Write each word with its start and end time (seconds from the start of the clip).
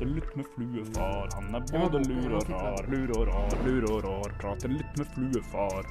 Prater 0.00 0.14
litt 0.14 0.36
med 0.36 0.46
fluefar. 0.54 1.28
Han 1.34 1.54
er 1.54 1.64
både 1.72 1.98
lur 2.08 2.32
og 2.38 2.46
rar, 2.48 2.86
lur 2.88 3.10
og 3.18 3.26
rar, 3.28 3.56
lur 3.66 3.84
og 3.84 3.98
rar. 4.06 4.32
Prater 4.40 4.72
litt 4.72 4.94
med 4.96 5.10
fluefar. 5.12 5.88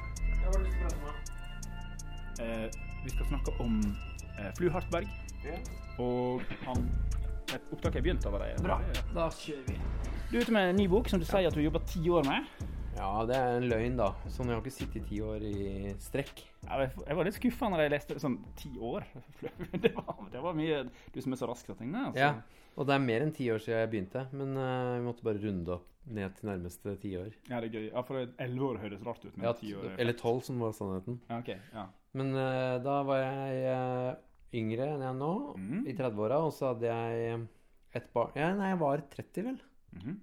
Eh, 2.42 2.66
vi 3.04 3.12
skal 3.12 3.28
snakke 3.28 3.54
om 3.62 3.76
eh, 4.34 4.48
Flu 4.58 4.66
Hartberg. 4.74 5.06
Og 6.02 6.42
han 6.64 6.90
Opptaket 6.90 7.70
opptak 7.76 8.00
er 8.00 8.02
begynt 8.08 8.26
allerede. 8.26 8.58
Bra. 8.66 8.80
Da 9.14 9.28
kjører 9.30 9.70
vi. 9.70 9.78
Du 10.32 10.36
er 10.40 10.42
ute 10.42 10.58
med 10.58 10.72
en 10.72 10.82
ny 10.82 10.88
bok 10.90 11.06
som 11.10 11.22
du 11.22 11.28
sier 11.30 11.46
at 11.46 11.54
du 11.54 11.62
har 11.62 11.68
jobba 11.68 11.86
ti 11.86 12.02
år 12.10 12.26
med. 12.26 12.66
Ja, 12.96 13.10
det 13.28 13.36
er 13.38 13.56
en 13.56 13.66
løgn, 13.70 13.96
da. 13.98 14.08
Sånn, 14.32 14.50
jeg 14.50 14.56
har 14.58 14.62
ikke 14.64 14.74
sittet 14.74 15.04
ti 15.08 15.20
år 15.24 15.44
i 15.46 15.92
strekk. 16.02 16.42
Ja, 16.66 16.80
jeg 16.84 17.16
var 17.16 17.26
litt 17.28 17.36
skuffa 17.38 17.68
når 17.72 17.84
jeg 17.84 17.92
leste 17.94 18.16
sånn 18.20 18.38
ti 18.58 18.72
år. 18.76 19.06
Det 19.84 19.92
var, 19.96 20.16
det 20.32 20.40
var 20.42 20.56
mye 20.58 20.82
Du 21.14 21.20
som 21.22 21.32
er 21.32 21.38
så 21.40 21.48
rask 21.48 21.64
til 21.68 21.74
å 21.76 21.78
tegne. 21.78 22.02
Altså. 22.10 22.20
Ja, 22.20 22.66
og 22.76 22.88
det 22.88 22.96
er 22.96 23.04
mer 23.04 23.24
enn 23.24 23.32
ti 23.36 23.46
år 23.52 23.62
siden 23.62 23.78
jeg 23.80 23.90
begynte. 23.94 24.24
Men 24.36 24.58
uh, 24.58 24.96
vi 24.98 25.04
måtte 25.06 25.24
bare 25.26 25.40
runde 25.42 25.76
opp 25.78 25.86
ned 26.10 26.34
til 26.38 26.48
nærmeste 26.50 26.94
tiår. 27.02 27.30
ja, 27.50 27.60
det 27.60 27.68
er 27.70 27.74
gøy. 27.76 27.86
Ja, 27.92 28.02
for 28.08 28.20
elleve 28.24 28.68
år 28.72 28.80
høres 28.82 29.04
rart 29.06 29.24
ut. 29.24 29.36
Men 29.36 29.46
Ja, 29.48 29.52
ti 29.56 29.72
år 29.76 29.90
er- 29.92 30.00
eller 30.02 30.16
tolv, 30.18 30.42
som 30.46 30.58
var 30.64 30.74
sannheten. 30.76 31.20
Ja, 31.30 31.38
ok. 31.38 31.50
Ja. 31.76 31.86
Men 32.18 32.34
uh, 32.34 32.76
da 32.82 32.96
var 33.06 33.20
jeg 33.22 33.60
uh, 33.70 34.10
yngre 34.60 34.88
enn 34.96 35.04
jeg 35.06 35.12
er 35.12 35.18
nå, 35.20 35.32
mm. 35.60 35.84
i 35.86 35.94
30-åra, 35.94 36.40
og 36.48 36.52
så 36.56 36.72
hadde 36.72 36.90
jeg 36.90 37.44
et 38.00 38.08
barn 38.14 38.34
ja, 38.38 38.50
Nei, 38.58 38.72
jeg 38.72 38.80
var 38.82 39.04
30, 39.14 39.46
vel. 39.46 39.60
Mhm. 39.94 40.18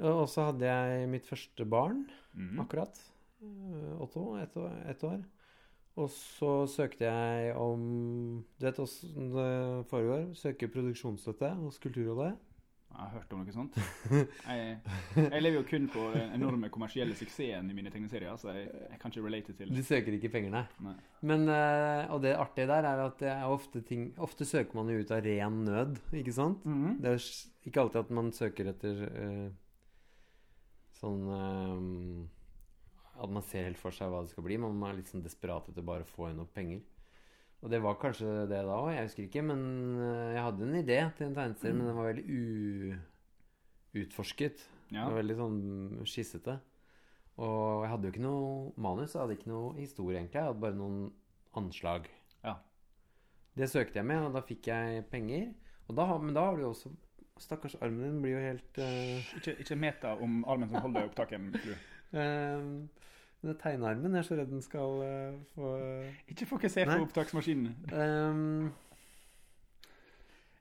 Og 0.00 0.26
så 0.32 0.48
hadde 0.48 0.68
jeg 0.68 1.08
mitt 1.12 1.26
første 1.28 1.66
barn, 1.68 2.06
mm. 2.32 2.58
akkurat. 2.62 3.00
Eh, 3.42 4.00
Otto, 4.00 4.34
ett 4.40 4.56
år, 4.56 4.72
et 4.90 5.04
år. 5.04 5.20
Og 6.00 6.08
så 6.14 6.52
søkte 6.70 7.08
jeg 7.08 7.56
om 7.58 7.80
Du 8.58 8.66
vet 8.66 8.78
åssen 8.80 9.32
det 9.34 9.50
foregår? 9.90 10.30
Søker 10.38 10.70
produksjonsstøtte 10.72 11.50
hos 11.58 11.80
Kulturrådet. 11.82 12.36
Jeg 12.90 12.98
har 12.98 13.12
hørt 13.14 13.32
om 13.32 13.40
noe 13.40 13.52
sånt. 13.54 13.76
Jeg, 14.10 14.78
jeg 15.14 15.42
lever 15.44 15.60
jo 15.60 15.66
kun 15.68 15.84
på 15.92 16.08
den 16.10 16.32
enorme 16.34 16.68
kommersielle 16.74 17.14
suksessen 17.14 17.68
i 17.70 17.76
mine 17.76 17.92
tegneserier, 17.92 18.34
så 18.40 18.50
jeg, 18.56 18.66
jeg 18.90 18.98
kan 18.98 19.14
ikke 19.14 19.22
relate 19.28 19.54
til 19.56 19.70
Du 19.70 19.78
søker 19.86 20.16
ikke 20.16 20.32
penger, 20.32 20.50
nei. 20.56 20.64
Nei. 20.82 20.96
Men, 21.30 21.46
eh, 21.54 22.10
og 22.10 22.24
det 22.24 22.34
artige 22.34 22.66
der 22.70 22.88
er 22.90 23.04
at 23.04 23.16
det 23.22 23.30
er 23.30 23.46
ofte 23.46 23.84
ting 23.86 24.10
Ofte 24.18 24.48
søker 24.48 24.80
man 24.80 24.90
jo 24.90 25.04
ut 25.04 25.14
av 25.14 25.22
ren 25.24 25.62
nød, 25.68 26.00
ikke 26.18 26.34
sant? 26.34 26.66
Mhm. 26.66 26.98
Det 27.04 27.14
er 27.14 27.26
ikke 27.70 27.84
alltid 27.84 28.02
at 28.02 28.14
man 28.18 28.32
søker 28.34 28.72
etter 28.74 29.04
eh, 29.06 29.48
sånn 31.00 31.26
eh, 31.34 33.20
At 33.20 33.32
man 33.32 33.44
ser 33.44 33.68
helt 33.68 33.80
for 33.80 33.94
seg 33.94 34.12
hva 34.12 34.22
det 34.24 34.32
skal 34.32 34.46
bli. 34.46 34.58
Man 34.60 34.80
er 34.86 34.98
litt 34.98 35.10
sånn 35.10 35.24
desperat 35.24 35.68
etter 35.68 35.84
bare 35.84 36.06
å 36.06 36.10
få 36.10 36.30
inn 36.30 36.40
noe 36.40 36.50
penger. 36.54 36.82
Og 37.60 37.68
det 37.68 37.82
var 37.84 37.98
kanskje 38.00 38.46
det 38.48 38.62
da 38.64 38.78
òg, 38.78 38.94
jeg 38.94 39.08
husker 39.08 39.26
ikke. 39.26 39.44
Men 39.50 39.62
eh, 40.00 40.34
jeg 40.36 40.44
hadde 40.46 40.66
en 40.66 40.80
idé 40.80 41.00
til 41.16 41.28
en 41.28 41.36
tegneserie, 41.36 41.76
men 41.76 41.90
den 41.90 41.98
var 41.98 42.10
veldig 42.12 43.00
uutforsket. 44.00 44.64
Ja. 44.90 45.04
Det 45.04 45.08
var 45.10 45.18
veldig 45.20 45.38
sånn 45.40 45.60
skissete. 46.08 46.56
Og 47.40 47.84
jeg 47.84 47.90
hadde 47.92 48.08
jo 48.08 48.14
ikke 48.14 48.24
noe 48.24 48.48
manus, 48.80 49.14
jeg 49.14 49.22
hadde 49.22 49.36
ikke 49.38 49.52
noe 49.52 49.74
historie, 49.78 50.18
egentlig. 50.18 50.40
Jeg 50.40 50.48
hadde 50.50 50.64
bare 50.64 50.76
noen 50.76 51.04
anslag. 51.56 52.08
Ja. 52.44 52.56
Det 53.56 53.68
søkte 53.70 54.00
jeg 54.00 54.08
med, 54.08 54.26
og 54.26 54.36
da 54.36 54.42
fikk 54.46 54.68
jeg 54.70 55.04
penger. 55.12 55.50
Da, 55.90 56.06
men 56.22 56.34
da 56.36 56.44
har 56.46 56.56
du 56.56 56.62
jo 56.62 56.72
også 56.74 56.92
Stakkars 57.40 57.78
armen 57.80 58.04
din 58.04 58.20
blir 58.22 58.36
jo 58.36 58.42
helt 58.44 58.80
uh, 58.84 59.32
Ikke, 59.38 59.56
ikke 59.64 59.78
meta 59.80 60.14
om 60.20 60.42
armen 60.44 60.68
som 60.68 60.84
holder 60.84 61.08
opptaket. 61.08 61.56
Flu. 61.62 61.72
Den 62.12 63.56
tegnearmen, 63.62 64.12
jeg 64.12 64.20
er 64.20 64.28
så 64.28 64.38
redd 64.38 64.52
den 64.52 64.62
skal 64.64 65.02
uh, 65.02 65.40
få 65.56 65.74
Ikke 66.28 66.48
fokuser 66.50 66.90
på 66.90 67.00
opptaksmaskinen. 67.08 67.74
Um, 67.96 68.70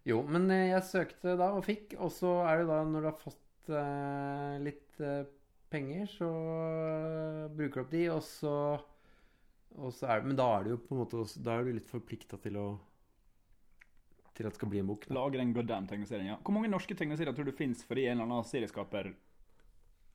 jo, 0.07 0.21
men 0.25 0.47
eh, 0.53 0.69
jeg 0.71 0.87
søkte 0.87 1.35
da 1.39 1.51
og 1.57 1.65
fikk, 1.67 1.97
og 1.99 2.11
så 2.13 2.39
er 2.47 2.61
det 2.61 2.69
da 2.71 2.79
når 2.87 3.03
du 3.03 3.09
har 3.09 3.19
fått 3.19 3.71
uh, 3.73 4.55
litt 4.63 5.01
uh, 5.03 5.25
penger, 5.69 6.07
så 6.09 6.29
eh, 6.29 7.43
bruker 7.53 7.81
du 7.81 7.83
opp 7.83 7.91
de, 7.93 8.05
og 8.13 8.21
så, 8.25 8.53
og 9.77 9.91
så 9.93 10.09
er 10.09 10.21
det, 10.21 10.31
Men 10.31 10.39
da 10.39 10.47
er 10.55 10.65
du 10.65 10.71
jo 10.73 10.79
på 10.81 10.95
en 10.95 11.01
måte 11.03 11.19
også, 11.19 11.43
Da 11.45 11.57
er 11.57 11.67
du 11.67 11.75
litt 11.75 11.91
forplikta 11.91 12.39
til 12.41 12.57
å 12.57 12.67
Til 14.39 14.47
at 14.47 14.55
det 14.55 14.59
skal 14.61 14.69
bli 14.71 14.79
en 14.79 14.87
bok. 14.87 15.03
Da. 15.03 15.17
Lage 15.17 15.35
den 15.35 15.49
goddamn 15.51 15.87
tegneserie, 15.89 16.29
Ja. 16.29 16.37
Hvor 16.39 16.55
mange 16.55 16.69
norske 16.71 16.95
tegneserier 16.95 17.35
tror 17.35 17.49
du 17.49 17.51
fins 17.51 17.83
fordi 17.83 18.05
en 18.07 18.21
eller 18.21 18.29
annen 18.29 18.47
serieskaper 18.47 19.11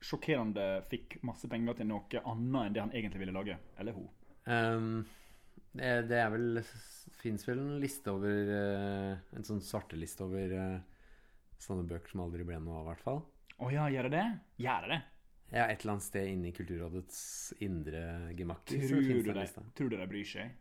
sjokkerende 0.01 0.65
fikk 0.89 1.19
masse 1.25 1.45
penger 1.49 1.77
til 1.77 1.89
noe 1.91 2.23
annet 2.25 2.65
enn 2.65 2.73
det 2.73 2.81
han 2.81 2.95
egentlig 2.95 3.21
ville 3.21 3.35
lage? 3.35 3.59
Eller 3.77 3.93
hun? 3.93 4.09
Um, 4.49 5.05
det, 5.77 5.93
det 6.09 6.19
er 6.21 6.33
vel 6.33 6.59
Fins 7.21 7.45
vel 7.47 7.61
en 7.61 7.79
liste 7.81 8.11
over 8.13 8.51
eh, 8.53 9.23
En 9.35 9.45
sånn 9.47 9.63
svarteliste 9.65 10.25
over 10.25 10.51
eh, 10.53 10.75
sånne 11.61 11.85
bøker 11.89 12.13
som 12.13 12.25
aldri 12.25 12.45
ble 12.45 12.59
noe 12.61 12.81
av, 12.81 12.83
i 12.83 12.89
hvert 12.91 13.05
fall. 13.05 13.21
Å 13.63 13.69
ja, 13.73 13.85
gjør 13.89 14.09
det 14.09 14.17
det? 14.17 14.25
Gjør 14.65 14.85
det 14.85 14.91
det? 14.91 15.01
Ja, 15.53 15.67
et 15.69 15.81
eller 15.81 15.95
annet 15.95 16.05
sted 16.05 16.27
inne 16.27 16.49
i 16.49 16.53
Kulturrådets 16.55 17.19
indre 17.63 18.01
gemakk. 18.35 18.65
Tror 18.67 19.01
du, 19.01 19.21
det 19.29 19.45
en 19.45 19.71
tror 19.77 19.91
du 19.93 19.95
de 19.95 20.07
bryr 20.09 20.27
seg? 20.27 20.51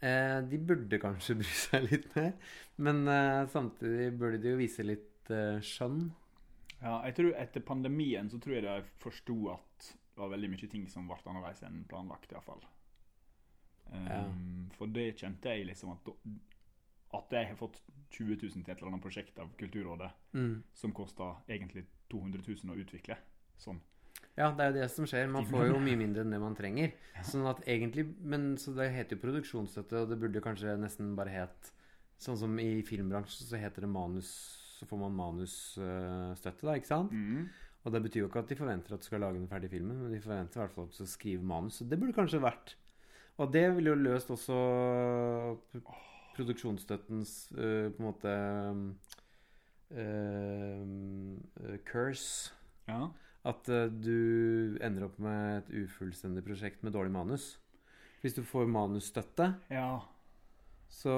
Eh, 0.00 0.38
de 0.46 0.58
burde 0.62 0.98
kanskje 1.02 1.34
bry 1.40 1.54
seg 1.58 1.88
litt 1.90 2.08
mer, 2.16 2.32
men 2.76 3.02
eh, 3.10 3.44
samtidig 3.50 4.12
burde 4.20 4.38
de 4.42 4.52
jo 4.54 4.60
vise 4.60 4.84
litt 4.86 5.30
eh, 5.34 5.58
skjønn. 5.64 6.04
Ja, 6.78 7.00
jeg 7.08 7.16
tror 7.18 7.32
Etter 7.42 7.64
pandemien 7.66 8.28
så 8.30 8.38
tror 8.38 8.54
jeg 8.54 8.62
de 8.68 8.76
forsto 9.02 9.38
at 9.56 9.88
det 9.90 10.22
var 10.22 10.30
veldig 10.30 10.50
mye 10.52 10.68
ting 10.70 10.84
som 10.90 11.08
ble 11.10 11.18
annerledes 11.26 11.64
enn 11.66 11.80
planlagt. 11.90 12.30
i 12.30 12.36
hvert 12.36 12.46
fall. 12.46 12.62
Um, 13.88 14.68
For 14.76 14.90
det 14.92 15.14
kjente 15.18 15.54
jeg 15.54 15.66
liksom 15.70 15.94
at 15.94 16.10
at 17.16 17.30
jeg 17.32 17.46
har 17.48 17.56
fått 17.56 17.78
20 18.12 18.34
000 18.36 18.50
til 18.52 18.72
et 18.72 18.74
eller 18.82 18.90
annet 18.90 19.02
prosjekt 19.04 19.38
av 19.40 19.48
Kulturrådet 19.56 20.10
Mm. 20.36 20.62
som 20.76 20.92
kosta 20.92 21.30
egentlig 21.48 21.86
200 22.12 22.42
000 22.46 22.74
å 22.74 22.76
utvikle. 22.82 23.16
Sånn. 23.56 23.80
Ja, 24.38 24.52
det 24.54 24.62
er 24.62 24.70
jo 24.70 24.78
det 24.78 24.88
som 24.92 25.06
skjer. 25.08 25.26
Man 25.32 25.46
får 25.48 25.72
jo 25.72 25.78
mye 25.82 25.98
mindre 25.98 26.22
enn 26.22 26.34
det 26.34 26.38
man 26.42 26.54
trenger. 26.58 26.92
Sånn 27.26 27.46
at 27.50 27.64
egentlig 27.66 28.04
Men 28.22 28.52
så 28.60 28.70
det 28.76 28.92
heter 28.94 29.16
jo 29.16 29.24
produksjonsstøtte, 29.24 30.04
og 30.04 30.12
det 30.12 30.18
burde 30.22 30.42
kanskje 30.44 30.76
nesten 30.78 31.16
bare 31.18 31.34
het 31.34 31.72
Sånn 32.22 32.38
som 32.38 32.54
i 32.62 32.82
filmbransjen 32.86 33.46
så 33.46 33.58
heter 33.58 33.86
det 33.86 33.90
manus 33.90 34.30
Så 34.78 34.86
får 34.90 35.00
man 35.02 35.16
manusstøtte, 35.18 36.66
da, 36.66 36.76
ikke 36.78 36.90
sant? 36.90 37.14
Mm. 37.14 37.48
Og 37.86 37.94
det 37.94 38.02
betyr 38.04 38.24
jo 38.24 38.28
ikke 38.28 38.42
at 38.44 38.50
de 38.50 38.58
forventer 38.58 38.94
at 38.94 39.02
du 39.02 39.06
skal 39.06 39.22
lage 39.22 39.38
den 39.38 39.50
ferdige 39.50 39.72
filmen, 39.72 40.02
men 40.02 40.12
de 40.12 40.20
forventer 40.22 40.58
i 40.58 40.62
hvert 40.62 40.74
fall 40.74 40.86
at 40.86 40.92
du 40.92 40.98
skal 40.98 41.10
skrive 41.10 41.46
manus. 41.46 41.78
Så 41.78 41.86
det 41.88 41.98
burde 41.98 42.14
kanskje 42.14 42.42
vært 42.42 42.76
Og 43.38 43.52
det 43.54 43.64
ville 43.74 43.94
jo 43.94 43.98
løst 44.02 44.30
også 44.34 44.58
produksjonsstøttens 46.36 47.32
uh, 47.58 47.88
på 47.94 47.98
en 47.98 48.06
måte 48.06 48.34
uh, 49.94 51.78
curse. 51.88 52.54
Ja. 52.86 53.08
At 53.48 53.70
øh, 53.72 53.88
du 53.88 54.76
ender 54.84 55.06
opp 55.08 55.16
med 55.24 55.62
et 55.62 55.72
ufullstendig 55.84 56.44
prosjekt 56.44 56.84
med 56.84 56.92
dårlig 56.92 57.14
manus. 57.14 57.54
Hvis 58.20 58.34
du 58.36 58.42
får 58.42 58.66
manusstøtte, 58.68 59.52
ja. 59.70 60.00
så 60.90 61.14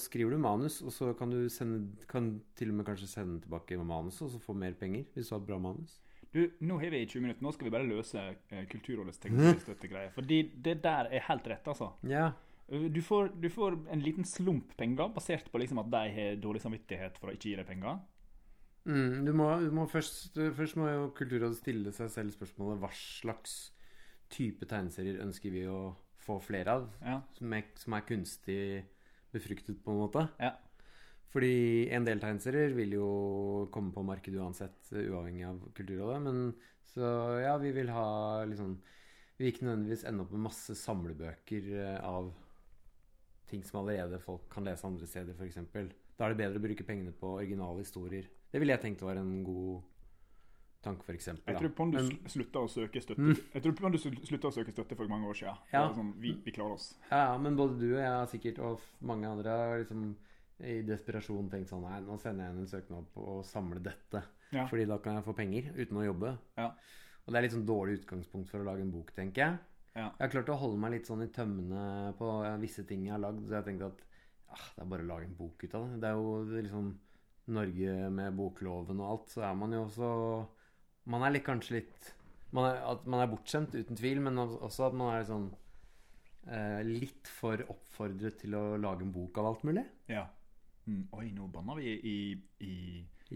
skriver 0.00 0.34
du 0.34 0.40
manus, 0.42 0.80
og 0.82 0.92
så 0.92 1.12
kan 1.14 1.30
du 1.30 1.44
sende, 1.52 1.84
kan 2.08 2.38
til 2.56 2.72
og 2.72 2.80
med 2.80 2.88
kanskje 2.88 3.10
sende 3.10 3.40
tilbake 3.44 3.76
manuset, 3.78 4.24
og 4.26 4.32
så 4.32 4.42
få 4.42 4.56
mer 4.56 4.72
penger 4.80 5.04
hvis 5.14 5.28
du 5.28 5.36
har 5.36 5.42
et 5.42 5.50
bra 5.50 5.60
manus. 5.60 5.98
Du, 6.32 6.42
nå 6.60 6.76
har 6.80 6.92
vi 6.92 7.06
20 7.06 7.24
minutter. 7.24 7.44
Nå 7.44 7.52
skal 7.54 7.68
vi 7.68 7.72
bare 7.72 7.88
løse 7.88 8.20
eh, 8.20 8.66
Kulturrådets 8.68 9.20
teknologistøttegreier. 9.22 10.12
Fordi 10.16 10.42
det 10.64 10.76
der 10.84 11.08
er 11.08 11.24
helt 11.28 11.48
rett, 11.48 11.70
altså. 11.72 11.92
Ja. 12.04 12.30
Du 12.68 13.00
får, 13.00 13.30
du 13.40 13.48
får 13.48 13.78
en 13.94 14.02
liten 14.04 14.26
slump 14.28 14.74
penger, 14.76 15.08
basert 15.14 15.48
på 15.48 15.60
liksom 15.60 15.80
at 15.80 15.88
de 15.92 16.02
har 16.12 16.40
dårlig 16.42 16.60
samvittighet 16.60 17.16
for 17.16 17.30
å 17.30 17.36
ikke 17.36 17.48
gi 17.48 17.56
deg 17.56 17.68
penger. 17.68 18.02
Mm, 18.88 19.24
du 19.26 19.32
må, 19.36 19.46
du 19.60 19.72
må 19.76 19.84
først, 19.90 20.38
først 20.56 20.78
må 20.80 20.86
jo 20.88 21.08
Kulturrådet 21.16 21.58
stille 21.60 21.92
seg 21.92 22.08
selv 22.14 22.32
spørsmålet 22.32 22.80
hva 22.80 22.88
slags 22.96 23.56
type 24.32 24.64
tegneserier 24.68 25.20
ønsker 25.24 25.52
vi 25.52 25.66
å 25.68 25.92
få 26.24 26.38
flere 26.44 26.72
av, 26.78 26.86
Ja. 27.04 27.18
som 27.36 27.52
er, 27.56 27.68
som 27.76 27.94
er 27.96 28.06
kunstig 28.08 28.84
befruktet, 29.32 29.78
på 29.84 29.92
en 29.92 30.00
måte. 30.02 30.24
Ja. 30.40 30.54
Fordi 31.28 31.88
en 31.92 32.04
del 32.08 32.20
tegneserier 32.20 32.72
vil 32.76 32.94
jo 32.96 33.08
komme 33.72 33.92
på 33.92 34.04
markedet 34.04 34.40
uansett, 34.40 34.78
uavhengig 34.92 35.44
av 35.48 35.60
Kulturrådet. 35.76 36.22
Men 36.24 36.54
så 36.94 37.12
ja, 37.44 37.56
vi 37.60 37.72
vil 37.76 37.90
ha 37.92 38.44
liksom 38.48 38.78
Vi 39.38 39.44
vil 39.44 39.52
ikke 39.52 39.66
nødvendigvis 39.68 40.04
ende 40.08 40.24
opp 40.24 40.32
med 40.34 40.40
masse 40.48 40.74
samlebøker 40.74 41.66
eh, 41.78 42.00
av 42.02 42.32
ting 43.46 43.62
som 43.62 43.78
allerede 43.84 44.18
folk 44.18 44.48
kan 44.50 44.64
lese 44.66 44.82
andre 44.88 45.06
steder, 45.06 45.36
f.eks. 45.38 45.60
Da 46.18 46.26
er 46.26 46.34
det 46.34 46.40
bedre 46.40 46.58
å 46.58 46.64
bruke 46.64 46.84
pengene 46.88 47.12
på 47.14 47.36
originale 47.36 47.84
historier. 47.84 48.26
Det 48.52 48.60
ville 48.62 48.74
jeg 48.76 48.84
tenkt 48.84 49.04
var 49.04 49.20
en 49.20 49.32
god 49.44 49.82
tanke, 50.84 51.04
f.eks. 51.04 51.28
Jeg 51.34 51.58
tror 51.58 51.72
Pondus 51.76 52.10
slutta 52.32 52.62
å 52.62 52.70
søke 52.70 53.02
støtte 53.02 53.20
Mm. 53.20 53.34
Jeg 53.54 53.64
tror 53.64 53.74
Pondus 53.80 54.06
slutta 54.28 54.48
å 54.48 54.54
søke 54.54 54.72
støtte 54.72 54.96
for 54.96 55.10
mange 55.10 55.28
år 55.28 55.38
siden. 55.40 55.58
Ja. 55.72 55.84
Sånn, 55.94 56.14
vi, 56.22 56.32
vi 56.44 56.54
klarer 56.54 56.78
oss. 56.78 56.92
Ja, 57.10 57.32
ja, 57.32 57.38
men 57.42 57.58
både 57.58 57.78
du 57.80 57.88
og 57.90 58.02
jeg 58.02 58.30
sikkert, 58.34 58.62
og 58.64 58.84
mange 59.00 59.28
andre 59.28 59.58
har 59.58 59.82
liksom 59.82 60.14
i 60.58 60.80
desperasjon 60.82 61.50
tenkt 61.52 61.70
sånn 61.70 61.84
Nei, 61.86 62.00
nå 62.02 62.16
sender 62.18 62.48
jeg 62.48 62.54
inn 62.54 62.62
en 62.64 62.70
søknad 62.70 63.10
på 63.14 63.26
å 63.36 63.42
samle 63.46 63.82
dette. 63.82 64.22
Ja. 64.54 64.64
Fordi 64.70 64.86
da 64.88 64.98
kan 65.02 65.18
jeg 65.18 65.26
få 65.26 65.34
penger 65.38 65.70
uten 65.76 66.00
å 66.00 66.06
jobbe. 66.06 66.32
Ja. 66.58 66.72
Og 67.26 67.32
det 67.34 67.38
er 67.38 67.44
litt 67.44 67.54
sånn 67.54 67.68
dårlig 67.68 67.98
utgangspunkt 68.00 68.50
for 68.50 68.62
å 68.62 68.66
lage 68.66 68.82
en 68.82 68.94
bok, 68.94 69.12
tenker 69.16 69.44
jeg. 69.44 69.58
Ja. 69.98 70.06
Jeg 70.08 70.22
har 70.22 70.32
klart 70.32 70.50
å 70.54 70.58
holde 70.60 70.78
meg 70.80 70.94
litt 70.94 71.10
sånn 71.10 71.24
i 71.24 71.30
tømmene 71.34 72.14
på 72.18 72.30
visse 72.62 72.84
ting 72.88 73.04
jeg 73.06 73.14
har 73.16 73.22
lagd. 73.22 73.44
Så 73.46 73.58
jeg 73.58 73.66
tenkte 73.66 73.90
at 73.90 74.02
ah, 74.54 74.66
det 74.76 74.84
er 74.84 74.90
bare 74.94 75.04
å 75.04 75.10
lage 75.10 75.28
en 75.28 75.36
bok 75.38 75.62
ut 75.64 75.74
av 75.76 75.86
det. 75.86 76.00
Det 76.02 76.10
er 76.10 76.18
jo 76.18 76.60
liksom 76.68 76.90
Norge 77.52 78.10
med 78.14 78.36
bokloven 78.38 79.00
og 79.00 79.10
alt, 79.12 79.28
så 79.34 79.40
er 79.48 79.54
man 79.58 79.72
jo 79.72 79.84
også 79.86 80.08
Man 81.08 81.22
er 81.24 81.30
litt, 81.32 81.46
kanskje 81.46 81.78
litt 81.78 82.14
man 82.52 82.64
er, 82.70 82.76
At 82.92 83.06
man 83.06 83.20
er 83.22 83.30
bortskjemt, 83.30 83.74
uten 83.76 83.96
tvil, 83.96 84.20
men 84.24 84.38
også 84.40 84.86
at 84.88 84.94
man 84.96 85.12
er 85.14 85.26
sånn 85.28 85.48
eh, 86.48 86.80
litt 86.86 87.28
for 87.28 87.60
oppfordret 87.68 88.38
til 88.40 88.54
å 88.56 88.76
lage 88.80 89.04
en 89.04 89.12
bok 89.12 89.36
av 89.40 89.50
alt 89.50 89.64
mulig. 89.68 89.84
Ja. 90.08 90.24
Mm. 90.88 91.02
Oi, 91.12 91.26
nå 91.36 91.48
banna 91.52 91.76
vi 91.76 91.92
i, 91.98 92.16
i 92.64 92.74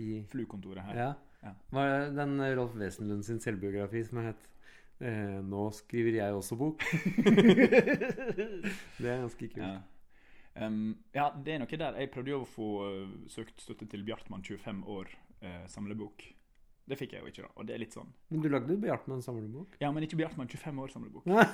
I, 0.01 0.07
fluekontoret 0.33 0.85
her. 0.89 0.97
ja. 1.07 1.13
Ja. 1.43 1.51
Var 1.75 1.89
det 1.91 2.13
den 2.15 2.37
Rolf 2.55 2.77
Wesenlund 2.79 3.25
sin 3.27 3.41
selvbiografi 3.43 4.05
som 4.07 4.21
het 4.23 4.45
eh, 5.03 5.41
'Nå 5.43 5.65
skriver 5.75 6.15
jeg 6.21 6.37
også 6.39 6.55
bok'? 6.55 6.85
det 9.03 9.09
er 9.11 9.25
ganske 9.25 9.49
kult. 9.49 9.59
Ja. 9.59 9.81
Um, 10.55 10.99
ja, 11.17 11.31
det 11.33 11.55
er 11.55 11.63
noe 11.63 11.81
der. 11.81 11.99
Jeg 12.03 12.13
prøvde 12.13 12.35
jo 12.35 12.43
å 12.43 12.49
få 12.49 12.69
uh, 12.85 13.13
søkt 13.33 13.63
støtte 13.65 13.89
til 13.89 14.05
Bjartmann 14.05 14.45
25 14.45 14.83
år 14.93 15.13
uh, 15.45 15.65
samlebok. 15.71 16.27
Det 16.89 16.99
fikk 16.99 17.15
jeg 17.15 17.23
jo 17.23 17.31
ikke, 17.31 17.45
da. 17.47 17.53
Og 17.57 17.69
det 17.69 17.77
er 17.77 17.83
litt 17.85 17.95
sånn 17.95 18.11
Men 18.33 18.43
du 18.43 18.49
lagde 18.51 18.75
jo 18.75 18.83
Bjartmann 18.83 19.23
samlebok? 19.25 19.79
Ja, 19.83 19.93
men 19.95 20.05
ikke 20.07 20.19
Bjartmann 20.19 20.51
25 20.51 20.83
år 20.83 20.93
samlebok. 20.93 21.29
ja. 21.31 21.47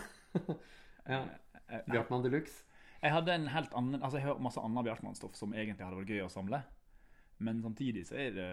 Eh, 1.12 1.20
eh, 1.68 1.84
Bjartmann 1.90 2.24
de 2.24 2.32
luxe? 2.32 2.64
Jeg 2.98 3.14
hadde 3.14 3.34
en 3.36 3.46
helt 3.52 3.74
annen 3.78 4.00
Altså, 4.00 4.18
jeg 4.18 4.26
har 4.26 4.40
masse 4.42 4.62
annet 4.62 4.88
Bjartmann-stoff 4.88 5.36
som 5.38 5.52
egentlig 5.54 5.84
hadde 5.84 6.00
vært 6.00 6.14
gøy 6.16 6.24
å 6.24 6.32
samle. 6.32 6.62
Men 7.44 7.60
samtidig 7.62 8.06
så 8.08 8.16
er 8.18 8.32
det 8.34 8.48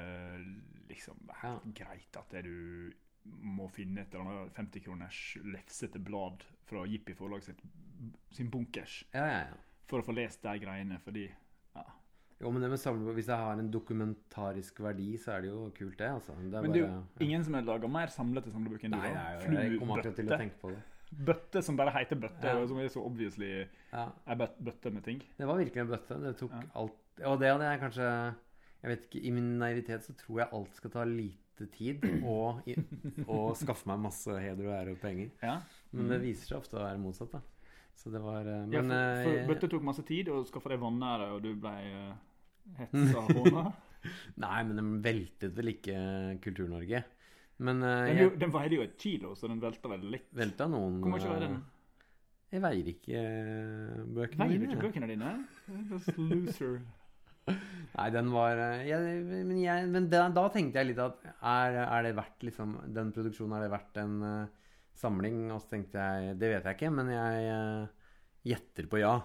liksom 0.91 1.31
helt 1.41 1.71
greit 1.77 2.19
at 2.19 2.36
det 2.36 2.44
du 2.45 2.91
må 3.25 3.65
finne 3.74 4.03
et 4.03 4.13
eller 4.13 4.27
annet 4.27 4.59
50 4.59 4.83
kroners 4.86 5.21
lefsete 5.41 5.98
blad 5.98 6.44
fra 6.69 6.83
Jippi 6.86 7.15
forlag 7.18 7.41
sin 7.41 8.51
bunkers 8.53 9.00
Ja, 9.15 9.24
ja, 9.25 9.39
ja. 9.48 9.56
For 9.87 10.01
å 10.01 10.05
få 10.05 10.15
lest 10.15 10.41
de 10.45 10.59
greiene, 10.59 10.99
fordi 11.03 11.27
Jo, 12.41 12.49
men 12.51 12.61
det 12.61 12.67
med 12.69 12.79
samle, 12.81 13.13
Hvis 13.15 13.27
det 13.29 13.35
har 13.39 13.53
en 13.57 13.69
dokumentarisk 13.71 14.79
verdi, 14.83 15.13
så 15.17 15.37
er 15.37 15.41
det 15.45 15.49
jo 15.53 15.69
kult, 15.77 15.95
det. 15.97 16.09
altså. 16.09 16.33
Det 16.35 16.61
Men 16.61 16.71
det 16.73 16.81
er 16.81 16.87
bare- 16.87 17.03
ja. 17.19 17.25
ingen 17.25 17.43
som 17.45 17.53
har 17.53 17.61
laga 17.63 17.87
mer 17.87 18.07
samlete 18.07 18.51
samlebøker 18.51 18.85
enn 18.85 18.91
du. 18.91 18.97
Nei, 18.97 19.13
da. 19.13 19.47
nei, 19.47 19.63
jeg 19.69 19.79
kommer 19.79 19.99
akkurat 20.01 20.15
til 20.15 20.27
å 20.27 20.37
tenke 20.37 20.59
på 20.61 20.69
det. 20.73 20.81
Bøtte 21.25 21.63
som 21.63 21.77
bare 21.77 21.91
heter 21.95 22.15
bøtte, 22.19 22.43
Ja. 22.43 22.57
og 22.59 22.67
som 22.67 22.77
er 22.79 22.87
så 22.89 23.05
obviously 23.05 23.67
Ja, 23.93 24.11
er 24.27 24.35
bøtte 24.35 24.91
med 24.91 25.03
ting. 25.05 25.21
Det 25.37 25.47
var 25.47 25.55
virkelig 25.55 25.77
en 25.81 25.88
bøtte. 25.88 26.19
Det 26.21 26.38
tok 26.38 26.51
Ja. 26.51 26.61
alt 26.75 26.91
Og 27.23 27.39
det 27.39 27.47
hadde 27.47 27.61
jeg 27.71 27.79
kanskje 27.79 28.35
Jeg 28.83 28.89
vet 28.91 29.09
ikke, 29.09 29.25
I 29.25 29.31
min 29.31 29.57
naivitet 29.57 30.03
så 30.03 30.13
tror 30.17 30.38
jeg 30.39 30.49
alt 30.51 30.75
skal 30.75 30.89
ta 30.91 31.03
lite 31.05 31.71
tid 31.71 32.01
og, 32.25 32.61
og 33.29 33.55
skaffe 33.55 33.88
meg 33.88 33.99
masse 33.99 34.27
heder 34.27 34.67
og 34.67 34.73
ære 34.85 34.91
og 34.91 34.99
penger. 34.99 35.31
Ja, 35.41 35.61
Men 35.93 36.09
det 36.09 36.21
viser 36.21 36.47
seg 36.47 36.57
ofte 36.59 36.73
å 36.77 36.83
være 36.83 36.99
motsatt, 36.99 37.31
da. 37.31 37.39
Så 37.95 38.12
det 38.13 38.21
var 38.21 38.45
eh, 38.45 38.63
Mm. 38.65 38.74
ja 38.75 38.81
Men 38.83 38.92
for, 38.92 39.24
for 39.25 39.39
eh, 39.39 39.47
bøtte 39.50 39.69
tok 39.71 39.83
masse 39.88 40.03
tid, 40.06 40.30
og 40.30 40.45
skaffa 40.50 40.69
deg 40.74 40.81
vanære, 40.83 41.30
og 41.36 41.42
du 41.45 41.51
ble 41.56 41.75
uh, 41.95 42.15
hetsa 42.80 43.21
hånda. 43.30 43.65
Nei, 44.42 44.57
men 44.68 44.75
den 44.77 44.89
veltet 45.06 45.56
vel 45.57 45.71
ikke 45.74 45.95
Kultur-Norge. 46.44 47.03
Men 47.65 47.80
eh, 47.88 48.01
Den, 48.12 48.18
jeg 48.19 48.33
den 48.42 48.51
veide 48.53 48.75
jo 48.77 48.83
et 48.86 48.97
kilo, 49.00 49.31
så 49.39 49.47
den 49.47 49.62
velta 49.63 49.89
vel 49.89 50.03
litt. 50.12 50.27
velta 50.36 50.68
noen 50.69 51.00
Hvor 51.01 51.13
mye 51.15 51.24
veier 51.24 51.45
den? 51.47 51.56
eh, 51.56 51.71
Jeg 52.56 52.62
veier 52.65 52.89
ikke 52.92 53.21
eh, 53.21 54.03
bøkene 54.18 54.45
Veier 54.45 54.59
du 54.59 54.65
mine. 54.68 54.75
ikke 54.75 54.89
bøkene 54.89 55.09
dine? 55.09 55.31
Just 55.89 56.12
loser. 56.19 56.75
Nei, 57.95 58.09
den 58.13 58.30
var 58.33 58.57
eh, 58.59 58.83
jeg, 58.89 59.24
Men, 59.30 59.57
jeg, 59.62 59.88
men 59.94 60.07
da, 60.12 60.25
da 60.33 60.45
tenkte 60.53 60.81
jeg 60.81 60.91
litt 60.91 61.01
at 61.03 61.25
er, 61.45 61.80
er 61.86 62.06
det 62.09 62.13
verdt 62.18 62.45
liksom 62.48 62.75
Den 62.94 63.12
produksjonen, 63.15 63.56
er 63.57 63.65
det 63.68 63.74
verdt 63.74 64.00
en 64.03 64.15
eh, 64.25 64.62
samling? 65.00 65.45
Og 65.53 65.62
så 65.63 65.75
tenkte 65.75 66.01
jeg 66.01 66.36
Det 66.42 66.51
vet 66.51 66.68
jeg 66.68 66.77
ikke, 66.77 66.92
men 66.94 67.12
jeg 67.13 67.47
uh, 67.51 68.12
gjetter 68.45 68.89
på 68.92 69.01
ja. 69.01 69.15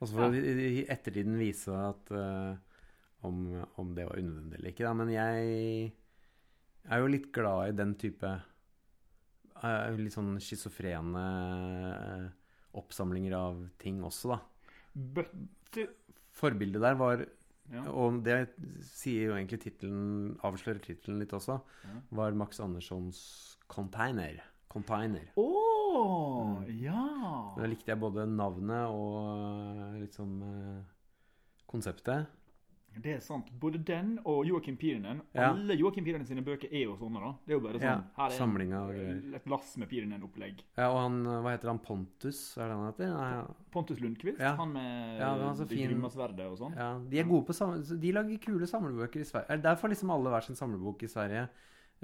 Og 0.00 0.08
så 0.10 0.18
får 0.18 0.36
Ja. 0.36 0.86
ettertiden 0.94 1.36
vise 1.40 1.74
at 1.74 2.10
uh, 2.12 2.56
om, 3.24 3.44
om 3.80 3.92
det 3.96 4.06
var 4.08 4.20
unødvendig 4.20 4.58
eller 4.58 4.72
ikke, 4.74 4.84
da. 4.84 4.92
Men 4.98 5.12
jeg 5.14 5.92
er 6.84 7.00
jo 7.00 7.12
litt 7.12 7.30
glad 7.32 7.70
i 7.70 7.76
den 7.78 7.94
type 8.00 8.28
uh, 8.28 9.86
Litt 9.96 10.12
sånn 10.12 10.34
schizofrene 10.42 11.22
oppsamlinger 12.74 13.36
av 13.38 13.62
ting 13.80 14.02
også, 14.04 14.34
da. 14.34 14.40
Bøtte 14.94 15.88
Forbildet 16.34 16.82
der 16.82 16.96
var 16.98 17.22
ja. 17.72 17.84
og 17.88 18.18
det 18.26 18.50
sier 18.84 19.30
jo 19.30 19.36
egentlig 19.36 19.60
tittelen 19.62 20.34
Avslører 20.44 20.82
tittelen 20.82 21.20
litt 21.22 21.32
også. 21.36 21.60
Ja. 21.86 22.00
Var 22.18 22.36
Max 22.36 22.60
Anderssons 22.60 23.20
'Container'. 23.70 24.42
Container. 24.74 25.28
Å! 25.38 25.48
Mm. 26.58 26.70
ja! 26.82 27.02
Da 27.56 27.68
likte 27.70 27.92
jeg 27.94 28.00
både 28.02 28.24
navnet 28.26 28.88
og 28.90 30.00
eh, 30.42 30.80
konseptet. 31.70 32.26
Det 32.94 33.10
er 33.16 33.22
sant. 33.24 33.48
Både 33.58 33.80
den 33.82 34.12
og 34.22 34.44
Joakim 34.46 34.76
Pirinen. 34.78 35.18
Ja. 35.34 35.48
Alle 35.50 35.74
Joakim 35.74 36.04
Pirinen 36.06 36.26
sine 36.28 36.44
bøker 36.46 36.70
er 36.70 36.84
jo 36.84 36.92
sånne. 37.00 37.18
da. 37.24 37.30
Det 37.42 37.50
er 37.50 37.56
jo 37.56 37.62
bare 37.64 37.80
Ja, 37.82 37.94
sånn 37.96 38.04
her 38.20 38.30
er 38.30 38.36
greier. 38.92 39.34
et 39.34 39.48
lass 39.50 39.72
med 39.82 39.88
Pirinen-opplegg. 39.90 40.60
Ja, 40.78 40.90
og 40.92 41.00
han, 41.00 41.16
hva 41.42 41.50
heter 41.56 41.72
han? 41.72 41.80
Pontus, 41.82 42.56
er 42.56 42.68
det 42.70 42.76
han 42.78 42.86
heter? 42.92 43.10
Nei, 43.16 43.56
Pontus 43.74 43.98
Lundqvist, 43.98 44.38
Ja. 44.38 44.54
han 44.60 44.72
med 44.72 45.18
Ja, 45.18 45.34
den 45.34 45.44
var 45.46 45.54
så 45.58 45.66
det 45.66 45.76
fin. 45.76 45.88
Grimmasverdet 45.90 46.46
og 46.46 46.58
sånn. 46.58 46.76
ja, 46.76 46.92
de 47.00 47.18
er 47.18 47.24
gode 47.24 47.46
på 47.46 47.52
sam 47.54 47.82
De 47.82 48.12
lager 48.12 48.38
kule 48.38 48.66
samlebøker 48.66 49.20
i 49.20 49.24
Sverige. 49.26 49.60
Derfor 49.62 49.88
har 49.88 49.94
liksom 49.96 50.10
alle 50.14 50.30
hver 50.30 50.44
sin 50.46 50.54
samlebok 50.54 51.02
i 51.02 51.08
Sverige. 51.08 51.48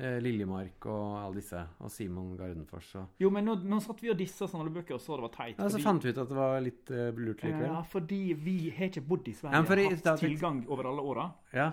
Eh, 0.00 0.16
Liljemark 0.24 0.86
og 0.88 1.18
alle 1.20 1.36
disse. 1.42 1.60
Og 1.84 1.90
Simon 1.92 2.30
Gardenfors 2.38 2.94
og 2.96 3.20
Jo, 3.20 3.28
men 3.34 3.44
nå, 3.44 3.58
nå 3.68 3.80
satt 3.84 4.00
vi 4.00 4.08
og 4.08 4.16
dissa 4.16 4.46
sånne 4.48 4.72
bøker 4.72 4.96
og 4.96 5.02
så 5.04 5.18
det 5.18 5.26
var 5.26 5.34
teit. 5.34 5.58
Ja, 5.58 5.66
så 5.68 5.76
fordi- 5.76 5.84
fant 5.84 6.04
vi 6.06 6.12
ut 6.14 6.20
at 6.22 6.28
det 6.30 6.38
var 6.38 6.60
litt 6.64 6.90
uh, 6.94 7.10
lurt 7.20 7.42
likevel. 7.44 7.66
Ja, 7.68 7.82
fordi 7.82 8.20
vi 8.46 8.56
har 8.70 8.88
ikke 8.88 9.02
bodd 9.06 9.28
i 9.28 9.34
Sverige 9.36 9.52
Ja, 9.52 9.60
men 9.60 9.68
for 9.68 10.10
hatt 10.10 10.20
tilgang 10.24 10.62
over 10.68 10.88
alle 10.88 11.04
åra. 11.04 11.26
Ja, 11.52 11.72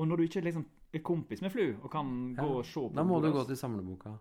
Og 0.00 0.08
når 0.08 0.16
du 0.16 0.22
ikke 0.24 0.42
liksom 0.42 0.64
er 0.94 0.98
kompis 1.06 1.40
med 1.42 1.52
Flu 1.52 1.76
og 1.82 1.90
kan 1.92 2.34
Ja, 2.36 2.42
gå 2.42 2.58
og 2.58 2.64
se 2.66 2.80
på 2.80 2.94
da 2.94 3.02
må 3.04 3.20
du 3.22 3.30
gå 3.30 3.46
til 3.46 3.56
samleboka. 3.56 4.16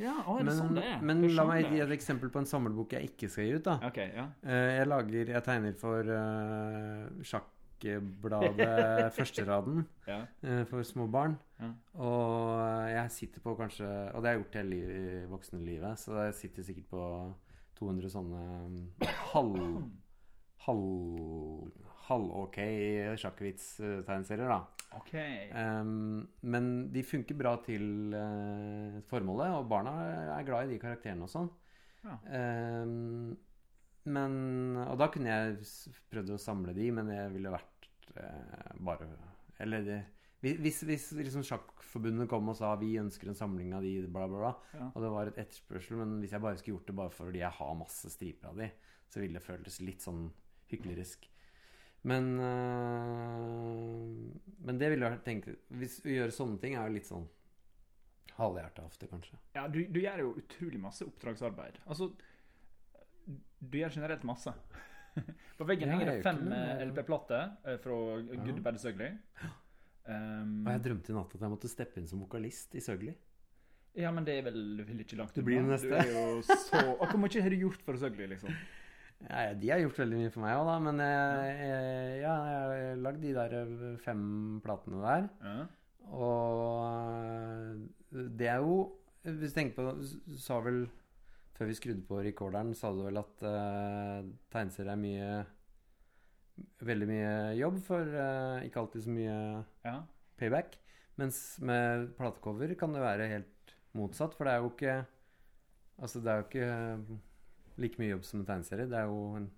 Ja, 0.00 0.14
å, 0.26 0.36
er 0.40 0.44
det 0.44 0.46
Men, 0.46 0.56
sånn 0.56 0.74
det 0.74 0.84
er? 0.84 1.00
men 1.02 1.22
la 1.36 1.44
meg 1.44 1.66
gi 1.70 1.80
et 1.80 1.90
eksempel 1.92 2.30
på 2.32 2.38
en 2.40 2.46
samlebok 2.48 2.92
jeg 2.96 3.10
ikke 3.12 3.28
skal 3.30 3.44
gi 3.44 3.54
ut. 3.56 3.64
da 3.64 3.78
Ok, 3.86 3.96
ja. 3.96 4.26
Eh, 4.42 4.76
Jeg 4.80 4.86
lager, 4.88 5.26
jeg 5.28 5.42
tegner 5.44 5.74
for 5.78 6.00
uh, 6.04 7.08
sjakkbladet 7.80 9.12
Førsteraden 9.16 9.84
ja. 10.06 10.22
eh, 10.42 10.64
for 10.68 10.86
små 10.86 11.06
barn. 11.10 11.38
Ja. 11.60 11.70
Og 12.00 12.90
jeg 12.90 13.14
sitter 13.16 13.44
på 13.44 13.54
kanskje 13.58 13.86
Og 13.86 14.22
det 14.22 14.30
har 14.30 14.36
jeg 14.36 14.42
gjort 14.44 14.58
hele 14.60 14.70
liv, 14.74 15.30
voksenlivet, 15.30 15.98
så 16.00 16.26
jeg 16.26 16.34
sitter 16.34 16.66
sikkert 16.66 16.90
på 16.92 17.04
200 17.80 18.12
sånne 18.12 18.42
mm, 18.68 18.82
halv... 19.34 19.62
halv 20.66 21.86
halv-ok 22.10 22.56
sjakkvits-tegneserier, 23.22 24.50
da. 24.50 24.86
Okay. 24.98 25.44
Um, 25.54 26.24
men 26.42 26.64
de 26.90 27.04
funker 27.06 27.38
bra 27.38 27.54
til 27.62 28.14
uh, 28.16 28.98
formålet, 29.10 29.54
og 29.54 29.68
barna 29.70 29.92
er 30.38 30.48
glad 30.48 30.66
i 30.66 30.74
de 30.74 30.80
karakterene 30.82 31.26
og 31.26 31.30
sånn. 31.30 31.50
Ja. 32.02 32.16
Um, 32.82 33.36
men 34.10 34.32
Og 34.86 34.96
da 34.98 35.10
kunne 35.12 35.28
jeg 35.28 35.66
prøvd 36.10 36.34
å 36.34 36.40
samle 36.40 36.74
de, 36.74 36.88
men 36.96 37.10
det 37.12 37.20
ville 37.34 37.52
vært 37.52 37.69
eh, 38.16 38.72
bare 38.80 39.08
Eller 39.60 39.84
det, 39.84 39.98
hvis, 40.40 40.82
hvis 40.88 41.10
liksom 41.12 41.42
Sjakkforbundet 41.44 42.28
kom 42.30 42.48
og 42.48 42.56
sa 42.56 42.74
vi 42.80 42.94
ønsker 42.98 43.28
en 43.28 43.36
samling 43.36 43.74
av 43.76 43.82
de, 43.84 44.06
bla, 44.08 44.26
bla, 44.26 44.38
bla, 44.40 44.52
Ja. 44.78 44.86
og 44.94 45.02
det 45.04 45.10
var 45.12 45.26
et 45.28 45.38
etterspørsel, 45.42 45.98
men 46.00 46.14
hvis 46.22 46.32
jeg 46.32 46.40
bare 46.40 46.56
skulle 46.56 46.78
gjort 46.78 46.86
det 46.88 46.96
bare 46.96 47.10
fordi 47.12 47.42
jeg 47.42 47.50
har 47.58 47.74
masse 47.76 48.08
striper 48.14 48.48
av 48.48 48.56
de, 48.62 48.70
så 49.10 49.20
ville 49.20 49.36
det 49.36 49.44
føltes 49.44 49.80
litt 49.84 50.00
sånn 50.00 50.30
hyklerisk. 50.72 51.28
Men 52.08 52.30
øh, 52.40 54.30
Men 54.64 54.78
det 54.80 54.88
ville 54.90 55.04
jeg 55.10 55.20
tenke 55.26 55.52
Hvis 55.76 55.98
å 56.00 56.08
gjøre 56.08 56.32
sånne 56.32 56.56
ting 56.62 56.72
er 56.78 56.88
jo 56.88 56.94
litt 56.96 57.08
sånn 57.10 57.26
halvhjerta 58.40 58.86
ofte, 58.86 59.04
kanskje. 59.10 59.36
Ja, 59.52 59.66
du, 59.68 59.82
du 59.92 59.98
gjør 60.00 60.22
jo 60.22 60.28
utrolig 60.40 60.78
masse 60.80 61.04
oppdragsarbeid. 61.04 61.74
Altså, 61.84 62.06
du 63.60 63.76
gjør 63.76 63.92
generelt 63.92 64.22
masse. 64.24 64.54
På 65.58 65.66
veggen 65.68 65.90
henger 65.92 66.06
det 66.12 66.18
fem 66.24 66.38
det, 66.48 66.58
eh, 66.58 66.84
LP-plater 66.88 67.42
eh, 67.66 67.76
fra 67.82 67.96
Ja. 68.20 68.44
Good 68.46 68.60
Bad 68.64 68.78
Søgli. 68.80 69.10
Um, 70.06 70.62
Og 70.66 70.70
jeg 70.72 70.82
drømte 70.86 71.12
i 71.12 71.16
natt 71.16 71.34
at 71.36 71.42
jeg 71.44 71.52
måtte 71.52 71.70
steppe 71.70 72.00
inn 72.00 72.08
som 72.10 72.22
vokalist 72.24 72.74
i 72.74 72.80
Søgli. 72.84 73.14
ja, 73.98 74.10
men 74.14 74.24
det 74.24 74.38
er 74.38 74.44
vel 74.46 74.84
vel 74.86 75.00
ikke 75.02 75.16
langt 75.18 75.34
Det 75.34 75.44
blir 75.44 75.60
unna. 75.60 75.74
neste. 75.76 75.88
Du 75.90 76.42
så 76.46 76.84
Og 77.00 77.06
Hvor 77.10 77.18
mye 77.18 77.42
har 77.42 77.50
du 77.50 77.56
gjort 77.56 77.82
for 77.82 77.96
Søgli, 78.00 78.26
liksom? 78.34 78.54
Ja, 79.28 79.52
de 79.52 79.68
har 79.68 79.82
gjort 79.82 79.98
veldig 80.00 80.16
mye 80.16 80.30
for 80.32 80.40
meg 80.40 80.54
òg, 80.56 80.64
da. 80.64 80.76
Men 80.80 81.00
jeg, 81.04 81.56
jeg, 81.60 82.20
ja, 82.22 82.34
jeg 82.48 82.60
har 82.62 83.02
lagd 83.04 83.20
de 83.20 83.32
der 83.36 83.56
fem 84.00 84.22
platene 84.64 85.02
der. 85.04 85.26
Ja. 85.44 85.66
Og 86.16 87.90
det 88.40 88.48
er 88.48 88.64
jo 88.64 88.78
Hvis 89.22 89.52
du 89.52 89.58
tenker 89.58 89.76
på 89.76 89.92
Du 90.00 90.38
sa 90.40 90.56
vel 90.64 90.86
Før 91.60 91.68
vi 91.68 91.76
skrudde 91.76 92.06
på 92.08 92.22
recorderen, 92.24 92.72
sa 92.72 92.88
du 92.96 93.02
vel 93.04 93.20
at 93.20 93.42
uh, 93.44 94.24
tegneserier 94.48 94.94
er 94.94 95.00
mye 95.00 95.32
Veldig 96.84 97.08
mye 97.08 97.32
jobb 97.56 97.76
for 97.84 98.04
uh, 98.16 98.64
ikke 98.64 98.80
alltid 98.80 99.04
så 99.04 99.12
mye 99.12 99.34
ja. 99.84 99.94
payback. 100.40 100.78
Mens 101.20 101.58
med 101.64 102.10
platecover 102.16 102.72
kan 102.80 102.96
det 102.96 103.00
være 103.04 103.28
helt 103.28 103.74
motsatt, 103.96 104.36
for 104.36 104.48
det 104.48 104.54
er 104.54 104.64
jo 104.64 104.72
ikke 104.72 104.94
Altså, 106.00 106.20
det 106.24 106.32
er 106.32 106.40
jo 106.40 106.46
ikke 106.48 107.20
like 107.84 108.00
mye 108.00 108.14
jobb 108.14 108.24
som 108.24 108.40
en 108.40 108.46
tegneserie. 108.48 108.88
Det 108.88 108.96
er 108.96 109.08
jo 109.12 109.20
en 109.36 109.50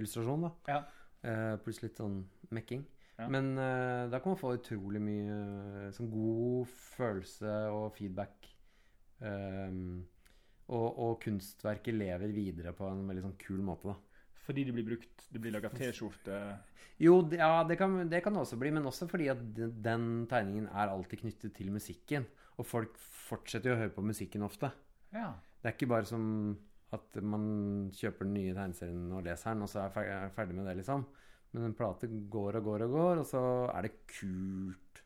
illustrasjon, 0.00 0.46
da. 0.46 0.52
Ja. 0.68 0.80
Uh, 1.20 1.56
pluss 1.60 1.82
litt 1.84 2.00
sånn 2.00 2.22
mekking. 2.56 2.86
Ja. 3.18 3.28
Men 3.28 3.52
uh, 3.58 4.08
da 4.08 4.20
kan 4.22 4.32
man 4.32 4.40
få 4.40 4.54
utrolig 4.56 5.02
mye 5.04 5.36
eh, 5.36 5.90
sånn 5.92 6.08
god 6.08 6.72
følelse 6.96 7.58
og 7.74 7.90
feedback. 7.98 8.48
Ehm, 9.20 10.06
og, 10.70 10.88
og 11.02 11.18
kunstverket 11.24 11.96
lever 11.96 12.32
videre 12.34 12.72
på 12.76 12.86
en 12.88 13.02
veldig 13.08 13.26
sånn 13.26 13.38
kul 13.40 13.60
måte, 13.66 13.90
da. 13.90 13.96
Fordi 14.46 14.64
det 14.66 14.74
blir 14.74 14.86
brukt 14.86 15.26
Det 15.30 15.38
blir 15.38 15.52
laga 15.54 15.68
T-skjorte 15.70 16.36
Jo, 17.02 17.20
ja, 17.36 17.62
det 17.68 17.76
kan, 17.78 17.98
det 18.10 18.22
kan 18.24 18.36
også 18.36 18.58
bli, 18.60 18.72
men 18.74 18.86
også 18.88 19.06
fordi 19.10 19.28
at 19.32 19.42
den, 19.56 20.26
tegningen 20.30 20.66
er 20.68 20.90
alltid 20.92 21.22
knyttet 21.22 21.54
til 21.56 21.70
musikken. 21.72 22.26
Og 22.60 22.66
folk 22.68 22.98
fortsetter 23.00 23.70
jo 23.70 23.76
å 23.76 23.80
høre 23.80 23.94
på 23.94 24.04
musikken 24.04 24.44
ofte. 24.44 24.68
Ja. 25.14 25.30
Det 25.60 25.70
er 25.70 25.76
ikke 25.76 25.88
bare 25.94 26.08
som 26.08 26.24
at 26.92 27.16
man 27.22 27.44
kjøper 27.94 28.26
den 28.26 28.34
nye 28.36 28.52
tegneserien 28.52 29.14
og 29.14 29.24
leser 29.24 29.54
den, 29.54 29.64
og 29.64 29.70
så 29.70 29.86
er 29.86 30.10
er 30.10 30.34
ferdig 30.34 30.58
med 30.58 30.68
det, 30.68 30.76
liksom. 30.82 31.06
Men 31.54 31.70
en 31.70 31.76
plate 31.78 32.10
går 32.30 32.58
og 32.60 32.66
går 32.68 32.84
og 32.86 32.96
går, 32.98 33.22
og 33.22 33.26
så 33.30 33.42
er 33.72 33.86
det 33.86 33.94
kult 34.10 35.02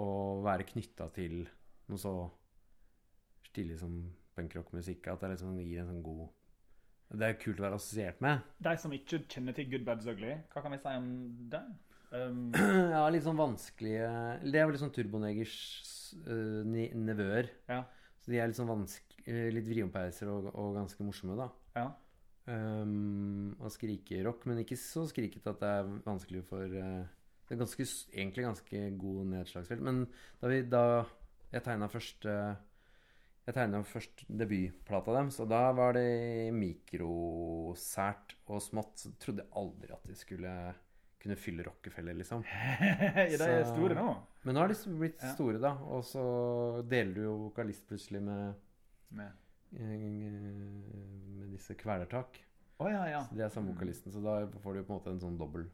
å 0.00 0.08
være 0.46 0.66
knytta 0.70 1.10
til 1.14 1.42
noe 1.90 2.00
så 2.00 2.14
stilig 3.50 3.76
som 3.82 3.98
punkrockmusikk. 4.40 5.06
At 5.12 5.22
det 5.22 5.34
liksom 5.36 5.60
gir 5.60 5.84
en 5.84 5.92
sånn 5.92 6.02
god 6.04 6.26
Det 7.20 7.28
er 7.28 7.38
kult 7.42 7.60
å 7.60 7.68
være 7.68 7.78
assosiert 7.78 8.20
med. 8.24 8.42
De 8.62 8.74
som 8.80 8.92
ikke 8.94 9.22
kjenner 9.30 9.56
til 9.56 9.70
Good 9.70 9.86
Bad 9.86 10.04
Ugly, 10.06 10.34
hva 10.52 10.64
kan 10.64 10.74
vi 10.74 10.82
si 10.82 10.98
om 10.98 11.08
det? 11.52 11.62
Um, 12.10 12.50
Ja, 12.94 13.04
litt 13.12 13.22
sånn 13.22 13.38
vanskelige 13.38 14.10
Det 14.42 14.58
er 14.58 14.64
vel 14.66 14.74
litt 14.74 14.82
sånn 14.82 14.94
Turbonegers 14.94 15.56
uh, 16.26 16.62
nevøer. 16.66 17.50
Ja. 17.70 17.84
Så 18.20 18.32
de 18.32 18.40
er 18.40 18.50
litt 18.50 18.58
sånn 18.58 18.70
vanske, 18.70 19.22
litt 19.54 19.68
vriompeiser 19.68 20.28
og, 20.28 20.50
og 20.52 20.74
ganske 20.76 21.06
morsomme, 21.06 21.38
da. 21.38 21.50
ja. 21.78 21.90
Um, 22.50 23.52
og 23.60 23.70
skrikerock, 23.70 24.42
men 24.48 24.62
ikke 24.62 24.78
så 24.80 25.04
skrikete 25.06 25.52
at 25.52 25.60
det 25.60 25.68
er 25.70 25.90
vanskelig 26.02 26.40
for 26.48 26.72
uh, 26.72 27.04
Det 27.46 27.54
er 27.54 27.60
ganske, 27.60 27.84
egentlig 28.10 28.46
ganske 28.46 28.80
god 28.98 29.28
nedslagsfelt. 29.34 29.84
Men 29.86 30.02
da, 30.40 30.50
vi, 30.50 30.60
da 30.66 30.82
jeg 31.52 31.64
tegna 31.66 31.90
første 31.92 32.34
Jeg 33.50 33.56
tegna 33.56 33.80
først 33.82 34.20
debutplata 34.30 35.10
deres, 35.16 35.40
og 35.42 35.48
da 35.50 35.64
var 35.74 35.96
det 35.96 36.52
mikrosært 36.54 38.36
og 38.46 38.60
smått. 38.62 39.00
Så 39.02 39.10
trodde 39.18 39.42
jeg 39.42 39.50
aldri 39.58 39.90
at 39.96 40.06
de 40.06 40.14
skulle 40.18 40.52
kunne 41.20 41.36
fylle 41.36 41.64
Rockefeller, 41.66 42.14
liksom. 42.16 42.44
de 42.46 43.40
er 43.42 43.64
store 43.68 43.96
nå. 43.98 44.06
Men 44.46 44.56
nå 44.56 44.62
har 44.62 44.70
de 44.72 44.76
blitt 45.02 45.18
Ja. 45.20 45.32
store, 45.34 45.58
da. 45.60 45.74
Og 45.92 46.04
så 46.06 46.22
deler 46.88 47.12
du 47.18 47.22
jo 47.26 47.34
vokalist 47.48 47.82
plutselig 47.90 48.22
med, 48.24 48.54
Med. 49.18 49.34
eh, 49.74 49.82
med 51.42 51.50
disse 51.52 51.74
kvelertak. 51.74 52.38
Oh, 52.80 52.88
ja, 52.88 53.02
ja. 53.10 53.20
Så 53.26 53.34
de 53.36 53.42
er 53.44 53.52
samme 53.52 53.74
vokalisten, 53.74 54.14
så 54.14 54.22
da 54.24 54.38
får 54.62 54.78
du 54.78 54.84
på 54.84 54.94
en 54.94 55.00
måte 55.00 55.10
en 55.12 55.20
sånn 55.20 55.36
dobbel 55.36 55.66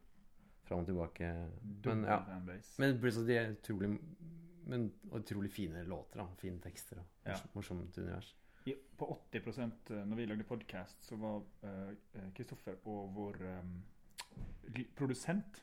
fram 0.66 0.80
og 0.82 0.88
tilbake. 0.88 1.28
Men 1.62 1.78
Dobbel 1.84 2.08
ja. 2.10 2.18
fanbase. 2.26 2.74
Men 2.82 2.96
plutselig 3.04 3.28
de 3.28 3.36
er 3.38 3.52
utrolig 3.54 3.92
Men 4.66 4.88
utrolig 5.14 5.50
fine 5.54 5.84
låter, 5.86 6.18
da. 6.18 6.26
Fine 6.40 6.58
tekster 6.60 6.98
og 6.98 7.06
Ja. 7.30 7.36
morsomt, 7.54 7.98
univers. 7.98 8.32
I, 8.66 8.74
på 8.98 9.06
80 9.30 9.92
eh, 9.94 10.04
når 10.06 10.16
vi 10.16 10.26
lagde 10.26 10.44
podkast, 10.44 11.04
så 11.06 11.16
var 11.16 11.42
Kristoffer 11.62 12.32
Kristoffer 12.34 12.74
og 12.84 13.12
vår 13.14 13.36
um, 13.60 13.76
produsent 14.98 15.62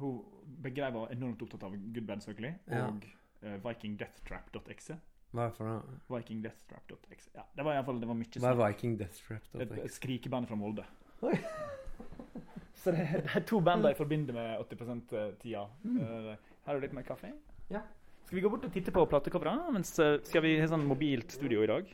hun, 0.00 0.22
Begge 0.64 0.88
var 0.94 1.12
enormt 1.12 1.42
opptatt 1.44 1.62
av 1.68 1.76
Good 1.76 2.06
Bad 2.08 2.22
Circle 2.24 2.54
Ja. 2.70 2.86
og 2.88 3.04
eh, 3.42 3.58
vikingdeathtrap.exe. 3.64 4.96
Hva 5.30 5.44
er 5.44 5.50
det 5.52 5.56
for 5.58 5.68
noe? 5.68 5.98
Vikingdeathtrap.exe. 6.10 7.30
Ja, 7.36 7.44
det 7.56 7.64
var 7.66 7.74
i 7.74 7.76
alle 7.76 7.86
fall 7.86 8.00
det 8.00 8.08
mye 8.08 8.30
Hva 8.32 8.54
er 8.54 8.56
snakk. 8.56 8.62
Viking 8.64 8.96
Death 8.98 9.20
Trap? 9.26 9.44
da? 9.52 9.60
Et, 9.66 9.76
et 9.84 9.92
skrikeband 9.94 10.48
fra 10.48 10.56
Molde. 10.58 10.86
Oi. 11.22 11.36
Så 12.80 12.94
det, 12.96 13.04
det 13.12 13.36
er 13.36 13.44
to 13.44 13.60
band 13.60 13.84
jeg 13.84 13.96
forbinder 13.98 14.32
med 14.32 14.64
80 14.72 15.36
tida. 15.42 15.66
Eh, 15.84 16.32
her 16.64 16.72
er 16.74 16.80
det 16.80 16.88
litt 16.88 16.96
mer 16.96 17.06
kaffe. 17.06 17.30
Ja. 17.70 17.82
Skal 18.26 18.38
vi 18.38 18.42
gå 18.44 18.50
bort 18.52 18.64
og 18.68 18.72
titte 18.74 18.92
på 18.94 19.04
platecoverne? 19.10 19.72
Mens 19.74 19.94
eh, 20.02 20.18
skal 20.26 20.42
vi 20.44 20.56
ha 20.60 20.68
sånn 20.70 20.86
mobilt 20.86 21.32
studio 21.34 21.64
i 21.66 21.70
dag? 21.70 21.88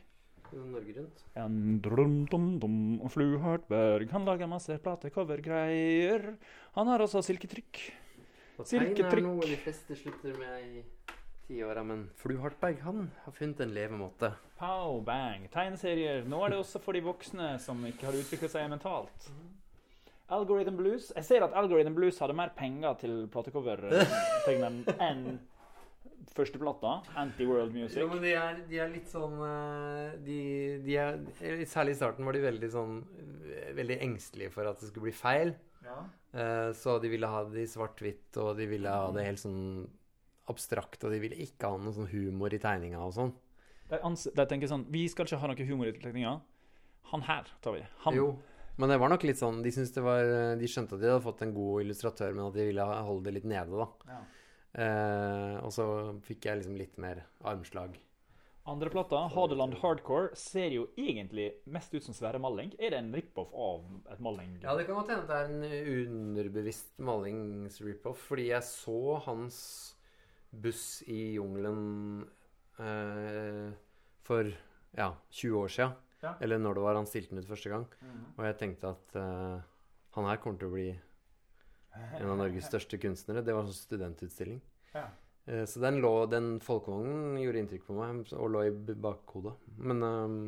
Norge 0.47 0.93
Rundt. 0.95 1.23
En 1.35 1.55
drum, 1.83 2.13
dum, 2.31 2.45
dum, 2.61 2.75
og 3.03 3.11
Flu 3.11 3.33
Hartberg, 3.43 4.07
han 4.13 4.23
lager 4.25 4.47
masse 4.47 4.77
platecovergreier. 4.79 6.29
Han 6.77 6.87
har 6.87 7.03
også 7.03 7.19
silketrykk. 7.25 7.81
Og 8.57 8.63
tegn 8.65 8.79
er 8.79 8.85
Silketrykk. 8.87 9.25
noe 9.27 9.43
de 9.49 9.57
fleste 9.59 9.97
slutter 9.99 10.37
med 10.39 10.63
i 10.63 10.85
tiåra, 11.49 11.83
men 11.85 12.05
Flu 12.17 12.37
Hartberg, 12.41 12.79
han 12.85 13.09
har 13.25 13.35
funnet 13.35 13.59
en 13.65 13.75
levemåte. 13.75 14.31
Pow, 14.57 15.01
bang. 15.05 15.49
Tegneserier. 15.53 16.23
Nå 16.25 16.39
er 16.45 16.55
det 16.55 16.61
også 16.63 16.79
for 16.81 16.95
de 16.97 17.03
voksne 17.05 17.51
som 17.61 17.83
ikke 17.91 18.07
har 18.07 18.17
utviklet 18.17 18.55
seg 18.55 18.71
mentalt. 18.71 19.27
Algorithm 20.31 20.79
Blues. 20.79 21.11
Jeg 21.15 21.27
ser 21.27 21.43
at 21.45 21.53
Algorithm 21.59 21.95
Blues 21.95 22.17
hadde 22.23 22.35
mer 22.35 22.49
penger 22.55 22.97
til 23.03 23.27
platecover-tegneren 23.31 24.81
enn 25.11 25.21
førsteplata. 26.35 26.93
Anti-World 27.17 27.73
Music. 27.75 27.97
Jo, 28.01 28.07
men 28.11 28.21
de 28.23 28.33
er, 28.37 28.59
de 28.69 28.79
er 28.83 28.91
litt 28.93 29.09
sånn 29.11 29.37
eh, 29.47 30.17
de, 30.25 30.39
de 30.85 30.97
er, 31.01 31.19
Særlig 31.69 31.95
i 31.95 31.99
starten 31.99 32.27
var 32.27 32.37
de 32.37 32.43
veldig 32.45 32.69
sånn 32.73 32.99
Veldig 33.77 33.97
engstelige 34.05 34.53
for 34.53 34.69
at 34.69 34.81
det 34.81 34.89
skulle 34.91 35.07
bli 35.09 35.15
feil. 35.15 35.53
Ja. 35.85 35.99
Eh, 36.33 36.69
Så 36.77 36.97
de 37.03 37.11
ville 37.11 37.29
ha 37.31 37.43
det 37.47 37.63
i 37.63 37.69
svart-hvitt, 37.71 38.37
og 38.43 38.57
de 38.59 38.67
ville 38.69 38.91
ha 38.91 39.09
det 39.15 39.25
helt 39.27 39.41
sånn 39.41 39.87
abstrakt, 40.47 41.01
og 41.03 41.11
de 41.11 41.19
ville 41.19 41.39
ikke 41.43 41.67
ha 41.67 41.79
noe 41.81 41.95
sånn 41.95 42.07
humor 42.11 42.53
i 42.55 42.59
tegninga 42.63 43.01
og 43.03 43.15
sånn. 43.17 43.33
De, 43.87 44.45
tenker 44.47 44.67
sånn 44.67 44.85
Vi 44.91 45.05
skal 45.11 45.27
ikke 45.27 45.39
ha 45.39 45.49
noe 45.51 45.67
humor 45.67 45.89
i 45.89 45.95
tegninga. 45.95 46.37
Han 47.13 47.23
her 47.23 47.47
tar 47.63 47.77
vi. 47.77 47.83
Han. 48.03 48.15
Jo. 48.15 48.29
Men 48.77 48.91
det 48.91 48.97
var 49.01 49.09
nok 49.09 49.23
litt 49.25 49.39
sånn 49.39 49.63
De 49.65 49.71
det 49.71 50.01
var 50.05 50.27
De 50.59 50.67
skjønte 50.69 50.97
at 50.97 51.01
de 51.01 51.07
hadde 51.09 51.23
fått 51.23 51.39
en 51.41 51.53
god 51.55 51.85
illustratør, 51.85 52.35
men 52.35 52.49
at 52.49 52.57
de 52.57 52.67
ville 52.67 52.83
holde 52.83 53.23
det 53.25 53.37
litt 53.39 53.47
nede, 53.49 53.79
da. 53.79 53.87
Ja. 54.11 54.19
Eh, 54.77 55.55
og 55.65 55.71
så 55.73 55.85
fikk 56.27 56.45
jeg 56.45 56.59
liksom 56.59 56.77
litt 56.77 56.99
mer 57.01 57.23
armslag. 57.49 57.97
Andre 58.67 58.91
plata, 58.91 59.21
Hadeland 59.31 59.77
Hardcore, 59.79 60.35
ser 60.35 60.73
jo 60.75 60.89
egentlig 60.99 61.53
mest 61.71 61.93
ut 61.95 62.03
som 62.03 62.15
Sverre 62.15 62.39
Malling. 62.43 62.73
Er 62.83 62.91
det 62.91 62.99
en 62.99 63.13
rip-off 63.15 63.53
av 63.55 63.85
et 64.11 64.19
Malling? 64.19 64.57
Ja, 64.59 64.75
det 64.75 64.83
kan 64.89 64.99
godt 64.99 65.13
hende 65.13 65.29
det 65.29 65.37
er 65.37 65.53
en 65.53 66.01
underbevisst 66.03 66.99
Mallings 66.99 67.79
rip-off. 67.79 68.25
fordi 68.27 68.49
jeg 68.49 68.67
så 68.67 69.21
hans 69.23 69.61
buss 70.51 71.01
i 71.07 71.37
jungelen 71.37 72.27
eh, 72.83 73.71
for 74.27 74.51
ja, 74.99 75.13
20 75.31 75.63
år 75.63 75.71
sia. 75.71 75.89
Ja. 76.21 76.35
Eller 76.41 76.59
når 76.59 76.75
det 76.75 76.83
var 76.89 76.99
han 76.99 77.07
stilte 77.07 77.35
den 77.35 77.45
ut 77.45 77.49
første 77.49 77.71
gang. 77.71 77.87
Mhm. 78.01 78.23
Og 78.35 78.45
jeg 78.49 78.57
tenkte 78.65 78.91
at 78.97 79.15
eh, 79.15 79.59
han 80.17 80.27
her 80.27 80.43
kommer 80.43 80.59
til 80.59 80.67
å 80.67 80.75
bli 80.75 80.89
en 82.19 82.31
av 82.33 82.35
Norges 82.43 82.67
største 82.71 82.99
kunstnere. 82.99 83.45
Det 83.47 83.55
var 83.55 83.63
en 83.63 83.71
sånn 83.71 83.85
studentutstilling. 83.85 84.59
Ja. 84.93 85.07
Eh, 85.47 85.65
Så 85.65 85.79
den, 85.79 85.99
lå, 86.03 86.25
den 86.29 86.59
folkevognen 86.59 87.37
gjorde 87.41 87.59
inntrykk 87.63 87.85
på 87.87 87.95
meg 87.97 88.33
og 88.35 88.49
lå 88.51 88.63
i 88.67 88.71
bakhodet. 88.95 89.53
Men 89.77 90.03
um, 90.03 90.39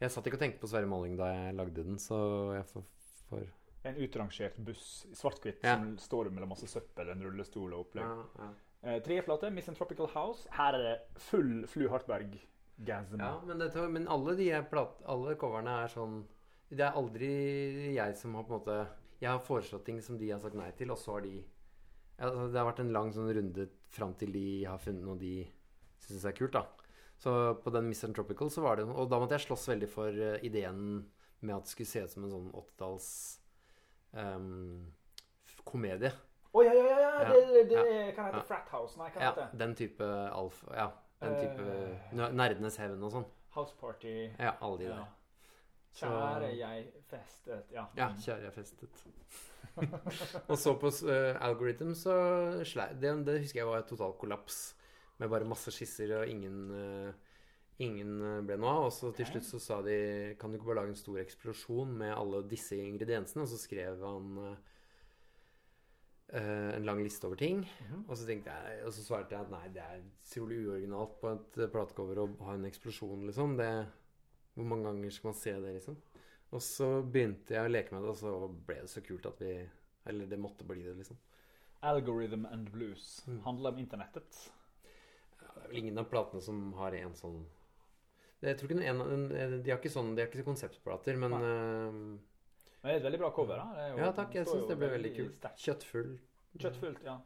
jeg 0.00 0.10
satt 0.14 0.26
ikke 0.26 0.38
og 0.38 0.44
tenkte 0.44 0.60
på 0.62 0.70
Sverre 0.70 0.86
Maling 0.88 1.16
da 1.18 1.26
jeg 1.32 1.56
lagde 1.58 1.84
den, 1.84 1.98
så 1.98 2.54
jeg 2.56 2.64
får, 2.72 2.84
får 3.28 3.46
En 3.88 3.96
utrangert 4.04 4.56
buss 4.64 5.06
i 5.10 5.14
svart-hvitt 5.14 5.62
Ja. 5.64 5.76
som 5.76 5.96
står 5.98 6.30
mellom 6.30 6.48
masse 6.52 6.66
søppel, 6.70 7.10
en 7.12 7.22
rullestol 7.24 7.72
og 7.72 7.86
opplegg. 7.86 8.04
ja, 8.04 8.24
ja. 8.44 8.48
Eh, 8.82 9.00
tredje 9.02 9.24
plate, 9.26 9.50
Tropical 9.74 10.06
House. 10.14 10.46
Her 10.54 10.74
er 10.74 10.82
det 10.84 11.20
full 11.20 11.66
Flu 11.66 11.88
Hartberg-gasm. 11.88 13.18
ja 13.18 13.40
men, 13.44 13.58
det, 13.58 13.72
men 13.90 14.06
alle 14.08 14.36
de 14.36 14.50
plat, 14.70 15.02
alle 15.04 15.34
coverne 15.34 15.82
er 15.84 15.88
sånn 15.88 16.24
Det 16.70 16.84
er 16.84 16.92
aldri 16.94 17.94
jeg 17.94 18.16
som 18.16 18.34
har 18.34 18.44
på 18.44 18.52
en 18.54 18.60
måte 18.60 18.76
Jeg 19.20 19.30
har 19.30 19.40
foreslått 19.40 19.84
ting 19.84 20.00
som 20.00 20.18
de 20.18 20.30
har 20.30 20.38
sagt 20.38 20.54
nei 20.54 20.70
til, 20.76 20.90
og 20.90 20.98
så 20.98 21.16
har 21.16 21.22
de 21.22 21.44
altså, 22.18 22.48
Det 22.52 22.58
har 22.60 22.66
vært 22.68 22.82
en 22.84 22.92
lang 22.92 23.12
sånn 23.14 23.30
runde 23.34 23.68
fram 23.94 24.14
til 24.20 24.32
de 24.34 24.46
har 24.68 24.78
funnet 24.82 25.04
noe 25.06 25.18
de 25.18 25.32
syns 26.04 26.24
er 26.28 26.36
kult, 26.38 26.52
da. 26.52 26.64
Så 27.18 27.32
på 27.64 27.70
den 27.74 27.88
Mr. 27.90 28.12
Tropical 28.14 28.50
så 28.54 28.62
var 28.62 28.76
det 28.78 28.84
Og 28.86 29.08
da 29.10 29.18
måtte 29.18 29.34
jeg 29.34 29.48
slåss 29.48 29.68
veldig 29.72 29.88
for 29.90 30.08
eh, 30.14 30.38
ideen 30.46 31.08
med 31.40 31.54
at 31.56 31.64
det 31.66 31.70
skulle 31.72 31.90
se 31.90 32.02
ut 32.04 32.10
som 32.10 32.24
en 32.26 32.30
sånn 32.34 32.46
åttitalls 32.58 33.08
um, 34.12 34.86
komedie. 35.64 36.10
Å 36.50 36.58
oh, 36.58 36.64
ja, 36.66 36.72
ja! 36.74 36.86
ja. 36.98 37.10
Ja, 37.22 37.28
Det, 37.30 37.62
det, 37.70 37.76
ja, 37.78 38.06
kan 38.16 38.26
hete 38.26 38.40
ja. 38.40 38.46
Frat 38.48 38.72
House. 38.74 38.98
Nei, 38.98 39.06
hva 39.14 39.22
Ja, 39.22 39.28
heter 39.30 39.44
det? 39.52 39.58
den 39.62 39.74
type 39.78 40.08
alf... 40.34 40.64
Ja, 40.74 40.88
den 41.22 41.36
type 41.38 41.62
uh, 41.62 42.24
Nerdenes 42.34 42.78
hevn 42.82 43.02
og 43.06 43.14
sånn. 43.14 43.28
House 43.54 43.74
Party. 43.78 44.16
Ja, 44.38 44.56
alle 44.58 44.78
de 44.82 44.88
Ja. 44.90 44.96
der. 44.96 45.14
Så- 45.98 46.10
Kjære 46.10 46.50
jeg 46.58 46.90
festet 47.10 47.72
Ja. 47.74 47.86
Ja, 47.96 48.10
kjære 48.18 48.42
jeg 48.48 48.52
festet. 48.58 49.04
og 50.50 50.56
så 50.58 50.74
på 50.78 50.90
uh, 51.06 51.38
Algorithm 51.44 51.94
så 51.96 52.14
det, 52.98 53.12
det 53.26 53.40
husker 53.42 53.62
jeg 53.62 53.70
var 53.70 53.82
et 53.82 53.90
total 53.90 54.14
kollaps. 54.20 54.74
Med 55.18 55.30
bare 55.32 55.48
masse 55.50 55.72
skisser, 55.74 56.12
og 56.14 56.30
ingen, 56.30 56.58
uh, 56.70 57.10
ingen 57.82 58.20
eh, 58.22 58.42
ble 58.46 58.54
noe 58.60 58.70
av. 58.70 58.84
Og 58.86 58.92
så 58.94 59.10
til 59.16 59.26
slutt 59.26 59.46
så 59.48 59.58
sa 59.62 59.80
de 59.82 59.96
Kan 60.38 60.52
du 60.52 60.58
ikke 60.58 60.68
bare 60.70 60.84
lage 60.84 60.94
en 60.94 61.00
stor 61.00 61.18
eksplosjon 61.24 61.96
med 62.04 62.14
alle 62.14 62.44
disse 62.46 62.78
ingrediensene? 62.78 63.42
Og 63.42 63.50
så 63.50 63.58
skrev 63.58 64.04
han 64.06 64.38
uh, 64.44 64.52
en 66.76 66.86
lang 66.86 67.02
liste 67.02 67.26
over 67.26 67.40
ting. 67.40 67.64
Mhm. 67.66 68.04
Og 68.06 68.14
så 68.14 68.28
tenkte 68.28 68.54
jeg 68.54 68.84
Og 68.86 68.94
så 68.94 69.02
svarte 69.08 69.34
jeg 69.34 69.42
at 69.42 69.50
nei, 69.50 69.64
det 69.74 69.82
er 69.82 70.06
utrolig 70.06 70.60
uoriginalt 70.68 71.18
på 71.18 71.34
et 71.34 71.60
platecover 71.74 72.22
å 72.22 72.30
ha 72.46 72.54
en 72.54 72.70
eksplosjon, 72.70 73.26
liksom. 73.26 73.58
Det, 73.58 73.72
hvor 74.54 74.70
mange 74.70 74.86
ganger 74.86 75.18
skal 75.18 75.32
man 75.32 75.40
se 75.42 75.58
det, 75.58 75.74
liksom? 75.80 75.98
Og 76.50 76.62
så 76.64 76.86
begynte 77.04 77.54
jeg 77.54 77.66
å 77.68 77.70
leke 77.70 77.92
med 77.94 78.04
det, 78.06 78.12
og 78.14 78.16
så 78.16 78.30
ble 78.68 78.78
det 78.80 78.88
så 78.92 79.02
kult 79.04 79.26
at 79.28 79.40
vi 79.42 79.52
Eller 80.08 80.26
det 80.30 80.38
måtte 80.40 80.64
bli 80.64 80.80
det, 80.82 80.94
liksom. 80.96 81.18
Algorithm 81.84 82.46
and 82.46 82.70
Blues. 82.72 83.22
Mm. 83.28 83.40
Handler 83.44 83.74
om 83.74 83.78
internettet. 83.78 84.38
Ja, 85.42 85.50
det 85.54 85.64
er 85.64 85.68
vel 85.68 85.82
ingen 85.82 85.98
av 86.00 86.08
platene 86.10 86.40
som 86.42 86.72
har 86.78 86.96
en 86.96 87.14
sånn 87.14 87.42
Jeg 88.40 88.56
tror 88.58 88.72
ikke 88.72 88.88
en, 88.88 89.02
en, 89.04 89.28
De 89.62 89.70
har 89.70 89.78
ikke 89.78 89.92
sånn 89.92 90.14
De 90.16 90.22
har 90.24 90.30
ikke 90.32 90.46
konseptplater, 90.46 91.18
men 91.20 91.36
uh, 91.36 91.92
Men 91.92 92.88
det 92.88 92.94
er 92.94 93.00
et 93.02 93.06
veldig 93.10 93.20
bra 93.26 93.30
cover. 93.36 93.60
da. 93.60 93.68
Det 93.76 93.90
jo- 93.90 93.98
Ja 94.04 94.10
takk, 94.16 94.34
jeg 94.34 94.46
syns 94.48 94.66
det 94.70 94.78
ble 94.80 94.88
veldig 94.94 95.14
kult. 95.16 95.48
Kjøttfullt. 95.66 96.24
Kjøttfullt, 96.58 97.04
ja. 97.04 97.18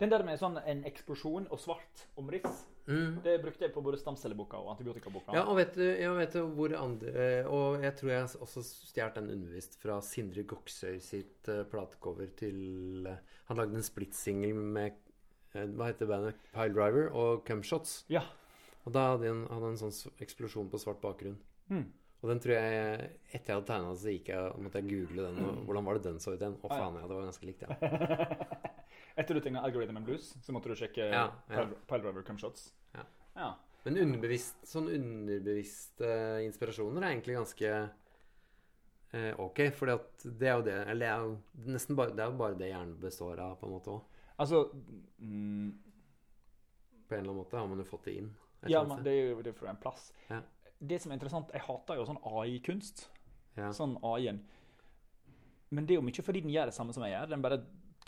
Den 0.00 0.10
der 0.10 0.22
med 0.26 0.38
sånn 0.40 0.56
en 0.64 0.84
eksplosjon 0.88 1.48
og 1.52 1.60
svart 1.60 2.06
omriss, 2.18 2.68
Mm. 2.82 3.20
det 3.22 3.36
brukte 3.38 3.62
jeg 3.62 3.70
på 3.76 3.78
både 3.80 3.94
stamcelleboka 4.00 4.58
og 4.58 4.72
antibiotikaboka. 4.72 5.30
Ja, 5.36 5.44
og 5.46 5.54
vet 5.60 5.76
du, 5.78 5.84
jeg 5.86 6.10
vet 6.16 6.32
hvor 6.34 6.72
andre 6.74 7.12
eh, 7.14 7.46
Og 7.46 7.76
jeg 7.84 7.94
tror 7.94 8.10
jeg 8.10 8.24
også 8.42 8.62
stjal 8.66 9.12
den 9.14 9.30
undervist 9.30 9.76
fra 9.78 10.00
Sindre 10.02 10.42
Goksøy 10.42 10.98
sitt 10.98 11.46
eh, 11.48 11.62
platecover 11.70 12.26
til 12.34 13.06
eh, 13.06 13.20
Han 13.46 13.60
lagde 13.60 13.78
en 13.78 13.86
splitsingel 13.86 14.58
med 14.58 14.98
Hva 15.54 15.92
heter 15.92 16.10
bandet? 16.10 16.42
Pile 16.50 16.74
Driver 16.74 17.12
og 17.14 17.44
Cumshots. 17.46 18.00
Ja. 18.10 18.24
Og 18.82 18.92
da 18.96 19.12
hadde 19.12 19.30
han 19.30 19.46
hadde 19.46 19.70
en 19.76 19.78
sånn 19.84 19.94
eksplosjon 20.24 20.70
på 20.72 20.82
svart 20.82 20.98
bakgrunn. 21.04 21.38
Mm. 21.70 21.86
Og 22.22 22.30
den 22.32 22.40
tror 22.42 22.56
jeg 22.56 23.10
Etter 23.30 23.52
jeg 23.52 23.60
hadde 23.60 23.68
tegna 23.70 23.92
den, 23.92 24.02
så 24.02 24.10
gikk 24.16 24.32
jeg, 24.34 24.58
måtte 24.58 24.82
jeg 24.82 24.90
google 24.90 25.28
den. 25.30 25.38
Og 25.46 25.62
hvordan 25.68 25.86
var 25.86 26.00
det 26.00 26.08
den 26.10 26.18
så 26.18 26.34
ut 26.34 26.40
igjen? 26.42 26.58
Å, 26.58 26.66
faen, 26.72 26.98
ja, 26.98 27.06
det 27.06 27.14
var 27.20 27.28
ganske 27.30 27.46
likt, 27.46 27.62
ja. 27.62 28.72
Etter 29.16 29.34
du 29.36 29.40
tegna 29.44 29.60
Algorithm 29.66 29.96
and 30.00 30.06
Blues, 30.08 30.30
så 30.42 30.52
måtte 30.54 30.70
du 30.72 30.76
sjekke 30.78 31.04
Ja, 31.10 31.26
ja. 31.48 31.52
Pile- 31.52 31.76
Piledriver 31.90 32.22
Cumshots. 32.24 32.70
Ja. 32.96 33.04
ja. 33.36 33.50
Men 33.84 33.98
underbevisst, 33.98 34.60
sånn 34.70 34.86
underbevisste 34.88 36.08
inspirasjoner 36.46 37.02
er 37.02 37.12
egentlig 37.16 37.34
ganske 37.36 37.72
uh, 39.12 39.32
ok. 39.42 39.60
For 39.76 39.90
det 39.90 40.48
er 40.48 40.54
jo 40.56 40.64
det 40.68 40.76
Eller 40.86 41.02
det 41.02 41.10
er 41.10 41.26
jo 41.26 41.72
nesten 41.74 41.98
bare, 41.98 42.14
det 42.16 42.24
er 42.24 42.30
jo 42.30 42.38
bare 42.40 42.58
det 42.60 42.70
hjernen 42.70 42.94
består 43.02 43.42
av, 43.42 43.56
på 43.60 43.68
en 43.68 43.74
måte 43.74 43.96
òg. 43.96 44.20
Altså 44.42 44.62
mm, 45.18 45.68
På 47.08 47.14
en 47.14 47.20
eller 47.20 47.28
annen 47.32 47.42
måte 47.42 47.58
har 47.60 47.68
man 47.68 47.82
jo 47.82 47.88
fått 47.90 48.06
det 48.08 48.16
inn. 48.22 48.32
Ja, 48.70 48.84
men 48.86 49.02
det 49.02 49.12
er 49.12 49.32
jo 49.32 49.42
det 49.42 49.50
er 49.52 49.58
fra 49.58 49.72
en 49.74 49.82
plass. 49.82 50.12
Ja. 50.30 50.40
Det 50.78 51.00
som 51.02 51.10
er 51.12 51.18
interessant, 51.18 51.50
jeg 51.54 51.62
hater 51.66 51.98
jo 51.98 52.06
sånn 52.06 52.22
AI-kunst. 52.26 53.08
ja. 53.58 53.68
Sånn 53.74 53.96
AI-en. 54.06 54.40
Men 55.72 55.86
det 55.86 55.94
er 55.94 56.00
jo 56.00 56.04
mye 56.06 56.22
fordi 56.24 56.42
den 56.44 56.52
gjør 56.54 56.70
det 56.70 56.74
samme 56.76 56.94
som 56.94 57.02
jeg 57.06 57.14
gjør. 57.16 57.30
Den 57.32 57.42
bare 57.42 57.58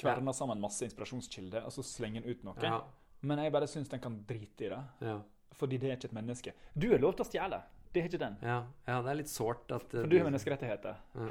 kverner 0.00 0.32
sammen 0.36 0.60
masse 0.60 0.84
inspirasjonskilder, 0.86 1.64
og 1.64 1.72
så 1.72 1.82
slenger 1.86 2.22
den 2.24 2.30
ut 2.34 2.44
noe. 2.44 2.56
Ja, 2.62 2.82
Men 3.22 3.38
jeg 3.38 3.52
bare 3.52 3.66
syns 3.70 3.88
den 3.88 4.00
kan 4.00 4.18
drite 4.28 4.66
i 4.66 4.68
det. 4.68 4.82
ja, 5.00 5.20
Fordi 5.54 5.78
det 5.78 5.90
er 5.90 5.96
ikke 5.96 6.10
et 6.10 6.16
menneske. 6.18 6.52
Du 6.74 6.92
er 6.92 6.98
lov 6.98 7.14
til 7.16 7.24
å 7.24 7.28
stjele. 7.28 7.62
Det 7.94 8.02
er 8.02 8.08
ikke 8.08 8.18
den. 8.24 8.36
ja, 8.42 8.64
ja, 8.88 9.02
det 9.02 9.10
er 9.10 9.14
litt 9.20 9.30
sårt 9.30 9.70
at 9.72 9.86
For 9.90 10.06
du 10.10 10.16
har 10.18 10.24
menneskerettigheter. 10.26 10.96
Ja, 11.14 11.28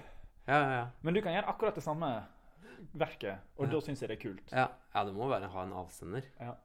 ja, 0.48 0.72
ja. 0.78 0.86
Men 1.02 1.14
du 1.14 1.22
kan 1.22 1.34
gjøre 1.36 1.48
akkurat 1.52 1.76
det 1.76 1.84
samme 1.84 2.08
verket, 2.94 3.40
og 3.58 3.70
da 3.72 3.80
syns 3.84 4.02
jeg 4.02 4.10
det 4.10 4.18
er 4.18 4.22
kult. 4.22 4.52
Ja, 4.52 4.70
ja 4.96 5.04
det 5.06 5.14
må 5.16 5.28
være 5.32 5.48
ha 5.52 5.64
en 5.64 5.74
avsender, 5.74 6.24
Ja. 6.40 6.56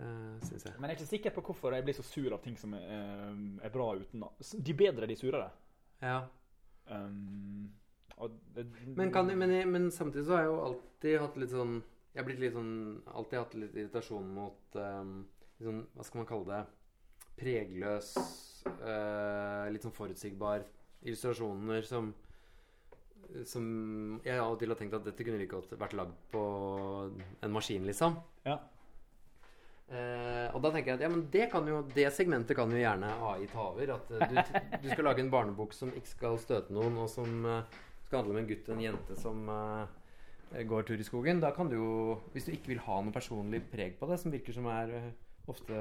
uh, 0.00 0.40
syns 0.44 0.64
jeg. 0.66 0.74
Men 0.78 0.88
jeg 0.90 0.96
er 0.96 0.98
ikke 0.98 1.10
sikker 1.12 1.34
på 1.36 1.44
hvorfor 1.48 1.76
jeg 1.76 1.84
blir 1.86 1.94
så 1.96 2.04
sur 2.06 2.32
av 2.34 2.42
ting 2.44 2.56
som 2.60 2.74
er, 2.74 2.82
eh, 2.82 3.66
er 3.66 3.70
bra 3.70 3.92
uten. 3.94 4.24
De 4.64 4.74
bedre, 4.74 5.06
de 5.06 5.16
surere. 5.16 5.50
Ja. 6.02 6.22
Um, 6.90 7.70
det, 8.54 8.66
Men, 8.96 9.12
kan, 9.12 9.26
men, 9.38 9.54
men 9.70 9.90
samtidig 9.90 10.26
så 10.26 10.36
har 10.36 10.44
jeg 10.44 10.52
jo 10.52 10.60
alltid 10.68 11.20
hatt 11.22 11.38
litt 11.40 11.52
sånn 11.54 11.74
Jeg 12.12 12.20
har 12.20 12.28
blitt 12.28 12.42
litt 12.42 12.54
sånn 12.54 12.74
Alltid 13.10 13.40
hatt 13.40 13.56
litt 13.58 13.78
irritasjon 13.78 14.28
mot 14.36 14.78
um, 14.78 15.14
litt 15.58 15.68
sånn, 15.68 15.80
Hva 15.94 16.06
skal 16.06 16.22
man 16.22 16.28
kalle 16.30 16.50
det? 16.50 16.60
Pregløs 17.40 18.12
uh, 18.68 19.64
Litt 19.74 19.86
sånn 19.86 19.96
forutsigbar 19.96 20.66
illustrasjoner 21.04 21.84
som 21.88 22.12
Som 23.48 23.66
jeg 24.24 24.38
av 24.38 24.54
og 24.54 24.60
til 24.62 24.72
har 24.72 24.78
tenkt 24.78 24.94
at 25.00 25.08
dette 25.08 25.26
kunne 25.26 25.40
like 25.40 25.52
godt 25.56 25.74
vært 25.80 25.98
lagd 25.98 26.14
på 26.30 26.44
en 27.10 27.52
maskin, 27.52 27.86
liksom. 27.88 28.18
Ja. 28.44 28.60
Eh, 29.84 30.46
og 30.56 30.62
da 30.64 30.70
tenker 30.72 30.92
jeg 30.92 30.96
at 30.96 31.02
ja, 31.04 31.10
men 31.12 31.26
det, 31.32 31.48
kan 31.52 31.66
jo, 31.68 31.82
det 31.94 32.06
segmentet 32.16 32.56
kan 32.56 32.70
jo 32.72 32.80
gjerne 32.80 33.10
AI 33.28 33.48
ta 33.52 33.66
over. 33.68 33.94
At 33.98 34.12
eh, 34.16 34.30
du, 34.30 34.62
du 34.84 34.88
skal 34.88 35.08
lage 35.08 35.24
en 35.24 35.32
barnebok 35.32 35.74
som 35.76 35.92
ikke 35.92 36.12
skal 36.12 36.38
støte 36.40 36.74
noen, 36.74 36.96
og 37.02 37.10
som 37.12 37.44
eh, 37.48 37.82
skal 38.06 38.20
handle 38.22 38.36
om 38.36 38.40
en 38.42 38.48
gutt 38.50 38.68
og 38.68 38.76
en 38.76 38.84
jente 38.84 39.16
som 39.20 39.48
eh, 39.54 40.62
går 40.70 40.86
tur 40.88 41.00
i 41.00 41.06
skogen. 41.06 41.40
Da 41.42 41.50
kan 41.56 41.68
du 41.72 41.76
jo, 41.78 41.90
hvis 42.34 42.46
du 42.48 42.52
ikke 42.54 42.74
vil 42.74 42.82
ha 42.86 43.00
noe 43.02 43.14
personlig 43.14 43.62
preg 43.72 43.96
på 44.00 44.08
det, 44.10 44.20
som 44.22 44.32
virker 44.34 44.56
som 44.56 44.68
er 44.70 44.92
eh, 45.00 45.10
ofte 45.50 45.74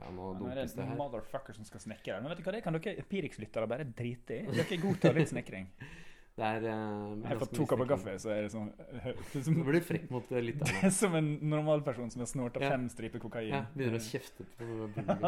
Ja, 0.00 0.08
nå 0.16 0.30
er 0.32 0.38
dumpes 0.40 0.72
det 0.76 0.84
her. 0.88 0.96
motherfucker 0.96 1.56
som 1.56 1.66
skal 1.68 1.82
snekre. 1.84 2.20
Men 2.22 2.32
vet 2.32 2.40
du 2.40 2.46
hva 2.46 2.54
det 2.56 2.62
kan 2.64 2.76
dere 2.76 2.96
Empirix-lyttere 3.02 3.68
bare 3.68 3.84
drite 3.84 4.38
i? 4.40 4.46
Dere 4.56 4.78
godtar 4.80 5.16
litt 5.18 5.32
snekring. 5.32 5.68
Det 6.40 6.46
er 6.46 6.62
eh, 6.70 7.24
Jeg 7.26 7.38
fått 7.40 7.50
to 7.52 7.64
kopper 7.68 7.82
mye 7.82 7.90
kaffe, 7.90 8.12
så 8.22 8.30
er 8.32 8.44
det 8.46 8.52
sånn 8.54 8.68
er 9.02 9.16
som, 9.44 9.56
Nå 9.58 9.64
blir 9.66 9.82
du 9.82 9.84
frekk 9.84 10.06
mot 10.14 10.30
lytterne. 10.30 10.70
det 10.78 10.86
er 10.88 10.92
som 10.94 11.16
en 11.18 11.26
normalperson 11.50 12.08
som 12.14 12.22
har 12.22 12.30
snorta 12.30 12.62
Ja. 12.62 12.70
fem 12.72 12.86
striper 12.88 13.20
kokain. 13.20 13.50
Ja, 13.50 13.58
begynner 13.74 13.98
å 13.98 14.04
kjefte 14.06 14.46
på 14.54 14.68
publikum. 14.94 15.26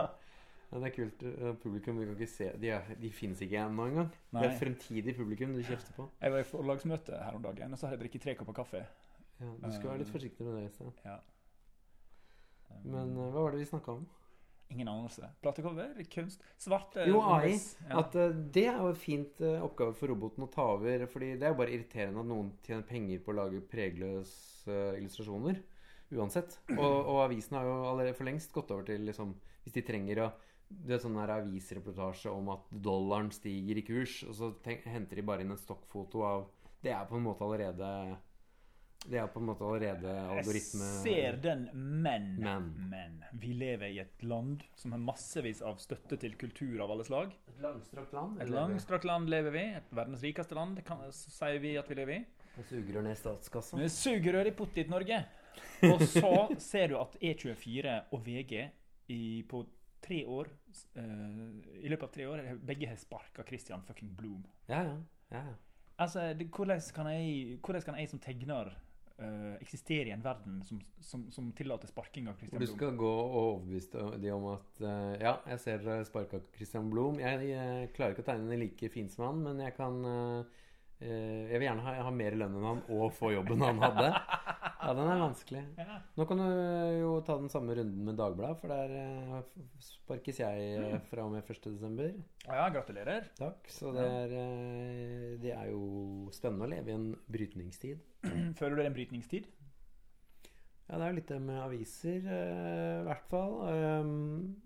Ja, 0.72 0.80
det 0.80 0.88
er 0.88 0.94
kult. 0.96 1.22
Eh, 1.28 1.50
Publikum 1.60 1.98
vi 2.00 2.06
kan 2.08 2.14
ikke 2.16 2.30
se 2.32 2.46
De, 2.60 2.70
er, 2.72 2.94
de 2.96 3.10
finnes 3.12 3.40
ikke 3.44 3.60
ennå 3.60 3.90
engang. 3.90 4.08
Det 4.32 4.46
er 4.46 4.54
fremtidig 4.56 5.14
publikum 5.18 5.52
du 5.52 5.60
kjefter 5.66 5.92
på. 5.98 6.08
Jeg 6.22 6.32
var 6.32 6.40
i 6.40 6.48
forlagsmøte 6.48 7.18
her 7.20 7.36
om 7.36 7.44
dagen, 7.44 7.74
og 7.76 7.80
så 7.80 7.86
har 7.88 7.96
jeg 7.96 8.06
drukket 8.06 8.24
tre 8.24 8.34
kopper 8.38 8.56
kaffe. 8.62 8.80
Ja, 9.42 9.52
du 9.60 9.68
skal 9.74 9.90
være 9.90 10.00
litt 10.04 10.12
forsiktig 10.12 10.46
med 10.46 10.56
det. 10.56 10.64
Øystein. 10.70 10.94
Ja. 11.04 11.18
Men 12.88 13.12
eh, 13.12 13.30
hva 13.34 13.44
var 13.44 13.52
det 13.52 13.60
vi 13.60 13.68
snakka 13.68 13.98
om? 13.98 14.06
Ingen 14.72 14.88
anelse. 14.88 15.28
Platecover, 15.44 15.98
kunst, 16.14 16.44
svarte 16.56 17.04
Jo, 17.04 17.18
AI. 17.20 17.50
Ja. 17.90 17.98
At 18.00 18.14
uh, 18.16 18.30
det 18.32 18.64
er 18.70 18.78
jo 18.80 18.88
en 18.94 18.96
fint 18.96 19.42
uh, 19.44 19.58
oppgave 19.66 19.92
for 19.98 20.08
roboten 20.08 20.46
å 20.46 20.48
ta 20.54 20.64
over. 20.78 21.04
Fordi 21.12 21.34
det 21.36 21.44
er 21.44 21.52
jo 21.52 21.58
bare 21.58 21.74
irriterende 21.74 22.22
at 22.22 22.30
noen 22.30 22.48
tjener 22.64 22.86
penger 22.88 23.20
på 23.20 23.34
å 23.34 23.36
lage 23.42 23.60
pregløse 23.68 24.78
illustrasjoner. 24.96 25.60
Uansett. 26.16 26.56
Og, 26.72 26.80
og 26.80 27.20
avisen 27.26 27.58
har 27.58 27.68
jo 27.68 27.76
allerede 27.90 28.16
for 28.16 28.28
lengst 28.28 28.52
gått 28.52 28.72
over 28.72 28.84
til 28.88 29.04
liksom 29.08 29.36
Hvis 29.62 29.76
de 29.76 29.84
trenger 29.86 30.24
å 30.24 30.32
Det 30.86 30.96
er 30.96 31.00
sånn 31.02 31.18
her 31.20 31.36
avisreportasje 31.36 32.32
om 32.32 32.50
at 32.54 32.68
dollaren 32.84 33.30
stiger 33.34 33.78
i 33.78 33.86
kurs, 33.86 34.20
og 34.28 34.36
så 34.38 34.50
tenk, 34.64 34.84
henter 34.90 35.20
de 35.20 35.24
bare 35.26 35.44
inn 35.44 35.54
en 35.54 35.60
stokkfoto 35.60 36.26
av 36.26 36.46
Det 36.82 36.90
er 36.90 37.04
på 37.06 37.18
en 37.18 37.26
måte 37.26 37.44
allerede 37.46 37.90
Det 39.06 39.18
er 39.20 39.28
på 39.30 39.42
en 39.42 39.48
måte 39.50 39.66
allerede 39.66 40.14
algoritme 40.36 40.88
Jeg 40.88 41.02
ser 41.04 41.38
den, 41.44 41.68
men, 41.74 42.28
Men. 42.42 42.70
men 42.90 43.20
Vi 43.38 43.52
lever 43.58 43.94
i 43.94 43.98
et 44.02 44.22
land 44.26 44.64
som 44.78 44.94
har 44.96 45.02
massevis 45.02 45.62
av 45.62 45.78
støtte 45.82 46.18
til 46.22 46.36
kultur 46.38 46.82
av 46.82 46.90
alle 46.94 47.06
slag. 47.06 47.34
Et 47.48 47.62
langstrakt 47.62 48.14
land? 48.16 48.40
Et 48.42 48.50
langstrakt 48.50 49.06
land 49.08 49.30
lever 49.30 49.54
vi. 49.54 49.66
Et 49.80 49.94
verdens 49.94 50.22
rikeste 50.22 50.58
land, 50.58 50.82
kan, 50.86 51.04
sier 51.12 51.58
vi 51.62 51.76
at 51.80 51.90
vi 51.90 51.98
lever 51.98 52.20
i. 52.20 52.24
Med 52.52 52.68
sugerør 52.68 53.06
ned 53.06 53.16
i 53.16 53.20
statskassa? 53.20 53.78
Med 53.80 53.90
sugerør 53.90 54.50
i 54.50 54.56
Pottit-Norge. 54.56 55.22
Og 55.92 56.02
så 56.06 56.32
ser 56.62 56.92
du 56.92 56.98
at 57.00 57.16
E24 57.18 57.94
og 58.12 58.20
VG 58.26 58.52
i, 59.10 59.42
på 59.48 59.64
tre 60.02 60.22
år 60.26 60.50
I 60.96 61.90
løpet 61.90 62.06
av 62.06 62.14
tre 62.14 62.26
år 62.30 62.44
begge 62.64 62.88
har 62.90 62.98
sparka 63.00 63.44
Christian 63.48 63.82
fucking 63.86 64.14
Bloom. 64.18 64.44
Ja, 64.70 64.82
ja. 64.86 64.96
ja, 65.34 65.44
ja. 65.50 65.58
Altså, 66.02 66.32
det, 66.34 66.48
hvordan, 66.50 66.80
kan 66.94 67.10
jeg, 67.12 67.58
hvordan 67.62 67.82
kan 67.86 67.98
jeg 68.00 68.10
som 68.10 68.20
tegner 68.22 68.72
uh, 69.22 69.54
eksistere 69.60 70.10
i 70.10 70.14
en 70.14 70.24
verden 70.24 70.62
som, 70.66 70.80
som, 71.00 71.26
som 71.30 71.50
tillater 71.56 71.90
sparking 71.90 72.30
av 72.30 72.38
Christian 72.40 72.58
Blom? 72.58 72.66
du 72.66 72.72
Blom? 72.72 72.78
skal 72.78 72.96
gå 72.98 73.12
og 73.12 73.36
overbevise 73.42 74.06
de 74.22 74.32
om 74.34 74.48
at 74.54 74.82
uh, 74.82 75.12
Ja, 75.20 75.36
jeg 75.52 75.62
ser 75.62 75.84
dere 75.84 76.08
sparka 76.08 76.42
Christian 76.56 76.90
Blom. 76.90 77.20
Jeg, 77.22 77.46
jeg 77.52 77.92
klarer 77.96 78.16
ikke 78.16 78.24
å 78.26 78.30
tegne 78.32 78.60
like 78.60 78.92
fint 78.94 79.14
som 79.14 79.28
han, 79.28 79.42
men 79.46 79.62
jeg 79.62 79.76
kan 79.78 80.00
eh, 80.08 80.18
eh, 80.40 80.61
Jeg 81.02 81.58
vil 81.58 81.66
gjerne 81.66 81.84
ha, 81.86 81.94
ha 82.06 82.12
mer 82.14 82.36
lønn 82.38 82.58
enn 82.58 82.68
han 82.68 82.82
og 82.94 83.10
få 83.16 83.32
jobben 83.34 83.64
han 83.64 83.80
hadde. 83.82 84.10
Ja, 84.82 84.92
den 84.98 85.06
er 85.06 85.20
vanskelig. 85.20 85.60
Nå 86.18 86.24
kan 86.26 86.40
du 86.42 86.46
jo 86.98 87.10
ta 87.26 87.36
den 87.38 87.50
samme 87.52 87.76
runden 87.78 88.02
med 88.06 88.16
Dagbladet, 88.18 88.58
for 88.58 88.72
der 88.72 88.94
eh, 88.98 89.60
sparkes 89.82 90.40
jeg 90.42 90.64
eh, 90.80 90.96
fra 91.06 91.26
og 91.28 91.36
med 91.36 91.46
1.12. 91.46 92.16
Å 92.50 92.56
ja, 92.58 92.64
gratulerer. 92.74 93.28
Takk. 93.38 93.70
Så 93.70 93.92
det 93.94 94.06
er, 94.08 94.34
eh, 94.40 95.28
det 95.42 95.54
er 95.54 95.70
jo 95.70 96.30
spennende 96.34 96.66
å 96.66 96.72
leve 96.72 96.90
i 96.90 96.96
en 96.96 97.12
brytningstid. 97.30 98.02
Føler 98.58 98.74
du 98.74 98.80
det 98.80 98.86
er 98.88 98.90
en 98.90 98.98
brytningstid? 98.98 99.46
Ja, 100.88 100.98
det 100.98 101.04
er 101.04 101.12
jo 101.12 101.18
litt 101.20 101.30
det 101.30 101.40
med 101.46 101.62
aviser, 101.62 102.26
eh, 102.26 102.98
i 102.98 103.06
hvert 103.06 103.30
fall. 103.30 103.54
Um, 104.02 104.16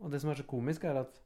og 0.01 0.11
det 0.11 0.23
som 0.25 0.33
er 0.33 0.41
så 0.41 0.49
komisk, 0.49 0.89
er 0.89 1.05
at 1.05 1.21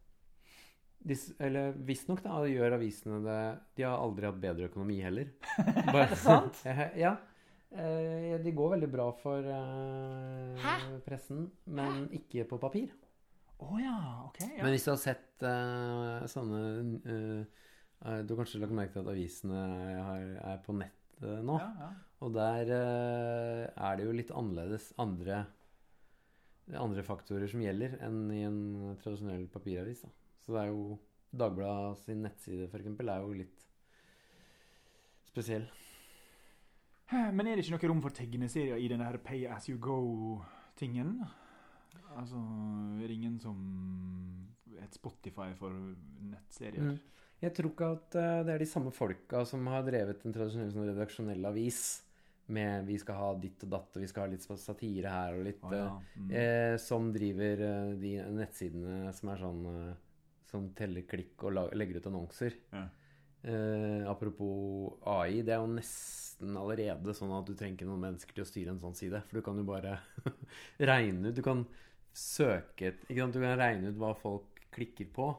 Eller 1.40 1.72
visstnok, 1.88 2.20
gjør 2.24 2.76
avisene 2.76 3.22
det 3.24 3.40
De 3.78 3.86
har 3.86 3.96
aldri 3.96 4.28
hatt 4.28 4.40
bedre 4.42 4.68
økonomi 4.68 4.98
heller. 5.00 5.30
Bare, 5.94 6.16
sant? 6.18 6.60
ja. 7.04 7.16
Eh, 7.70 8.34
de 8.42 8.52
går 8.52 8.74
veldig 8.74 8.90
bra 8.90 9.06
for 9.20 9.46
eh, 9.46 10.74
pressen, 11.06 11.46
men 11.70 12.08
ikke 12.18 12.44
på 12.50 12.58
papir. 12.60 12.90
Å 13.60 13.80
ja, 13.80 13.96
OK. 14.26 14.40
Ja. 14.42 14.64
Men 14.64 14.74
hvis 14.74 14.86
du 14.86 14.90
har 14.92 15.00
sett 15.00 15.44
eh, 15.46 16.26
sånne 16.32 16.60
eh, 17.04 17.40
eh, 18.02 18.20
Du 18.24 18.32
har 18.32 18.40
kanskje 18.40 18.62
lagt 18.62 18.74
merke 18.76 18.94
til 18.94 19.04
at 19.04 19.12
avisene 19.12 19.64
er, 20.00 20.30
er 20.54 20.62
på 20.64 20.74
nett 20.76 21.20
eh, 21.22 21.42
nå? 21.44 21.58
ja, 21.60 21.70
ja. 21.84 21.90
Og 22.20 22.34
der 22.36 22.72
eh, 22.76 23.64
er 23.70 23.96
det 23.96 24.04
jo 24.04 24.16
litt 24.16 24.32
annerledes 24.36 24.90
andre, 25.00 25.44
andre 26.76 27.04
faktorer 27.04 27.48
som 27.48 27.62
gjelder 27.64 27.96
enn 28.04 28.24
i 28.34 28.42
en 28.44 28.58
tradisjonell 29.00 29.46
papiravis. 29.52 30.02
Da. 30.04 30.10
Så 30.50 30.56
det 30.56 30.62
er 30.64 30.72
jo 30.72 30.98
Dagbladet 31.30 32.00
sin 32.02 32.24
nettside 32.24 32.64
eksempel, 32.74 33.06
er 33.06 33.22
jo 33.22 33.36
litt 33.38 33.60
spesiell. 35.28 35.68
Men 37.12 37.46
er 37.46 37.54
det 37.54 37.62
ikke 37.62 37.76
noe 37.76 37.90
rom 37.92 38.00
for 38.02 38.14
tegneserier 38.18 38.82
i 38.82 38.88
denne 38.90 39.06
her 39.06 39.20
pay 39.22 39.44
as 39.46 39.68
you 39.70 39.78
go-tingen? 39.78 41.20
Altså, 42.16 42.42
er 42.98 43.06
det 43.06 43.14
ingen 43.14 43.38
som 43.38 43.62
Et 44.82 44.98
Spotify 44.98 45.52
for 45.54 45.70
nettserier? 46.32 46.82
Mm. 46.82 46.98
Jeg 47.46 47.54
tror 47.54 47.70
ikke 47.70 47.94
at 47.94 48.18
eh, 48.18 48.42
det 48.48 48.56
er 48.56 48.62
de 48.64 48.68
samme 48.74 48.90
folka 48.90 49.44
som 49.46 49.70
har 49.70 49.86
drevet 49.86 50.26
en 50.26 50.34
tradisjonell 50.34 50.74
sånn 50.74 50.90
redaksjonell 50.90 51.46
avis 51.46 51.82
med 52.50 52.86
vi 52.90 52.98
skal 52.98 53.18
ha 53.20 53.30
ditt 53.38 53.62
og 53.64 53.70
datt, 53.76 53.94
og 53.94 54.02
vi 54.02 54.08
skal 54.10 54.26
ha 54.26 54.32
litt 54.32 54.44
satire 54.44 55.14
her 55.14 55.38
og 55.38 55.46
litt 55.46 55.62
oh, 55.68 55.74
ja. 55.76 55.88
Mm. 56.16 56.30
eh, 56.42 56.74
Som 56.82 57.12
driver 57.14 57.66
eh, 57.68 57.92
de 58.00 58.14
nettsidene 58.34 59.12
som 59.14 59.30
er 59.30 59.44
sånn 59.44 59.66
eh, 59.70 59.98
Som 60.50 60.70
teller 60.76 61.06
klikk 61.08 61.46
og 61.46 61.56
legger 61.78 62.00
ut 62.00 62.08
annonser. 62.10 62.56
Ja. 62.74 62.86
Eh, 63.42 64.02
apropos 64.10 64.98
AI, 65.08 65.40
det 65.46 65.54
er 65.54 65.62
jo 65.62 65.70
nesten 65.72 66.56
allerede 66.60 67.14
sånn 67.16 67.32
at 67.32 67.46
du 67.48 67.54
trenger 67.54 67.78
ikke 67.78 67.88
noen 67.88 68.02
mennesker 68.08 68.36
til 68.36 68.44
å 68.44 68.48
styre 68.48 68.74
en 68.74 68.82
sånn 68.82 68.98
side. 68.98 69.22
For 69.28 69.40
du 69.40 69.46
kan 69.46 69.60
jo 69.60 69.66
bare 69.68 69.96
regne 70.92 71.30
ut 71.30 71.38
Du 71.38 71.44
kan 71.46 71.64
søke 72.16 72.94
ikke 73.06 73.20
sant? 73.22 73.36
Du 73.36 73.40
kan 73.44 73.58
regne 73.60 73.92
ut 73.92 74.00
hva 74.00 74.12
folk 74.18 74.60
klikker 74.74 75.08
på, 75.14 75.30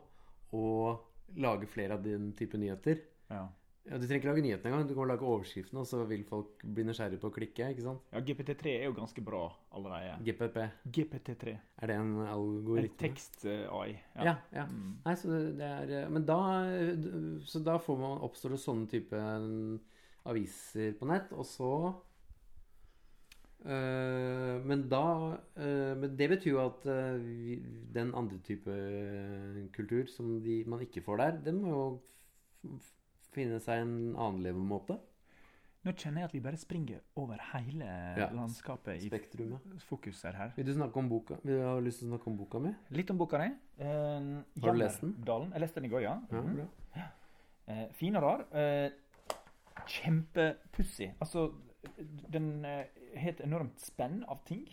og 0.57 1.37
lage 1.39 1.69
flere 1.71 1.95
av 1.95 2.03
den 2.03 2.31
type 2.37 2.59
nyheter. 2.59 2.99
Ja. 3.31 3.45
Ja, 3.89 3.97
du 3.97 4.03
trenger 4.05 4.19
ikke 4.19 4.29
lage 4.29 4.43
nyhetene 4.45 4.69
engang. 4.69 4.83
Du 4.89 4.93
kan 4.93 5.09
lage 5.09 5.25
overskriften, 5.25 5.79
og 5.81 5.87
så 5.89 6.03
vil 6.05 6.21
folk 6.27 6.61
bli 6.61 6.83
nysgjerrige 6.85 7.21
på 7.21 7.31
å 7.31 7.33
klikke. 7.33 7.69
ikke 7.73 7.85
sant? 7.85 8.03
ja, 8.13 8.21
GPT3 8.27 8.75
er 8.75 8.85
jo 8.85 8.93
ganske 8.97 9.23
bra 9.25 9.41
allerede. 9.73 10.19
GPP, 10.27 10.59
GPT3. 10.97 11.55
er 11.81 11.89
det 11.89 11.95
en 11.97 12.11
En 12.21 12.91
tekst-AI. 13.01 13.95
Ja, 14.21 14.35
ja. 14.53 14.67
Mm. 14.69 14.93
Nei, 15.05 15.15
så 15.17 15.41
det 15.57 15.71
er 15.71 15.95
eh, 16.03 16.09
Men 16.09 16.27
da 16.29 16.37
Så 17.45 17.63
da 17.65 17.79
får 17.81 17.97
man, 17.97 18.21
oppstår 18.21 18.53
det 18.53 18.61
sånne 18.61 18.87
type 18.91 19.17
mm, 19.17 19.79
aviser 20.29 20.93
på 20.99 21.09
nett, 21.09 21.33
og 21.33 21.45
så 21.49 21.73
eh, 23.65 24.61
Men 24.61 24.85
da 24.93 25.03
eh, 25.57 25.97
Men 25.97 26.15
det 26.21 26.29
betyr 26.35 26.53
jo 26.53 26.61
at 26.67 26.85
eh, 26.85 27.17
vi, 27.17 27.57
den 27.97 28.13
andre 28.13 28.37
type 28.45 28.69
eh, 28.69 29.61
kultur 29.73 30.05
som 30.05 30.37
de, 30.45 30.61
man 30.69 30.85
ikke 30.85 31.01
får 31.01 31.25
der, 31.25 31.43
den 31.49 31.63
må 31.65 31.73
jo 31.73 31.83
finne 33.31 33.59
seg 33.63 33.81
en 33.85 34.15
annen 34.15 34.41
levemåte. 34.43 34.99
Nå 35.83 35.91
kjenner 35.97 36.21
jeg 36.21 36.25
at 36.29 36.33
vi 36.35 36.39
bare 36.45 36.57
springer 36.61 36.99
over 37.17 37.39
hele 37.53 37.85
Ja. 38.17 38.27
landskapet 38.29 39.01
i 39.01 39.07
Spektrumet. 39.09 39.61
fokus 39.89 40.21
her. 40.23 40.51
Vil 40.55 40.65
du 40.65 40.73
snakke 40.75 40.97
om 40.97 41.09
boka? 41.09 41.37
Vil 41.43 41.57
du 41.57 41.63
ha 41.65 41.79
lyst 41.79 41.99
til 41.99 42.07
å 42.09 42.11
snakke 42.17 42.27
om 42.27 42.37
boka 42.37 42.59
mi? 42.61 42.75
Litt 42.91 43.09
om 43.09 43.17
boka 43.17 43.37
di. 43.39 43.47
Eh, 43.79 44.43
Har 44.61 44.73
du 44.73 44.77
lest 44.77 45.01
den? 45.01 45.15
Dalen. 45.25 45.51
Jeg 45.51 45.61
leste 45.61 45.75
den 45.81 45.85
i 45.85 45.93
går, 45.93 46.01
ja. 46.03 46.19
Ja, 46.31 46.41
bra. 46.41 46.67
Eh, 47.67 47.87
fin 47.93 48.15
og 48.15 48.21
rar. 48.23 48.45
Eh, 48.53 48.91
Kjempepussig. 49.87 51.13
Altså, 51.19 51.51
den 52.31 52.63
har 52.63 52.85
et 53.31 53.41
enormt 53.41 53.79
spenn 53.79 54.23
av 54.29 54.43
ting. 54.45 54.67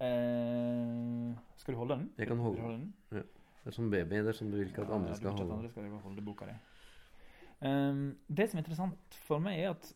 Eh, 0.00 1.34
skal 1.60 1.74
du 1.74 1.78
holde 1.80 1.96
den? 1.98 2.10
Jeg 2.18 2.28
kan 2.28 2.38
holde 2.38 2.60
holde 2.62 2.78
den. 2.78 2.94
Det 3.10 3.70
er 3.72 3.76
som 3.76 3.90
baby. 3.90 4.16
Det 4.22 4.28
er 4.28 4.32
som 4.38 4.50
du 4.50 4.56
vil 4.58 4.68
ikke 4.68 4.82
at 4.84 4.90
andre 4.90 5.14
skal 5.16 5.32
holde. 5.36 5.52
andre 5.58 5.68
skal 5.72 5.90
holde 6.04 6.24
boka 6.24 6.46
di. 6.46 6.56
Um, 7.64 8.16
det 8.28 8.50
som 8.50 8.58
er 8.58 8.64
interessant 8.64 9.16
for 9.24 9.40
meg, 9.40 9.58
er 9.64 9.70
at 9.70 9.94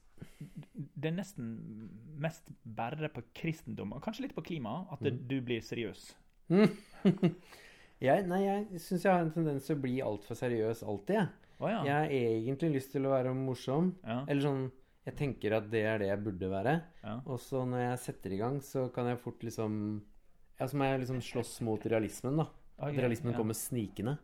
det 0.97 1.11
er 1.13 1.15
nesten 1.19 1.51
mest 2.19 2.49
bare 2.65 3.11
på 3.13 3.23
kristendom, 3.37 3.93
og 3.95 4.03
kanskje 4.03 4.25
litt 4.27 4.35
på 4.35 4.43
klima, 4.47 4.87
at 4.91 5.01
det, 5.05 5.13
Mhm. 5.15 5.29
du 5.29 5.41
blir 5.43 5.61
seriøs. 5.61 6.15
Jeg, 8.01 8.27
nei, 8.31 8.45
jeg 8.45 8.79
syns 8.81 9.03
jeg 9.03 9.11
har 9.11 9.25
en 9.25 9.33
tendens 9.35 9.65
til 9.67 9.75
å 9.75 9.81
bli 9.83 9.97
altfor 10.07 10.37
seriøs 10.39 10.85
alltid. 10.87 11.17
Jeg. 11.17 11.29
Å 11.59 11.71
ja. 11.73 11.79
jeg 11.83 11.95
har 11.97 12.13
egentlig 12.15 12.69
lyst 12.77 12.93
til 12.95 13.09
å 13.09 13.11
være 13.11 13.33
morsom. 13.35 13.89
ja. 14.07 14.21
Eller 14.29 14.43
sånn 14.45 14.69
Jeg 15.09 15.17
tenker 15.17 15.55
at 15.57 15.71
det 15.73 15.81
er 15.89 15.99
det 15.99 16.09
jeg 16.11 16.21
burde 16.23 16.51
være. 16.53 16.75
ja. 17.03 17.17
Og 17.27 17.41
så 17.41 17.65
når 17.67 17.81
jeg 17.81 17.99
setter 18.05 18.33
i 18.37 18.39
gang, 18.39 18.61
så 18.63 18.87
kan 18.95 19.07
jeg 19.11 19.19
fort 19.19 19.41
liksom 19.43 20.03
Ja, 20.61 20.67
så 20.67 20.77
må 20.77 20.85
jeg 20.85 21.01
liksom 21.01 21.21
slåss 21.23 21.61
mot 21.63 21.83
realismen, 21.87 22.37
da. 22.37 22.47
At 22.79 22.95
realismen 22.95 23.35
kommer 23.35 23.55
snikende. 23.55 24.19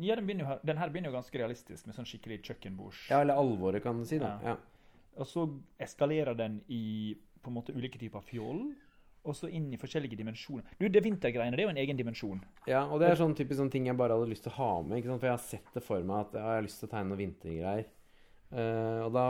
Ja, 0.00 0.16
den, 0.16 0.24
begynner 0.26 0.48
jo, 0.48 0.58
den 0.64 0.80
her 0.80 0.92
begynner 0.92 1.12
jo 1.12 1.18
ganske 1.18 1.38
realistisk, 1.40 1.84
med 1.86 1.96
sånn 1.96 2.08
skikkelig 2.08 2.40
kjøkkenbords. 2.46 3.04
Ja, 3.10 3.20
eller 3.20 3.40
alvoret, 3.40 3.84
kan 3.84 4.00
du 4.00 4.06
si. 4.08 4.18
da. 4.22 4.36
Ja. 4.42 4.54
Ja. 4.54 5.00
Og 5.20 5.28
så 5.30 5.44
eskalerer 5.82 6.34
den 6.38 6.62
i 6.72 7.14
på 7.44 7.52
en 7.52 7.58
måte 7.58 7.74
ulike 7.76 8.00
typer 8.00 8.24
fjoll, 8.24 8.70
og 9.24 9.36
så 9.36 9.48
inn 9.52 9.70
i 9.72 9.80
forskjellige 9.80 10.18
dimensjoner. 10.20 10.66
Du, 10.80 10.86
det 10.92 11.00
vintergreiene, 11.04 11.56
det 11.56 11.64
er 11.64 11.68
jo 11.68 11.72
en 11.72 11.80
egen 11.80 12.00
dimensjon. 12.00 12.40
Ja, 12.68 12.84
og 12.84 13.00
det 13.00 13.08
er 13.08 13.20
sånn 13.20 13.36
typisk 13.36 13.60
sånn 13.60 13.72
ting 13.72 13.88
jeg 13.88 13.96
bare 13.96 14.16
hadde 14.16 14.28
lyst 14.28 14.44
til 14.44 14.52
å 14.52 14.58
ha 14.58 14.70
med. 14.84 14.98
ikke 14.98 15.12
sant? 15.12 15.22
For 15.22 15.30
jeg 15.30 15.36
har 15.36 15.44
sett 15.44 15.76
det 15.76 15.84
for 15.84 16.04
meg 16.04 16.26
at 16.26 16.36
ja, 16.36 16.44
jeg 16.44 16.60
har 16.60 16.66
lyst 16.66 16.82
til 16.82 16.88
å 16.88 16.92
tegne 16.92 17.10
noen 17.10 17.22
vintergreier. 17.22 17.86
Uh, 18.54 19.00
og 19.06 19.14
da 19.16 19.24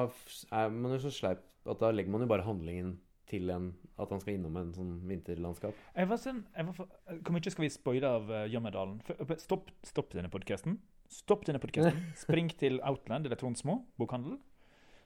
er 0.58 0.74
man 0.74 0.96
jo 0.96 1.02
så 1.06 1.12
sleip 1.14 1.44
at 1.70 1.80
da 1.80 1.92
legger 1.94 2.12
man 2.12 2.24
jo 2.24 2.28
bare 2.28 2.44
handlingen 2.44 2.96
til 3.30 3.50
en 3.54 3.70
at 4.00 4.10
han 4.10 4.20
skal 4.20 4.34
innom 4.34 4.56
en 4.58 4.72
sånn 4.74 4.96
vinterlandskap. 5.08 5.76
Jeg 5.94 6.10
var 6.10 6.18
sånn, 6.20 6.42
jeg 6.56 6.66
var 6.68 6.76
for, 6.76 6.90
Hvor 7.14 7.36
mye 7.36 7.52
skal 7.54 7.64
vi 7.64 7.70
spoile 7.72 8.10
av 8.18 8.32
uh, 8.32 8.40
Jammerdalen? 8.50 8.98
Uh, 9.06 9.36
Stopp, 9.40 9.70
stopp 9.86 10.16
denne 10.16 10.32
podkasten. 10.32 10.80
Stopp 11.12 11.46
denne 11.46 11.62
podkasten. 11.62 12.00
Spring 12.24 12.50
til 12.58 12.80
Outland 12.82 13.28
eller 13.28 13.38
Tronsmo 13.38 13.84
bokhandel. 14.00 14.40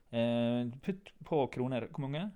Uh, 0.09 0.72
putt 0.81 1.12
på 1.28 1.42
kroner 1.52 1.90
Hvor 1.92 2.07
mange? 2.07 2.31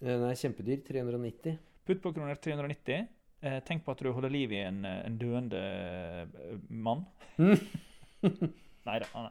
Eh, 0.00 0.16
Den 0.16 0.26
er 0.30 0.38
kjempedyr. 0.38 0.82
390. 0.88 1.58
Putt 1.86 2.02
på 2.02 2.12
kroner 2.16 2.38
390. 2.40 3.08
Uh, 3.40 3.58
tenk 3.64 3.84
på 3.84 3.94
at 3.94 4.02
du 4.04 4.10
holder 4.12 4.32
liv 4.32 4.52
i 4.52 4.60
en, 4.66 4.82
eh, 4.84 5.00
en 5.06 5.16
døende 5.20 5.60
eh, 5.60 6.58
mann. 6.68 7.06
Nei 8.88 8.98
da. 9.00 9.28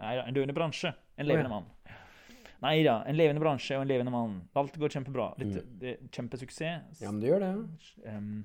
En 0.00 0.36
døende 0.36 0.56
bransje. 0.56 0.94
En 1.20 1.28
levende 1.28 1.52
mann. 1.52 1.66
Nei 2.60 2.82
da. 2.84 3.00
En 3.08 3.16
levende 3.16 3.40
bransje 3.42 3.76
og 3.78 3.84
en 3.84 3.90
levende 3.90 4.12
mann. 4.12 4.36
Alt 4.58 4.76
går 4.80 4.92
kjempebra. 4.96 5.30
Litt, 5.40 5.56
Mm. 5.56 5.78
det 5.80 5.94
kjempesuksess. 6.12 7.00
Ja, 7.00 7.10
men 7.10 7.20
det 7.20 7.30
gjør 7.30 7.40
det. 7.40 7.52
Um, 8.06 8.44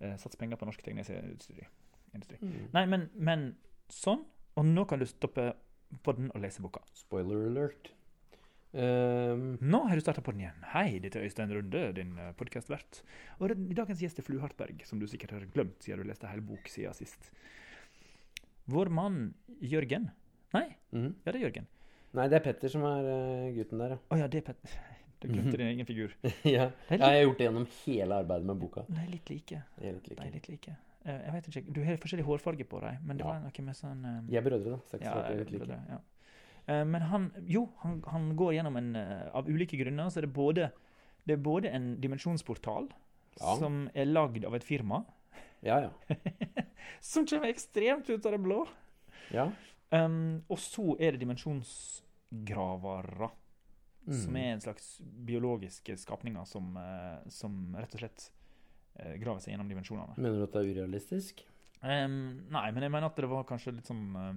eh, 0.00 0.16
Sats 0.16 0.36
penger 0.36 0.56
på 0.56 0.66
norsk 0.68 0.82
teknisk 0.82 1.10
Industri. 1.10 2.38
Mm. 2.40 2.68
Nei, 2.72 2.86
men, 2.86 3.10
men 3.14 3.56
sånn. 3.88 4.24
Og 4.56 4.64
nå 4.68 4.84
kan 4.88 4.98
du 5.00 5.06
stoppe 5.08 5.54
på 6.02 6.14
den 6.16 6.30
og 6.34 6.40
lese 6.40 6.60
boka. 6.64 6.80
Spoiler 6.92 7.46
alert. 7.48 7.92
Um. 8.72 9.58
Nå 9.60 9.82
har 9.88 9.96
du 9.96 10.00
starta 10.00 10.22
på 10.24 10.32
den 10.32 10.46
igjen. 10.46 10.62
Hei, 10.72 10.98
dette 10.98 11.20
er 11.20 11.28
Øystein 11.28 11.52
Runde, 11.52 11.92
din 11.96 12.16
podkastvert. 12.36 13.02
Og 13.38 13.52
dagens 13.76 14.00
gjest 14.00 14.20
er 14.20 14.24
Flu 14.24 14.38
Hartberg, 14.40 14.80
som 14.88 15.00
du 15.00 15.06
sikkert 15.06 15.36
har 15.36 15.44
glemt 15.52 15.84
siden 15.84 16.00
du 16.00 16.08
leste 16.08 16.28
hele 16.28 16.44
bok 16.44 16.68
siden 16.72 16.96
sist. 16.96 17.28
Vår 18.72 18.88
mann 18.88 19.34
Jørgen 19.60 20.10
Nei, 20.52 20.66
mm. 20.92 21.12
ja, 21.24 21.32
det 21.32 21.38
er 21.38 21.44
Jørgen. 21.46 21.68
Nei, 22.12 22.26
det 22.28 22.36
er 22.40 22.44
Petter 22.44 22.68
som 22.72 22.82
er 22.84 23.06
eh, 23.08 23.52
gutten 23.56 23.80
der, 23.80 23.94
Å 24.12 24.18
ja, 24.20 24.26
det 24.28 24.42
er 24.42 24.46
Petter. 24.52 24.78
Du 25.22 25.28
glemte 25.30 25.56
din 25.56 25.68
egen 25.70 25.86
figur. 25.86 26.12
ja. 26.56 26.64
Er 26.90 26.98
ja. 26.98 27.08
Jeg 27.08 27.20
har 27.20 27.20
gjort 27.24 27.38
det 27.38 27.46
gjennom 27.46 27.66
hele 27.84 28.16
arbeidet 28.24 28.46
med 28.48 28.58
boka. 28.58 28.82
de 28.88 28.98
er 29.04 29.10
litt 29.12 29.30
like. 29.30 29.60
Det 29.78 29.86
er 29.88 29.92
litt 29.96 30.08
like. 30.10 30.24
er 30.26 30.32
litt 30.34 30.48
like. 30.50 30.74
Uh, 31.06 31.12
Jeg 31.14 31.32
vet 31.36 31.46
ikke, 31.50 31.62
Du 31.74 31.80
har 31.86 31.96
forskjellig 32.02 32.24
hårfarge 32.26 32.66
på 32.68 32.80
dem, 32.82 32.98
men 33.06 33.16
det 33.20 33.24
Ja. 33.24 33.30
var 33.32 33.40
noe 33.44 33.64
med 33.68 33.78
sånn 33.78 34.02
eh, 34.04 34.18
Jeg 34.34 34.42
er 34.42 34.48
brødre, 34.50 34.74
da. 34.74 34.78
Så 34.90 34.98
jeg 34.98 35.06
er 35.06 35.30
Ja, 35.30 35.38
litt 35.38 35.50
like. 35.54 35.78
ja. 35.94 36.00
Uh, 36.68 36.84
Men 36.86 37.02
han 37.10 37.30
Jo, 37.46 37.64
han, 37.82 38.02
han 38.06 38.28
går 38.38 38.52
gjennom 38.58 38.76
en 38.78 38.90
uh, 38.96 39.30
Av 39.34 39.48
ulike 39.50 39.78
grunner 39.80 40.10
så 40.10 40.20
er 40.20 40.26
det 40.28 40.34
både 40.36 40.68
Det 41.26 41.34
er 41.38 41.42
både 41.42 41.70
en 41.74 41.88
dimensjonsportal 42.02 42.90
Ja. 43.40 43.56
som 43.58 43.88
er 43.94 44.04
lagd 44.10 44.44
av 44.44 44.54
et 44.58 44.62
firma, 44.66 45.04
Ja, 45.62 45.78
ja. 45.86 46.16
som 47.00 47.24
kommer 47.26 47.48
ekstremt 47.48 48.10
ut 48.10 48.26
av 48.26 48.32
det 48.34 48.40
blå. 48.42 48.64
ja. 49.32 49.48
Um, 49.92 50.42
og 50.48 50.58
så 50.58 50.96
er 50.98 51.10
det 51.12 51.20
dimensjonsgravere, 51.26 53.30
Mm. 54.02 54.14
som 54.18 54.36
er 54.36 54.48
en 54.52 54.60
slags 54.60 55.00
biologiske 55.26 55.94
skapninger 55.96 56.44
som, 56.44 56.76
eh, 56.76 57.18
som 57.30 57.76
rett 57.78 57.94
og 57.94 58.00
slett 58.00 58.30
eh, 58.98 59.12
graver 59.20 59.38
seg 59.38 59.52
gjennom 59.52 59.68
dimensjonene. 59.70 60.16
Mener 60.18 60.38
du 60.40 60.42
at 60.42 60.52
det 60.56 60.60
er 60.64 60.70
urealistisk? 60.74 61.44
Um, 61.82 62.42
nei, 62.50 62.70
men 62.72 62.82
jeg 62.82 62.90
mener 62.90 63.06
at 63.06 63.16
det 63.22 63.28
var 63.30 63.44
kanskje 63.46 63.72
litt 63.76 63.86
sånn 63.86 64.16
uh, 64.16 64.34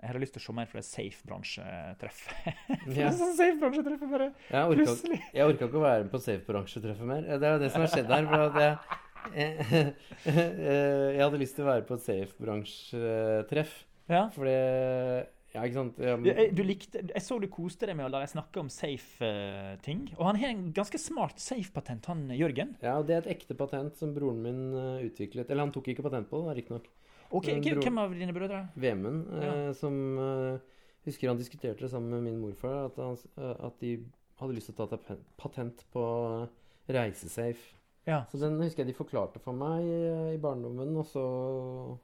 Jeg 0.00 0.08
hadde 0.10 0.20
lyst 0.20 0.32
til 0.36 0.40
å 0.40 0.44
se 0.46 0.52
mer 0.56 0.66
fra 0.70 0.80
det 0.80 0.86
safe-bransjetreff. 0.88 2.20
Ja. 2.46 2.52
det 2.86 3.02
er 3.04 3.10
sånn 3.16 3.36
safe-bransjetreff 3.36 4.02
er 4.06 4.10
bare 4.14 4.28
Jeg 4.32 4.64
orka, 4.64 4.76
plutselig 4.80 5.20
jeg 5.34 5.44
orka 5.50 5.64
ikke 5.68 5.80
å 5.80 5.84
være 5.84 6.02
med 6.06 6.12
på 6.12 6.20
safe-bransjetreffet 6.30 7.06
mer. 7.12 7.22
Det 7.36 7.46
er 7.50 7.52
jo 7.52 7.60
det 7.66 7.70
som 7.72 7.80
har 7.84 7.92
skjedd 7.92 8.10
her. 8.16 8.24
For 8.32 8.40
jeg, 8.60 8.72
jeg, 9.36 9.48
jeg 11.16 11.20
hadde 11.20 11.42
lyst 11.44 11.54
til 11.60 11.64
å 11.64 11.68
være 11.70 11.84
på 11.88 11.94
et 12.00 12.04
safe-bransjetreff. 12.08 13.72
Ja. 14.08 14.28
Fordi 14.34 14.54
Ja, 15.56 15.62
ikke 15.64 15.72
sant? 15.78 15.96
Jeg, 15.98 16.24
Jeg, 16.26 16.50
du 16.54 16.62
likte, 16.62 17.00
jeg 17.14 17.22
så 17.24 17.38
du 17.40 17.46
koste 17.48 17.86
deg 17.88 17.96
med 17.96 18.04
å 18.06 18.10
la 18.12 18.20
deg 18.20 18.28
snakke 18.28 18.60
om 18.60 18.68
safe-ting. 18.68 20.02
og 20.18 20.26
han 20.26 20.36
har 20.36 20.50
en 20.52 20.66
ganske 20.76 20.98
smart 21.00 21.38
safe-patent, 21.40 22.04
han 22.10 22.28
Jørgen. 22.36 22.74
ja, 22.82 22.98
og 22.98 23.06
det 23.08 23.14
er 23.16 23.22
et 23.24 23.30
ekte 23.38 23.56
patent 23.56 23.96
som 23.96 24.12
broren 24.14 24.42
min 24.42 24.60
uh, 24.74 25.00
utviklet. 25.06 25.48
Eller 25.50 25.64
han 25.64 25.72
tok 25.72 25.88
ikke 25.88 26.04
patent 26.04 26.28
på 26.28 26.42
det, 26.44 26.56
riktignok. 26.60 26.86
Okay, 27.30 27.56
hvem- 27.60 27.80
Hvem 27.82 27.98
av 27.98 28.12
dine 28.14 28.32
brødre? 28.36 28.68
Vemund, 28.76 29.26
Uh, 29.32 29.42
Ja. 29.42 29.72
som 29.72 30.18
eh, 30.18 30.58
Husker 31.06 31.28
han 31.28 31.38
diskuterte 31.38 31.78
det 31.80 31.90
sammen 31.90 32.10
med 32.10 32.22
min 32.24 32.38
morfar, 32.40 32.86
at, 32.86 32.96
han, 32.96 33.16
eh, 33.38 33.66
at 33.66 33.78
de 33.80 34.04
hadde 34.40 34.54
lyst 34.54 34.66
til 34.66 34.74
å 34.74 34.88
ta 34.90 34.96
ta 34.96 35.16
patent 35.38 35.84
på 35.94 36.48
reisesafe. 36.88 37.75
Ja. 38.06 38.20
Så 38.30 38.38
den 38.38 38.58
husker 38.62 38.84
jeg 38.84 38.92
de 38.92 38.94
forklarte 38.94 39.40
for 39.42 39.52
meg 39.58 39.82
i, 39.82 40.34
i 40.36 40.38
barndommen, 40.38 40.92
og 40.96 41.06
så 41.10 41.22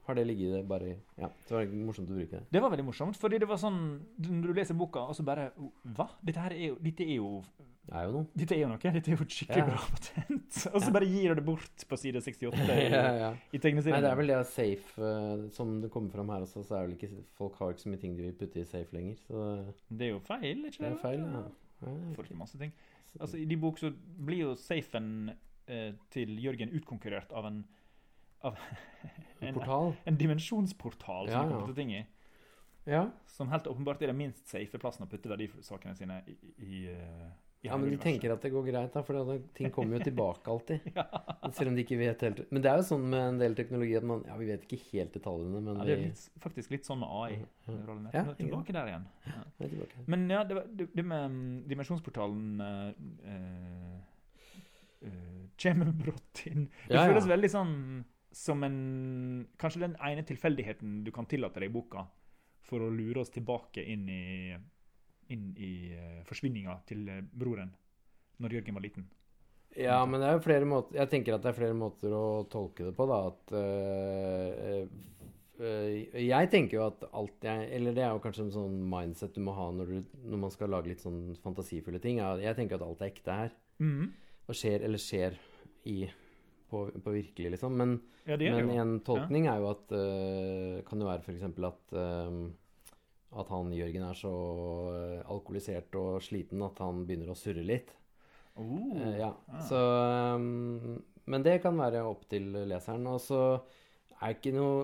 har 0.07 0.17
det 0.17 0.25
ligget 0.27 0.51
der 0.57 0.63
bare 0.67 0.95
Ja, 1.17 1.29
så 1.47 1.55
var 1.55 1.65
det 1.65 1.77
morsomt 1.79 2.09
å 2.11 2.17
bruke 2.17 2.31
det. 2.39 2.41
Det 2.51 2.61
var 2.61 2.73
veldig 2.73 2.85
morsomt, 2.89 3.15
fordi 3.19 3.39
det 3.39 3.47
var 3.47 3.61
sånn 3.61 3.77
Når 4.19 4.47
du 4.49 4.53
leser 4.57 4.75
boka, 4.75 4.99
og 5.07 5.15
så 5.15 5.23
bare 5.23 5.51
Hva? 5.95 6.09
Dette 6.23 6.43
her 6.43 6.51
er 6.57 6.65
jo 6.73 6.75
Dette 6.83 7.07
er 7.07 7.15
jo, 7.21 7.29
Det 7.87 7.95
er 7.99 8.03
jo 8.07 8.11
noe. 8.17 8.27
dette 8.35 8.55
er 8.55 8.59
jo 8.63 8.67
noe. 8.73 8.77
Dette 8.83 9.11
er 9.11 9.15
jo 9.17 9.23
et 9.23 9.33
skikkelig 9.37 9.63
Ja. 9.63 9.65
bra 9.69 9.79
patent. 9.95 10.59
Og 10.73 10.79
så 10.81 10.85
Ja. 10.87 10.91
bare 10.97 11.07
gir 11.07 11.29
du 11.29 11.35
det 11.39 11.45
bort 11.45 11.85
på 11.89 11.97
side 11.99 12.21
68 12.21 12.53
i, 12.63 12.89
ja, 13.23 13.33
i 13.53 13.59
tegneserien. 13.59 13.95
Nei, 13.95 14.01
det 14.03 14.11
er 14.11 14.19
vel 14.19 14.27
det 14.31 14.37
er 14.37 14.43
safe 14.43 14.99
uh, 14.99 15.49
Som 15.55 15.79
det 15.83 15.89
kommer 15.91 16.11
fram 16.11 16.29
her 16.35 16.43
også, 16.45 16.63
så 16.67 16.77
er 16.81 16.87
vel 16.87 16.95
ikke 16.97 17.09
folk 17.39 17.55
har 17.59 17.71
ikke 17.73 17.83
så 17.87 17.89
mye 17.95 17.99
ting 18.03 18.15
de 18.17 18.23
vil 18.27 18.35
putte 18.39 18.59
i 18.59 18.67
safe 18.67 18.91
lenger. 18.95 19.15
Så 19.27 19.47
Det 19.89 20.07
er 20.09 20.13
jo 20.17 20.19
feil, 20.19 20.65
ikke 20.67 20.83
det 20.83 20.91
er 20.91 20.99
feil. 21.03 21.23
Ja. 21.31 21.43
Får 22.15 22.23
ikke 22.27 22.39
masse 22.39 22.57
ting. 22.59 22.71
Altså, 23.19 23.37
I 23.37 23.45
de 23.45 23.55
bok 23.59 23.77
så 23.79 23.91
blir 24.25 24.39
jo 24.49 24.53
safen 24.55 25.31
til 26.11 26.33
Jørgen 26.43 26.73
utkonkurrert 26.75 27.31
av 27.31 27.45
en 27.47 27.61
av 28.43 28.57
en, 29.39 29.61
en, 29.61 29.93
en 30.03 30.17
dimensjonsportal 30.17 31.29
som 31.29 31.37
Ja, 31.37 31.45
ja. 31.49 31.61
putte 31.61 31.75
ting 31.77 31.93
i. 31.95 32.03
Ja. 32.83 33.05
Som 33.25 33.47
helt 33.53 33.67
åpenbart 33.67 34.01
er 34.03 34.11
den 34.11 34.19
minst 34.19 34.49
safe 34.51 34.79
plassen 34.79 35.05
å 35.05 35.09
putte 35.11 35.31
verdisakene 35.31 35.95
sine 35.95 36.19
i. 36.27 36.35
i, 36.57 36.83
eh, 36.91 37.31
i 37.63 37.69
ja, 37.69 37.77
men 37.79 37.93
de 37.93 37.97
tenker 38.03 38.33
at 38.33 38.43
det 38.43 38.51
går 38.51 38.65
greit, 38.67 38.91
da, 38.91 39.05
for 39.07 39.37
ting 39.55 39.71
kommer 39.71 39.95
jo 39.95 40.09
tilbake 40.09 40.51
alltid. 40.51 40.89
ja. 40.97 41.05
Selv 41.55 41.71
om 41.71 41.77
de 41.77 41.85
ikke 41.85 41.95
vet 42.01 42.25
helt 42.27 42.41
Men 42.51 42.65
det 42.65 42.73
er 42.73 42.81
jo 42.81 42.87
sånn 42.89 43.05
med 43.13 43.23
en 43.29 43.39
del 43.39 43.55
teknologi 43.55 43.95
at 43.95 44.07
man 44.07 44.25
Ja, 44.27 44.35
vi 44.39 44.49
vet 44.51 44.65
ikke 44.67 44.81
helt 44.89 45.15
detaljene, 45.15 45.61
men 45.63 45.79
ja, 45.79 45.87
Det 45.87 45.95
er 45.95 46.03
litt, 46.09 46.25
faktisk 46.43 46.75
litt 46.75 46.89
sånn 46.89 46.99
med 47.05 47.15
AI. 47.21 47.39
Ja. 47.39 47.45
Ja, 48.17 48.25
tilbake 48.35 48.75
der 48.75 48.91
igjen. 48.91 49.07
Ja. 49.29 49.45
tilbake. 49.61 50.03
Men 50.11 50.27
ja, 50.35 50.43
det, 50.49 50.65
det, 50.75 50.89
det 50.91 51.07
med 51.07 51.37
mm, 51.37 51.55
dimensjonsportalen 51.71 52.43
uh, 52.59 52.91
uh, 53.31 54.03
kommer 55.61 55.91
brått 55.91 56.43
inn. 56.49 56.67
Det 56.87 56.95
Ja, 56.95 57.03
ja. 57.03 57.11
føles 57.11 57.29
veldig 57.29 57.49
sånn 57.51 57.73
som 58.33 58.63
en 58.65 58.77
Kanskje 59.61 59.83
den 59.85 59.95
ene 60.01 60.23
tilfeldigheten 60.25 61.03
du 61.05 61.11
kan 61.13 61.27
tillate 61.29 61.61
deg 61.61 61.69
i 61.69 61.73
boka 61.73 62.07
for 62.63 62.81
å 62.81 62.89
lure 62.89 63.21
oss 63.21 63.29
tilbake 63.33 63.83
inn 63.83 64.07
i 64.09 64.23
inn 65.33 65.53
i 65.57 65.73
uh, 65.95 66.21
forsvinninga 66.27 66.73
til 66.85 67.07
eh, 67.09 67.21
broren 67.23 67.71
når 68.43 68.57
Jørgen 68.57 68.75
var 68.75 68.83
liten. 68.83 69.05
Ja, 69.77 70.03
men 70.05 70.21
det 70.21 70.27
er 70.27 70.35
jo 70.37 70.43
flere 70.45 70.67
måter 70.69 70.99
Jeg 70.99 71.09
tenker 71.09 71.33
at 71.33 71.41
det 71.45 71.49
er 71.49 71.57
flere 71.57 71.77
måter 71.77 72.13
å 72.13 72.43
tolke 72.51 72.85
det 72.85 72.93
på, 72.93 73.07
da. 73.09 73.19
At 73.31 73.53
øh, 73.57 74.83
øh, 75.57 76.19
Jeg 76.21 76.49
tenker 76.53 76.77
jo 76.77 76.83
at 76.91 77.05
alt 77.09 77.47
jeg 77.47 77.71
Eller 77.73 77.95
det 77.97 78.03
er 78.05 78.11
jo 78.13 78.21
kanskje 78.21 78.43
en 78.45 78.53
sånn 78.53 78.75
mindset 78.91 79.33
du 79.33 79.41
må 79.41 79.55
ha 79.57 79.71
når, 79.73 79.89
du, 79.89 80.19
når 80.29 80.43
man 80.43 80.53
skal 80.53 80.69
lage 80.75 80.91
litt 80.91 81.01
sånn 81.01 81.33
fantasifulle 81.41 82.01
ting. 82.03 82.21
Jeg 82.21 82.57
tenker 82.59 82.77
at 82.77 82.85
alt 82.85 83.01
er 83.01 83.09
ekte 83.09 83.39
her. 83.39 83.55
Mhm. 83.81 84.11
Og 84.47 84.57
skjer, 84.57 84.83
eller 84.83 84.99
skjer 85.01 85.37
i 85.87 86.01
på, 86.69 86.87
på 87.03 87.13
virkelig, 87.13 87.53
liksom. 87.55 87.77
Men, 87.79 88.01
Ja, 88.25 88.37
men 88.39 88.69
en 88.71 88.99
tolkning 89.03 89.49
er 89.51 89.59
jo 89.59 89.65
at 89.73 89.89
uh, 89.91 90.77
Kan 90.87 91.01
jo 91.03 91.09
være 91.09 91.25
f.eks. 91.25 91.43
at 91.43 91.95
øh, 91.99 92.37
at 93.33 93.49
han 93.49 93.73
Jørgen 93.73 94.05
er 94.05 94.17
så 94.17 94.31
øh, 94.93 95.19
alkoholisert 95.25 95.95
og 95.97 96.21
sliten 96.21 96.61
at 96.65 96.79
han 96.83 97.03
begynner 97.07 97.33
å 97.33 97.37
surre 97.37 97.63
litt. 97.65 97.89
Oh. 98.53 98.93
Uh, 98.93 99.15
ja, 99.17 99.31
ah. 99.33 99.61
så 99.65 99.79
um, 100.37 100.99
Men 101.25 101.45
det 101.45 101.61
kan 101.63 101.77
være 101.79 102.03
opp 102.05 102.27
til 102.29 102.51
leseren. 102.69 103.07
Og 103.09 103.17
så 103.23 103.39
er 104.19 104.35
ikke 104.35 104.53
noe 104.53 104.83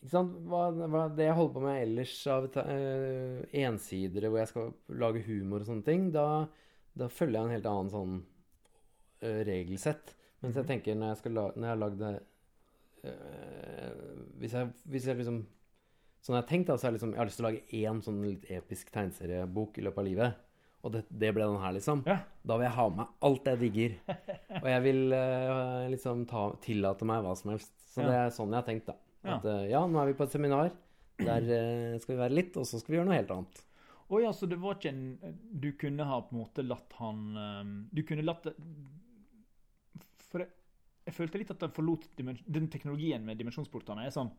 Ikke 0.00 0.10
sant? 0.10 0.34
Hva, 0.50 0.64
hva, 0.74 1.04
det 1.14 1.28
jeg 1.28 1.36
holder 1.38 1.54
på 1.54 1.62
med 1.62 1.82
ellers 1.84 2.16
av 2.32 2.48
uh, 2.56 3.38
ensidere 3.62 4.32
hvor 4.32 4.42
jeg 4.42 4.50
skal 4.50 4.74
lage 5.04 5.22
humor 5.28 5.62
og 5.62 5.70
sånne 5.70 5.86
ting, 5.86 6.10
da, 6.14 6.48
da 6.98 7.10
følger 7.12 7.38
jeg 7.38 7.46
en 7.46 7.56
helt 7.58 7.70
annen 7.70 7.94
sånn 7.94 8.18
eh, 9.22 9.40
regelsett. 9.46 10.14
Mens 10.42 10.54
jeg 10.56 10.64
Mhm. 10.64 10.68
tenker 10.72 10.94
når 10.96 11.14
jeg, 11.22 11.32
la, 11.34 11.42
når 11.54 11.66
jeg 11.66 11.74
har 11.74 11.80
lagd 11.84 11.98
det 11.98 12.12
eh, 13.04 13.90
hvis, 14.40 14.52
jeg, 14.56 14.70
hvis 14.92 15.06
jeg 15.10 15.18
liksom 15.22 15.42
Sånn 16.20 16.34
jeg 16.36 16.42
har 16.42 16.48
tenkt, 16.50 16.66
da, 16.68 16.74
så 16.76 16.84
har 16.84 16.90
jeg 16.92 16.98
liksom, 16.98 17.12
jeg 17.14 17.18
har 17.22 17.28
lyst 17.30 17.38
til 17.40 17.44
å 17.46 17.48
lage 17.48 17.60
én 17.78 18.00
sånn 18.04 18.18
litt 18.26 18.42
episk 18.52 18.90
tegneseriebok 18.92 19.78
i 19.80 19.84
løpet 19.86 20.00
av 20.02 20.04
livet. 20.04 20.34
Og 20.84 20.92
det, 20.92 21.00
det 21.08 21.30
ble 21.32 21.46
den 21.48 21.56
her, 21.62 21.72
liksom. 21.72 22.02
Ja. 22.04 22.18
Da 22.44 22.58
vil 22.60 22.66
jeg 22.66 22.74
ha 22.76 22.84
med 22.90 22.98
meg 22.98 23.14
alt 23.24 23.48
jeg 23.48 23.60
digger. 23.62 23.94
Og 24.60 24.68
jeg 24.68 24.82
vil 24.84 25.00
eh, 25.16 25.86
liksom 25.94 26.26
ta, 26.28 26.42
tillate 26.60 27.08
meg 27.08 27.24
hva 27.24 27.32
som 27.40 27.54
helst. 27.54 27.72
Så 27.94 28.04
Ja. 28.04 28.10
det 28.10 28.18
er 28.18 28.36
sånn 28.36 28.52
jeg 28.52 28.60
har 28.60 28.68
tenkt, 28.68 28.90
da. 28.92 28.98
Ja. 29.24 29.38
At 29.38 29.48
ja, 29.72 29.80
nå 29.88 30.02
er 30.02 30.10
vi 30.12 30.18
på 30.20 30.26
et 30.28 30.36
seminar. 30.36 30.70
Der 31.24 31.48
skal 32.04 32.14
vi 32.14 32.20
være 32.20 32.36
litt, 32.36 32.60
og 32.60 32.68
så 32.68 32.76
skal 32.82 32.92
vi 32.92 32.98
gjøre 33.00 33.08
noe 33.08 33.16
helt 33.16 33.32
annet. 33.38 33.64
Å 34.12 34.20
ja, 34.26 34.34
så 34.36 34.44
det 34.50 34.60
var 34.60 34.76
ikke 34.76 34.92
en 34.92 35.36
Du 35.56 35.70
kunne 35.72 36.04
ha 36.04 36.20
på 36.20 36.34
en 36.36 36.40
måte 36.44 36.64
latt 36.68 36.92
han 36.98 37.88
Du 37.94 38.02
kunne 38.04 38.24
latt 38.28 38.42
det 38.44 38.52
For 40.30 40.44
jeg, 40.44 40.52
jeg 41.08 41.16
følte 41.16 41.42
litt 41.42 41.52
at 41.52 41.64
den 41.64 41.74
forlot 41.74 42.06
Den 42.46 42.70
teknologien 42.72 43.24
med 43.26 43.40
dimensjonsportene 43.40 44.06
er 44.06 44.14
sånn 44.14 44.30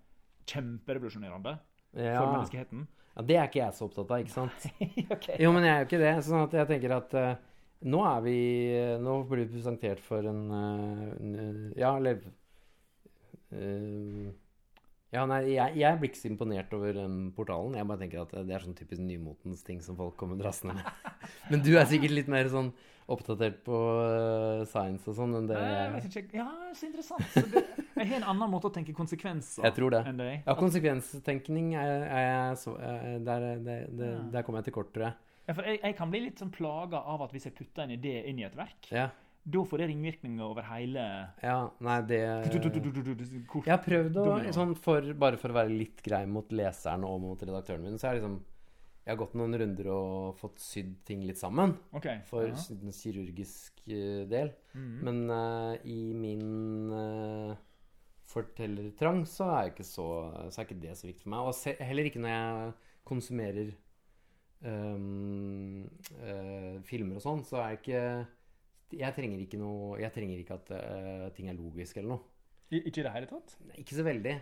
kjemperevolusjonerende 0.50 1.58
for 1.92 2.32
menneskeheten. 2.32 2.88
ja, 3.16 3.24
Det 3.28 3.38
er 3.38 3.50
ikke 3.50 3.60
jeg 3.62 3.78
så 3.78 3.88
opptatt 3.88 4.12
av, 4.12 4.22
ikke 4.24 4.34
sant? 4.34 4.68
okay. 5.16 5.38
Jo, 5.44 5.52
men 5.56 5.68
jeg 5.68 5.74
er 5.74 5.82
jo 5.84 5.90
ikke 5.90 6.02
det. 6.02 6.14
Sånn 6.26 6.46
at 6.46 6.56
jeg 6.62 6.70
tenker 6.72 6.96
at 6.96 7.16
uh, 7.20 7.34
nå 7.92 8.04
er 8.06 8.22
vi 8.26 8.38
Nå 9.02 9.18
blir 9.30 9.46
vi 9.46 9.58
presentert 9.58 10.02
for 10.06 10.28
en, 10.30 10.42
uh, 10.54 11.10
eh, 11.18 11.66
Ja, 11.82 11.96
eller 11.98 12.22
eh, 13.52 14.30
Ja, 15.12 15.26
nei, 15.28 15.42
jeg, 15.52 15.76
jeg 15.76 15.98
blir 16.00 16.08
ikke 16.08 16.22
så 16.22 16.30
imponert 16.32 16.72
over 16.78 16.96
den 16.96 17.16
portalen. 17.36 17.74
Jeg 17.76 17.88
bare 17.90 18.00
tenker 18.00 18.22
at 18.24 18.32
det 18.48 18.54
er 18.56 18.64
sånn 18.64 18.78
typisk 18.78 19.02
nymotens 19.04 19.64
ting 19.68 19.82
som 19.84 19.98
folk 20.00 20.16
kommer 20.20 20.40
drassende 20.40 20.78
med. 20.78 21.10
Men 21.52 21.64
du 21.66 21.74
er 21.76 21.90
sikkert 21.90 22.14
litt 22.16 22.30
mer 22.32 22.48
sånn 22.52 22.70
oppdatert 23.12 23.58
på 23.66 23.76
eh, 24.06 24.62
science 24.72 25.04
og 25.12 25.18
sånn 25.18 25.34
enn 25.42 25.50
det 25.50 25.58
Jeg 25.60 25.90
vet 25.98 26.06
ikke. 26.08 26.38
Ja, 26.40 26.46
så 26.78 26.88
interessant. 26.88 27.26
Så 27.34 27.44
det, 27.52 27.66
jeg 27.98 28.08
har 28.14 28.22
en 28.22 28.28
annen 28.32 28.54
måte 28.54 28.70
å 28.70 28.74
tenke 28.74 28.96
konsekvenser 28.96 29.66
Jeg 29.68 29.76
tror 29.76 29.92
det. 29.98 30.00
enn 30.08 30.22
deg. 30.22 30.38
Ja, 30.48 30.56
konsekvenstenkning 30.56 31.74
er, 31.82 32.06
er 32.22 32.56
så 32.62 32.78
der, 32.80 33.20
Der, 33.28 33.60
det, 33.68 33.78
det, 34.00 34.14
der 34.32 34.48
kommer 34.48 34.64
jeg 34.64 34.70
til 34.70 34.78
kort, 34.80 34.94
tror 34.96 35.10
jeg. 35.10 35.20
Ja, 35.50 35.58
for 35.58 35.68
jeg, 35.68 35.82
jeg 35.84 35.98
kan 36.00 36.14
bli 36.14 36.24
litt 36.30 36.40
sånn 36.40 36.54
plaga 36.56 37.04
av 37.04 37.26
at 37.28 37.36
hvis 37.36 37.50
jeg 37.50 37.58
putter 37.58 37.84
en 37.84 37.92
idé 37.98 38.16
inn 38.32 38.40
i 38.40 38.48
et 38.48 38.56
verk, 38.56 38.88
Ja. 38.96 39.10
Da 39.44 39.64
får 39.66 39.82
det 39.82 39.88
ringvirkninger 39.90 40.46
over 40.46 40.66
hele 40.70 41.04
ja 41.42 41.56
nei, 41.82 41.98
det 42.06 42.22
Kort. 43.50 43.66
Jeg 43.66 43.74
har 43.74 43.82
prøvd 43.82 44.20
å 44.22 44.26
sånn 44.54 44.76
for, 44.78 45.08
Bare 45.18 45.40
for 45.42 45.54
å 45.54 45.58
være 45.58 45.74
litt 45.74 46.04
grei 46.06 46.24
mot 46.30 46.52
leseren 46.54 47.06
og 47.08 47.18
mot 47.24 47.42
redaktøren 47.42 47.88
min, 47.88 47.98
så 47.98 48.12
det 48.12 48.20
liksom 48.20 48.38
Jeg 49.02 49.12
har 49.16 49.20
gått 49.24 49.34
noen 49.40 49.58
runder 49.58 49.90
og 49.96 50.38
fått 50.38 50.62
sydd 50.62 50.94
ting 51.10 51.26
litt 51.26 51.42
sammen 51.42 51.74
Okay. 51.98 52.22
for 52.30 52.46
ja. 52.52 52.54
en 52.54 52.94
kirurgisk 52.94 53.82
del. 54.30 54.54
Mhm. 54.78 54.98
Men 55.08 55.24
uh, 55.34 55.74
i 55.90 56.14
min 56.14 56.94
uh, 56.94 57.56
fortellertrang 58.30 59.24
så 59.26 59.50
er, 59.56 59.72
ikke 59.72 59.88
så, 59.88 60.06
så 60.54 60.62
er 60.62 60.68
ikke 60.68 60.84
det 60.84 60.94
så 61.00 61.10
viktig 61.10 61.26
for 61.26 61.34
meg. 61.34 61.48
Og 61.50 61.58
se, 61.58 61.74
heller 61.82 62.08
ikke 62.08 62.22
når 62.22 62.36
jeg 62.36 62.76
konsumerer 63.10 63.74
um, 64.70 65.82
uh, 66.22 66.78
filmer 66.88 67.18
og 67.18 67.26
sånn, 67.26 67.42
så 67.48 67.58
er 67.64 67.74
det 67.74 67.82
ikke 67.82 68.04
Jeg 68.98 69.14
trenger 69.16 69.40
ikke 69.44 69.58
noe 69.62 70.00
Jeg 70.02 70.12
trenger 70.16 70.40
ikke 70.42 70.56
at 70.60 70.72
uh, 70.76 71.30
ting 71.36 71.50
er 71.50 71.58
logisk 71.58 71.98
eller 71.98 72.16
noe. 72.16 72.24
I- 72.72 72.84
Ikke 72.88 73.02
i 73.02 73.04
det 73.04 73.12
hele 73.14 73.28
tatt? 73.28 73.56
Nei, 73.68 73.76
Ikke 73.84 73.96
så 73.98 74.04
veldig. 74.08 74.36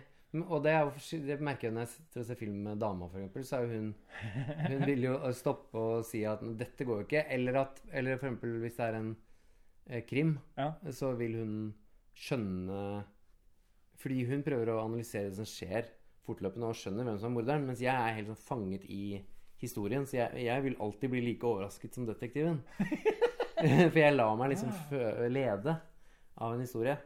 Og 0.46 0.60
det, 0.62 0.70
er 0.70 0.90
det 1.26 1.40
merker 1.42 1.66
jeg 1.68 1.74
når 1.74 1.80
jeg 1.88 1.90
sitter 1.96 2.20
og 2.22 2.26
ser 2.28 2.36
film 2.38 2.58
med 2.68 2.78
dama, 2.78 3.08
eksempel, 3.10 3.42
så 3.48 3.56
er 3.64 3.72
hun 3.72 3.88
Hun 4.70 4.84
vil 4.86 5.02
jo 5.08 5.14
stoppe 5.34 5.74
og 5.78 6.04
si 6.06 6.20
at 6.24 6.38
'dette 6.42 6.84
går 6.86 7.00
jo 7.00 7.06
ikke'. 7.08 7.24
Eller 7.34 7.56
at 7.64 7.80
Eller 7.92 8.14
eksempel 8.14 8.60
hvis 8.62 8.76
det 8.76 8.84
er 8.86 8.94
en 9.00 9.16
eh, 9.88 10.02
krim, 10.06 10.38
Ja. 10.56 10.72
så 10.90 11.16
vil 11.18 11.34
hun 11.40 11.74
skjønne 12.14 13.04
Fordi 13.98 14.24
hun 14.30 14.42
prøver 14.42 14.70
å 14.70 14.84
analysere 14.84 15.28
det 15.30 15.36
som 15.36 15.44
skjer 15.44 15.90
fortløpende, 16.24 16.66
og 16.68 16.74
skjønner 16.78 17.04
hvem 17.04 17.18
som 17.18 17.32
er 17.32 17.34
morderen. 17.42 17.66
Mens 17.66 17.80
jeg 17.82 17.94
er 17.94 18.14
helt 18.14 18.28
sånn 18.28 18.36
fanget 18.46 18.84
i 18.88 19.20
historien, 19.58 20.06
så 20.06 20.16
jeg, 20.16 20.44
jeg 20.46 20.62
vil 20.62 20.76
alltid 20.80 21.10
bli 21.10 21.20
like 21.20 21.44
overrasket 21.46 21.92
som 21.94 22.06
detektiven. 22.06 22.62
For 23.92 24.00
jeg 24.00 24.16
lar 24.16 24.36
meg 24.40 24.52
liksom 24.54 24.72
lede 25.32 25.76
av 26.40 26.54
en 26.54 26.62
historie. 26.64 26.96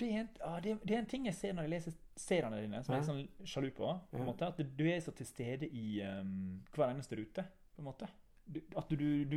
Det 0.00 0.08
er, 0.08 0.20
en, 0.22 0.28
ah, 0.46 0.60
det, 0.64 0.78
det 0.86 0.94
er 0.94 1.02
en 1.02 1.08
ting 1.10 1.26
jeg 1.28 1.36
ser 1.36 1.52
når 1.52 1.66
jeg 1.66 1.72
leser 1.74 1.96
seriene 2.20 2.60
dine, 2.62 2.80
som 2.84 2.94
jeg 2.94 3.02
er 3.02 3.08
sånn 3.08 3.48
sjalu 3.48 3.68
på. 3.76 3.90
på 4.10 4.20
en 4.20 4.28
måte, 4.28 4.48
At 4.48 4.60
du 4.78 4.84
er 4.88 5.00
så 5.04 5.12
til 5.16 5.28
stede 5.28 5.68
i 5.68 6.00
um, 6.04 6.60
hver 6.72 6.88
eneste 6.88 7.18
rute. 7.18 7.44
på 7.74 7.82
en 7.82 7.88
måte. 7.90 8.08
Du, 8.50 8.60
at 8.80 8.88
du, 8.90 9.24
du, 9.28 9.36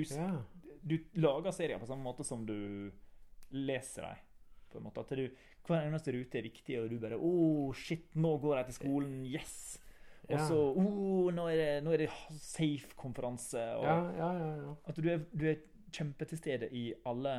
du, 0.81 0.95
lager 1.21 1.53
serier 1.53 1.81
på 1.81 1.89
samme 1.89 2.05
måte 2.05 2.25
som 2.25 2.45
du 2.47 2.55
leser 3.51 4.07
dem. 4.07 4.23
På 4.71 4.79
en 4.79 4.87
måte. 4.87 5.03
At 5.03 5.11
du, 5.19 5.27
hver 5.67 5.83
eneste 5.83 6.15
rute 6.15 6.39
er 6.39 6.47
viktig, 6.47 6.79
og 6.79 6.89
du 6.89 6.97
bare 6.99 7.19
'Å, 7.19 7.33
oh, 7.33 7.73
shit, 7.75 8.07
nå 8.15 8.37
går 8.41 8.57
jeg 8.57 8.71
til 8.71 8.79
skolen. 8.79 9.19
Yes!' 9.27 9.79
Og 10.31 10.39
så 10.39 10.55
oh, 10.55 11.27
nå 11.35 11.49
er 11.51 11.57
det, 11.59 11.71
nå 11.83 11.91
er 11.91 12.05
det 12.05 12.09
safe-konferanse.' 12.39 13.67
Og 13.75 13.83
Ja, 13.83 13.99
ja, 14.15 14.31
ja, 14.39 14.49
ja. 14.63 14.75
At 14.87 14.95
du 14.95 15.09
er, 15.11 15.25
du 15.35 15.45
er 15.51 15.59
kjempe 15.93 16.27
til 16.27 16.37
stede 16.41 16.67
i 16.73 16.87
alle 17.05 17.33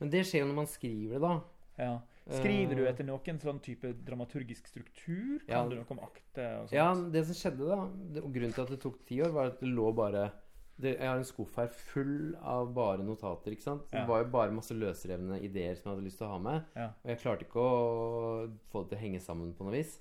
Men 0.00 0.10
det 0.12 0.24
skjer 0.26 0.42
jo 0.44 0.50
når 0.50 0.58
man 0.62 0.66
skriver 0.70 1.16
det, 1.16 1.20
da. 1.22 1.34
ja. 1.78 1.98
Skriver 2.30 2.76
du 2.76 2.84
Eh. 2.84 2.90
etter 2.92 3.02
noen 3.08 3.40
sånn 3.42 3.58
type 3.64 3.88
dramaturgisk 4.06 4.68
struktur? 4.68 5.40
Kan 5.46 5.48
Ja. 5.48 5.62
du 5.68 5.74
noe 5.76 5.86
om 5.90 5.98
akte 6.04 6.44
og 6.60 6.68
sånt? 6.68 6.72
Ja, 6.76 6.94
det 6.94 7.24
som 7.26 7.34
skjedde 7.34 7.66
da, 7.66 7.78
det, 8.14 8.22
og 8.22 8.32
grunnen 8.32 8.52
til 8.54 8.62
at 8.62 8.68
det 8.70 8.80
tok 8.84 9.00
ti 9.06 9.18
år, 9.24 9.32
var 9.34 9.46
at 9.46 9.58
det 9.60 9.68
lå 9.72 9.88
bare 9.94 10.30
det, 10.78 10.96
Jeg 10.98 11.08
har 11.08 11.16
en 11.18 11.24
skuff 11.24 11.56
her 11.56 11.66
full 11.68 12.36
av 12.40 12.72
bare 12.72 13.02
notater. 13.04 13.50
ikke 13.52 13.62
sant? 13.66 13.82
Ja. 13.92 14.00
Det 14.00 14.08
var 14.08 14.22
jo 14.24 14.30
bare 14.30 14.50
masse 14.52 14.72
løsrevne 14.72 15.40
ideer 15.42 15.74
som 15.76 15.90
jeg 15.90 15.96
hadde 15.96 16.04
lyst 16.06 16.18
til 16.18 16.26
å 16.26 16.30
ha 16.30 16.38
med. 16.38 16.64
Ja. 16.76 16.86
Og 17.04 17.08
jeg 17.10 17.18
klarte 17.18 17.44
ikke 17.44 17.60
å 17.60 18.52
få 18.72 18.82
det 18.84 18.88
til 18.90 18.98
å 18.98 19.00
henge 19.02 19.20
sammen 19.20 19.52
på 19.52 19.64
noe 19.66 19.72
vis. 19.72 20.00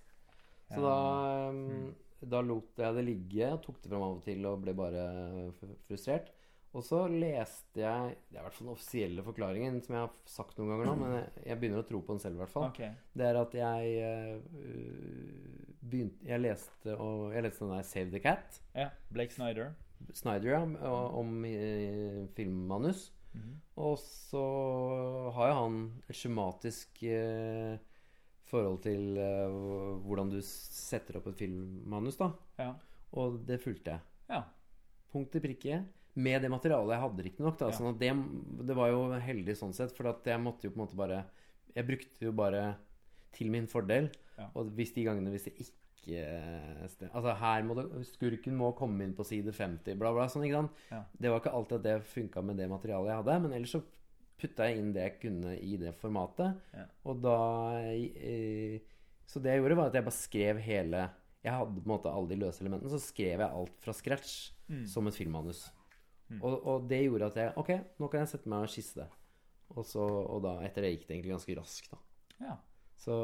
Så 0.72 0.80
da, 0.80 1.50
um, 1.50 1.96
da 2.24 2.42
lot 2.42 2.78
jeg 2.78 2.96
det 2.96 3.06
ligge, 3.06 3.62
tok 3.62 3.82
det 3.82 3.90
fram 3.90 4.04
av 4.04 4.18
og 4.18 4.24
til 4.24 4.46
og 4.46 4.62
ble 4.62 4.74
bare 4.74 5.52
frustrert. 5.90 6.30
Og 6.78 6.86
så 6.86 7.00
leste 7.10 7.82
jeg 7.82 8.16
Det 8.30 8.38
er 8.38 8.42
i 8.42 8.46
hvert 8.46 8.56
fall 8.56 8.68
den 8.68 8.76
offisielle 8.76 9.26
forklaringen, 9.26 9.80
som 9.86 9.96
jeg 9.96 10.04
har 10.04 10.12
sagt 10.30 10.60
noen 10.60 10.74
ganger 10.74 10.90
nå, 10.90 10.96
men 11.02 11.14
jeg, 11.16 11.30
jeg 11.50 11.62
begynner 11.62 11.82
å 11.82 11.88
tro 11.88 12.02
på 12.06 12.16
den 12.16 12.24
selv, 12.24 12.38
i 12.38 12.44
hvert 12.44 12.54
fall. 12.54 12.68
Okay. 12.70 12.92
Det 13.18 13.26
er 13.26 13.40
at 13.40 13.56
jeg 13.58 13.96
uh, 14.06 14.42
begynte 15.82 16.30
Jeg 16.30 16.44
leste, 16.44 16.94
og, 16.96 17.30
jeg 17.34 17.46
leste 17.48 17.66
den 17.66 17.74
der 17.74 17.88
Save 17.90 18.14
the 18.14 18.22
Cat. 18.24 18.60
Ja. 18.78 18.90
Blake 19.10 19.34
Snyder. 19.34 19.74
Snyder, 20.16 20.52
ja, 20.54 20.62
om 20.94 21.40
uh, 21.44 22.22
filmmanus. 22.38 23.10
Mhm. 23.34 23.58
Og 23.80 24.00
så 24.02 24.46
har 25.36 25.52
jo 25.52 25.58
han 25.60 25.82
et 26.10 26.18
skjematisk 26.18 27.04
uh, 27.06 27.78
forhold 28.50 28.80
til 28.82 29.20
hvordan 30.06 30.32
du 30.34 30.40
setter 30.42 31.20
opp 31.20 31.28
et 31.30 31.42
filmmanus, 31.44 32.18
da. 32.18 32.32
Ja. 32.62 32.72
Og 33.18 33.42
det 33.46 33.62
fulgte 33.62 33.98
jeg. 33.98 34.06
ja. 34.30 34.46
Punkt 35.10 35.32
til 35.34 35.42
prikke. 35.42 35.78
Med 36.20 36.42
det 36.44 36.50
materialet 36.52 36.96
jeg 36.96 37.04
hadde, 37.06 37.26
riktignok. 37.30 37.60
Ja. 37.64 37.72
Sånn 37.78 37.92
at 37.94 38.00
det, 38.02 38.12
det 38.68 38.76
var 38.78 38.92
jo 38.92 39.02
heldig 39.24 39.56
sånn 39.60 39.74
sett, 39.78 39.94
for 39.96 40.10
at 40.12 40.26
jeg 40.28 40.42
måtte 40.44 40.68
jo 40.68 40.74
på 40.76 40.80
en 40.82 40.86
måte 40.88 41.00
bare 41.00 41.24
Jeg 41.76 41.86
brukte 41.88 42.26
jo 42.28 42.32
bare 42.36 42.64
til 43.38 43.52
min 43.54 43.68
fordel. 43.70 44.10
Ja. 44.40 44.48
Og 44.58 44.72
hvis 44.76 44.92
de 44.96 45.04
gangene 45.06 45.30
hvis 45.34 45.46
det 45.50 45.54
ikke 45.62 45.76
stem- 46.90 47.12
Altså 47.14 47.36
her 47.38 47.64
må 47.68 47.76
det 47.78 47.86
Skurken 48.08 48.56
må 48.58 48.72
komme 48.76 49.04
inn 49.06 49.14
på 49.14 49.26
side 49.28 49.52
50, 49.54 49.96
bla, 50.00 50.12
bla. 50.16 50.26
Sånn, 50.32 50.46
ikke 50.48 50.62
sant? 50.64 50.72
Ja. 50.92 51.04
Det 51.20 51.30
var 51.30 51.42
ikke 51.44 51.54
alltid 51.54 51.78
at 51.80 51.84
det 51.84 51.96
funka 52.10 52.42
med 52.44 52.58
det 52.58 52.70
materialet 52.72 53.12
jeg 53.12 53.20
hadde, 53.22 53.40
men 53.44 53.54
ellers 53.58 53.74
så 53.76 53.82
putta 54.40 54.70
jeg 54.70 54.80
inn 54.80 54.94
det 54.96 55.04
jeg 55.04 55.16
kunne 55.26 55.54
i 55.60 55.76
det 55.78 55.92
formatet. 56.00 56.56
Og 57.06 57.20
da 57.22 57.36
eh, 57.84 58.80
Så 59.30 59.42
det 59.44 59.52
jeg 59.54 59.62
gjorde, 59.62 59.78
var 59.78 59.90
at 59.92 59.98
jeg 60.00 60.06
bare 60.08 60.16
skrev 60.18 60.62
hele 60.64 61.02
Jeg 61.44 61.54
hadde 61.56 61.76
på 61.76 61.86
en 61.86 61.92
måte 61.94 62.12
alle 62.12 62.28
de 62.34 62.40
løse 62.42 62.64
elementene, 62.64 62.90
så 62.92 63.00
skrev 63.04 63.40
jeg 63.44 63.50
alt 63.50 63.78
fra 63.84 63.94
scratch 63.94 64.52
Mm. 64.70 64.84
som 64.86 65.08
et 65.08 65.16
filmmanus. 65.18 65.64
Mm. 66.30 66.42
Og, 66.46 66.56
og 66.70 66.84
det 66.90 67.00
gjorde 67.08 67.26
at 67.32 67.38
jeg 67.42 67.54
Ok, 67.58 67.70
nå 68.00 68.08
kan 68.12 68.20
jeg 68.22 68.30
sette 68.30 68.50
meg 68.52 68.66
og 68.68 68.70
skisse 68.70 69.00
det. 69.02 69.08
Og, 69.76 69.84
så, 69.86 70.04
og 70.06 70.42
da, 70.46 70.56
etter 70.66 70.86
det 70.86 70.92
gikk 70.96 71.08
det 71.08 71.16
egentlig 71.18 71.32
ganske 71.36 71.56
raskt, 71.60 71.90
da. 71.94 71.98
ja. 72.50 72.58
Så, 73.00 73.16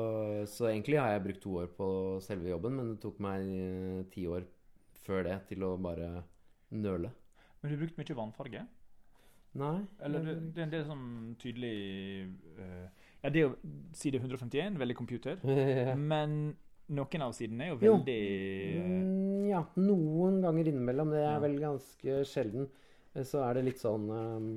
så 0.48 0.70
egentlig 0.72 0.98
har 1.02 1.12
jeg 1.12 1.24
brukt 1.26 1.42
to 1.44 1.58
år 1.60 1.68
på 1.76 1.88
selve 2.24 2.48
jobben, 2.48 2.78
men 2.80 2.94
det 2.94 3.02
tok 3.04 3.18
meg 3.20 3.42
eh, 3.44 4.04
ti 4.14 4.24
år 4.32 4.46
før 5.04 5.26
det 5.28 5.34
til 5.50 5.66
å 5.68 5.74
bare 5.78 6.08
nøle. 6.72 7.10
Men 7.62 7.74
du 7.74 7.78
brukte 7.82 8.00
mye 8.00 8.16
vannfarge? 8.22 8.62
Nei. 9.60 9.74
Eller 10.04 10.24
det, 10.24 10.36
det 10.56 10.62
er 10.64 10.68
en 10.70 10.72
del 10.74 10.86
sånn 10.88 11.04
tydelig 11.40 11.76
uh, 12.60 12.88
Ja, 13.24 13.30
det 13.32 13.42
er 13.42 13.46
jo 13.46 13.52
side 13.96 14.20
151, 14.24 14.80
veldig 14.80 14.96
computer. 15.00 15.38
Men 16.14 16.56
noen 16.96 17.24
av 17.28 17.36
sidene 17.36 17.68
er 17.68 17.74
jo 17.74 17.78
Jo. 17.84 17.94
veldig 18.00 18.18
jo. 18.78 18.88
Mm, 18.88 19.46
ja, 19.52 19.62
noen 19.80 20.42
ganger 20.44 20.72
innimellom. 20.72 21.12
Det 21.16 21.22
er 21.24 21.34
Ja. 21.34 21.40
vel 21.44 21.60
ganske 21.62 22.18
sjelden. 22.32 22.68
Så 23.24 23.40
er 23.46 23.54
det 23.56 23.64
litt 23.70 23.80
sånn 23.80 24.10
um, 24.12 24.48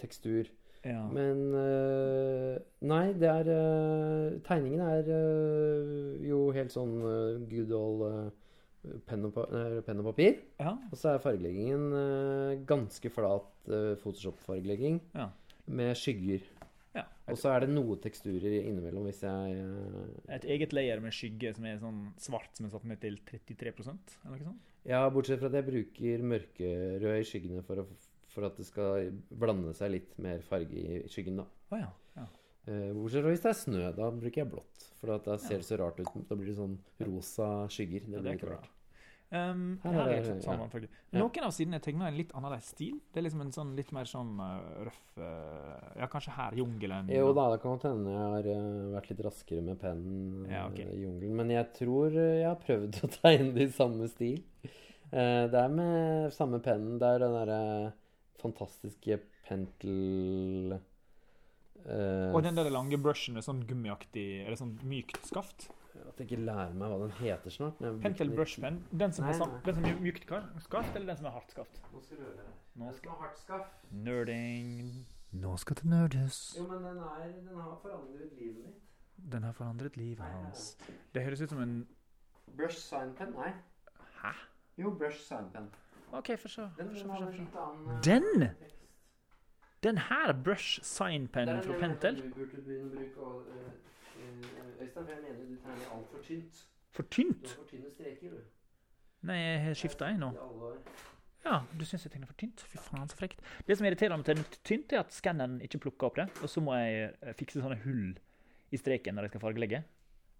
tekstur. 0.00 0.48
ja. 0.82 1.04
Men 1.12 1.42
uh, 1.54 2.56
Nei, 2.82 3.12
det 3.20 3.28
er 3.30 3.50
uh, 3.54 4.38
Tegningen 4.46 4.80
er 4.82 5.10
uh, 5.14 6.16
jo 6.26 6.40
helt 6.56 6.72
sånn 6.74 6.96
good 7.50 7.70
old 7.76 8.32
penn, 9.06 9.26
og 9.28 9.36
penn 9.86 10.00
og 10.00 10.08
papir. 10.10 10.40
ja. 10.58 10.72
Og 10.90 10.96
så 10.98 11.12
er 11.14 11.22
fargeleggingen 11.22 12.64
ganske 12.66 13.10
flat 13.12 13.50
Photoshop-fargelegging 14.02 15.00
Ja. 15.14 15.28
med 15.66 15.94
skygger. 16.00 16.40
Ja. 16.96 17.04
Og 17.30 17.38
så 17.38 17.52
er 17.52 17.62
det 17.62 17.70
noe 17.70 17.94
teksturer 18.02 18.56
innimellom 18.58 19.04
hvis 19.06 19.20
jeg 19.22 19.58
eh, 19.62 20.34
Et 20.36 20.46
eget 20.56 20.72
layer 20.74 21.02
med 21.02 21.14
skygge 21.14 21.52
som 21.54 21.68
er 21.70 21.78
sånn 21.78 22.00
svart, 22.18 22.50
som 22.56 22.66
er 22.66 22.72
satt 22.74 22.88
ned 22.90 23.02
til 23.02 23.20
33% 23.28 24.16
eller 24.24 24.40
noe 24.40 24.48
sånt? 24.48 24.72
Ja, 24.88 25.04
bortsett 25.12 25.38
fra 25.42 25.50
at 25.52 25.58
jeg 25.60 25.68
bruker 25.68 26.26
mørkerød 26.32 27.20
i 27.20 27.28
skyggene 27.28 27.62
for, 27.66 27.84
å, 27.84 27.86
for 28.32 28.48
at 28.48 28.58
det 28.58 28.66
skal 28.66 29.10
blande 29.30 29.74
seg 29.78 29.94
litt 29.94 30.18
mer 30.22 30.42
farge 30.46 30.80
i 30.80 31.02
skyggen, 31.12 31.42
da. 31.42 31.46
Oh, 31.70 31.78
ja. 31.78 31.92
ja. 32.16 32.26
Eh, 32.66 32.90
Bortsett 32.96 33.22
fra 33.22 33.34
hvis 33.36 33.44
det 33.46 33.52
er 33.52 33.60
snø, 33.60 33.84
da 33.96 34.10
bruker 34.16 34.42
jeg 34.42 34.50
blått. 34.50 34.90
For 35.00 35.14
at 35.14 35.30
da 35.30 35.38
ser 35.40 35.62
det 35.62 35.68
så 35.68 35.78
rart 35.80 36.00
ut. 36.02 36.10
Da 36.28 36.36
blir 36.36 36.50
det 36.50 36.58
sånn 36.58 36.76
rosa 37.06 37.50
skygger. 37.72 38.08
Det 38.08 38.18
blir 38.18 38.34
er 38.34 38.40
ikke 38.40 38.48
ikke 38.48 38.56
rart. 38.56 38.74
Um, 39.30 39.78
Her 39.84 40.08
er 40.10 40.24
det- 40.24 40.42
sånn 40.42 40.58
ja. 40.58 41.20
Noen 41.20 41.44
av 41.46 41.52
sidene 41.54 41.76
er 41.78 41.82
tegna 41.84 42.08
i 42.08 42.10
en 42.10 42.16
litt 42.18 42.32
annerledes 42.34 42.70
stil. 42.72 42.96
Det 43.12 43.20
er 43.20 43.22
liksom 43.28 43.42
en 43.44 43.52
sånn 43.54 43.76
litt 43.76 43.92
mer 43.94 44.08
sånn 44.10 44.32
uh, 44.42 44.82
røff 44.88 45.18
uh, 45.22 46.00
Ja, 46.00 46.08
kanskje 46.10 46.34
her, 46.34 46.56
jungelen. 46.58 47.06
Jo 47.14 47.28
da, 47.32 47.44
det 47.52 47.60
kan 47.62 47.76
godt 47.76 47.86
hende 47.86 48.10
jeg 48.10 48.32
har 48.34 48.48
uh, 48.50 48.90
vært 48.96 49.10
litt 49.12 49.22
raskere 49.28 49.62
med 49.62 49.78
pennen 49.78 50.50
Ja, 50.50 50.64
okay. 50.66 50.88
i 50.90 51.04
jungelen. 51.04 51.36
Men 51.38 51.54
jeg 51.54 51.70
tror 51.78 52.10
jeg 52.10 52.42
har 52.48 52.58
prøvd 52.58 52.98
å 53.06 53.12
tegne 53.20 53.54
det 53.54 53.68
i 53.68 53.72
samme 53.78 54.08
stil. 54.10 54.42
Det 55.10 55.58
er 55.58 55.72
med 55.74 56.32
samme 56.34 56.58
pennen. 56.62 56.98
Det 56.98 57.06
er 57.14 57.22
den 57.22 57.32
derre 57.34 57.62
fantastiske 58.42 59.20
Pentel 59.46 60.76
Og 61.86 62.42
den 62.44 62.54
der 62.54 62.70
lange 62.70 62.98
brushen 63.02 63.34
med 63.34 63.42
sånn 63.42 63.64
gummiaktig 63.66 64.44
Eller 64.44 64.58
sånn 64.60 64.76
mykt 64.86 65.26
skaft. 65.26 65.66
At 66.08 66.18
jeg 66.18 66.26
ikke 66.30 66.44
lærer 66.44 66.74
meg 66.74 66.88
hva 66.92 66.98
den 67.02 67.10
heter 67.18 67.50
snart. 67.50 67.78
har 67.80 67.96
Pentel 68.02 68.30
brushpen. 68.30 68.36
brush 68.36 68.60
pen. 68.60 68.98
Den 69.00 69.12
som, 69.12 69.24
Nei, 69.24 69.32
er 69.32 69.38
sam- 69.38 69.60
den 69.64 69.74
som 69.74 69.84
er 69.84 70.00
mykt 70.00 70.24
skaft, 70.62 70.94
eller 70.96 71.06
den 71.06 71.16
som 71.16 71.26
er 71.26 71.30
hardt 71.30 71.50
skaft? 71.50 71.80
Nå 71.92 72.02
skal 72.02 72.16
du 72.16 72.22
høre. 72.22 72.44
Nå 72.76 72.84
har 72.84 73.16
hardt 73.20 73.38
skaft. 73.38 73.92
Nerding 73.92 75.06
Nå 75.32 75.56
skal 75.56 75.76
det 75.76 75.84
nerdes. 75.84 76.56
Jo, 76.58 76.66
men 76.66 76.82
den, 76.84 76.96
er, 76.98 77.26
den 77.48 77.56
har 77.60 77.78
forandret 77.82 78.32
livet 78.38 78.64
mitt. 78.64 78.80
Den 79.32 79.42
har 79.42 79.52
forandret 79.52 79.96
livet 79.96 80.18
hans. 80.26 80.76
Det 81.14 81.22
høres 81.22 81.40
ut 81.40 81.50
som 81.50 81.62
en 81.62 81.88
Brush 82.56 82.78
sign 82.78 83.12
pen? 83.14 83.30
Nei. 83.36 83.52
Hæ? 84.22 84.32
Jo, 84.78 84.90
brush 84.90 85.20
sign 85.22 85.50
pen. 85.52 85.68
OK, 86.12 86.36
få 86.38 86.48
se. 86.48 86.62
Den, 86.78 86.88
for 86.88 86.96
så, 86.96 87.06
for 87.06 87.36
så, 87.36 87.46
for 87.52 87.90
eh, 87.92 88.00
Den? 88.04 88.48
Den 89.82 89.98
her 89.98 90.32
brush 90.44 90.80
sign 90.82 91.22
Det 91.26 91.36
er 91.36 91.46
pen 91.46 91.48
en 91.48 91.62
fra 91.62 91.78
Pentel. 91.78 92.16
Du 92.22 92.34
burde 92.34 92.62
begynne 92.64 92.90
å 92.90 92.96
bruke 92.96 93.50
eh, 93.54 93.70
Øystein, 94.80 95.04
for 95.04 95.10
jeg 95.12 95.22
mener 95.22 95.44
du 95.50 95.56
tegner 95.62 95.92
altfor 95.96 96.22
tynt. 96.26 96.64
For 96.90 97.02
Du 97.02 97.08
tynt. 97.14 97.48
har 97.48 97.56
for 97.56 97.68
tynne 97.70 97.90
streker, 97.94 98.30
du. 98.30 98.40
Nei, 99.28 99.36
jeg 99.36 99.60
har 99.64 99.74
skifta, 99.74 100.04
jeg 100.10 100.18
nå. 100.18 100.30
Ja, 101.44 101.60
du 101.78 101.84
syns 101.88 102.04
jeg 102.04 102.12
tegner 102.12 102.26
for 102.28 102.36
tynt? 102.40 102.60
Fy 102.68 102.76
faen, 102.78 103.08
så 103.08 103.16
frekt. 103.16 103.40
Det 103.68 103.76
som 103.78 103.86
irriterer 103.88 104.16
meg 104.16 104.24
til 104.28 104.42
tynt, 104.64 104.92
er 104.92 105.00
at 105.04 105.12
skanneren 105.12 105.60
ikke 105.64 105.78
plukker 105.86 106.06
opp 106.10 106.16
det. 106.20 106.26
Og 106.42 106.48
så 106.52 106.60
må 106.60 106.74
jeg 106.76 107.14
eh, 107.22 107.32
fikse 107.38 107.60
sånne 107.62 107.78
hull 107.84 108.10
i 108.70 108.76
streken 108.80 109.14
når 109.16 109.22
jeg 109.28 109.30
skal 109.34 109.40
fargelegge. 109.46 109.82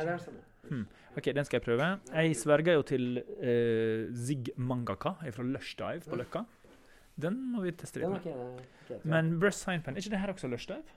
det 0.00 0.12
er 0.14 0.22
sånn. 0.22 0.38
OK, 1.18 1.26
den 1.34 1.44
skal 1.44 1.58
jeg 1.58 1.64
prøve. 1.64 1.88
Jeg 2.12 2.36
sverger 2.38 2.78
jo 2.78 2.84
til 2.88 3.18
uh, 3.20 4.08
Zig 4.16 4.52
Mangaka 4.56 5.16
fra 5.34 5.44
Lush 5.44 5.76
Dive 5.80 6.06
på 6.08 6.16
Løkka. 6.20 6.44
Den 7.18 7.36
må 7.52 7.64
vi 7.64 7.74
teste 7.74 8.00
litt 8.00 8.28
med. 8.28 9.02
Men 9.04 9.34
Brush 9.42 9.58
Sign 9.58 9.82
Pen, 9.82 9.96
er 9.96 10.04
ikke 10.04 10.14
det 10.14 10.22
her 10.22 10.32
også 10.32 10.48
Lush 10.48 10.70
Dive? 10.70 10.96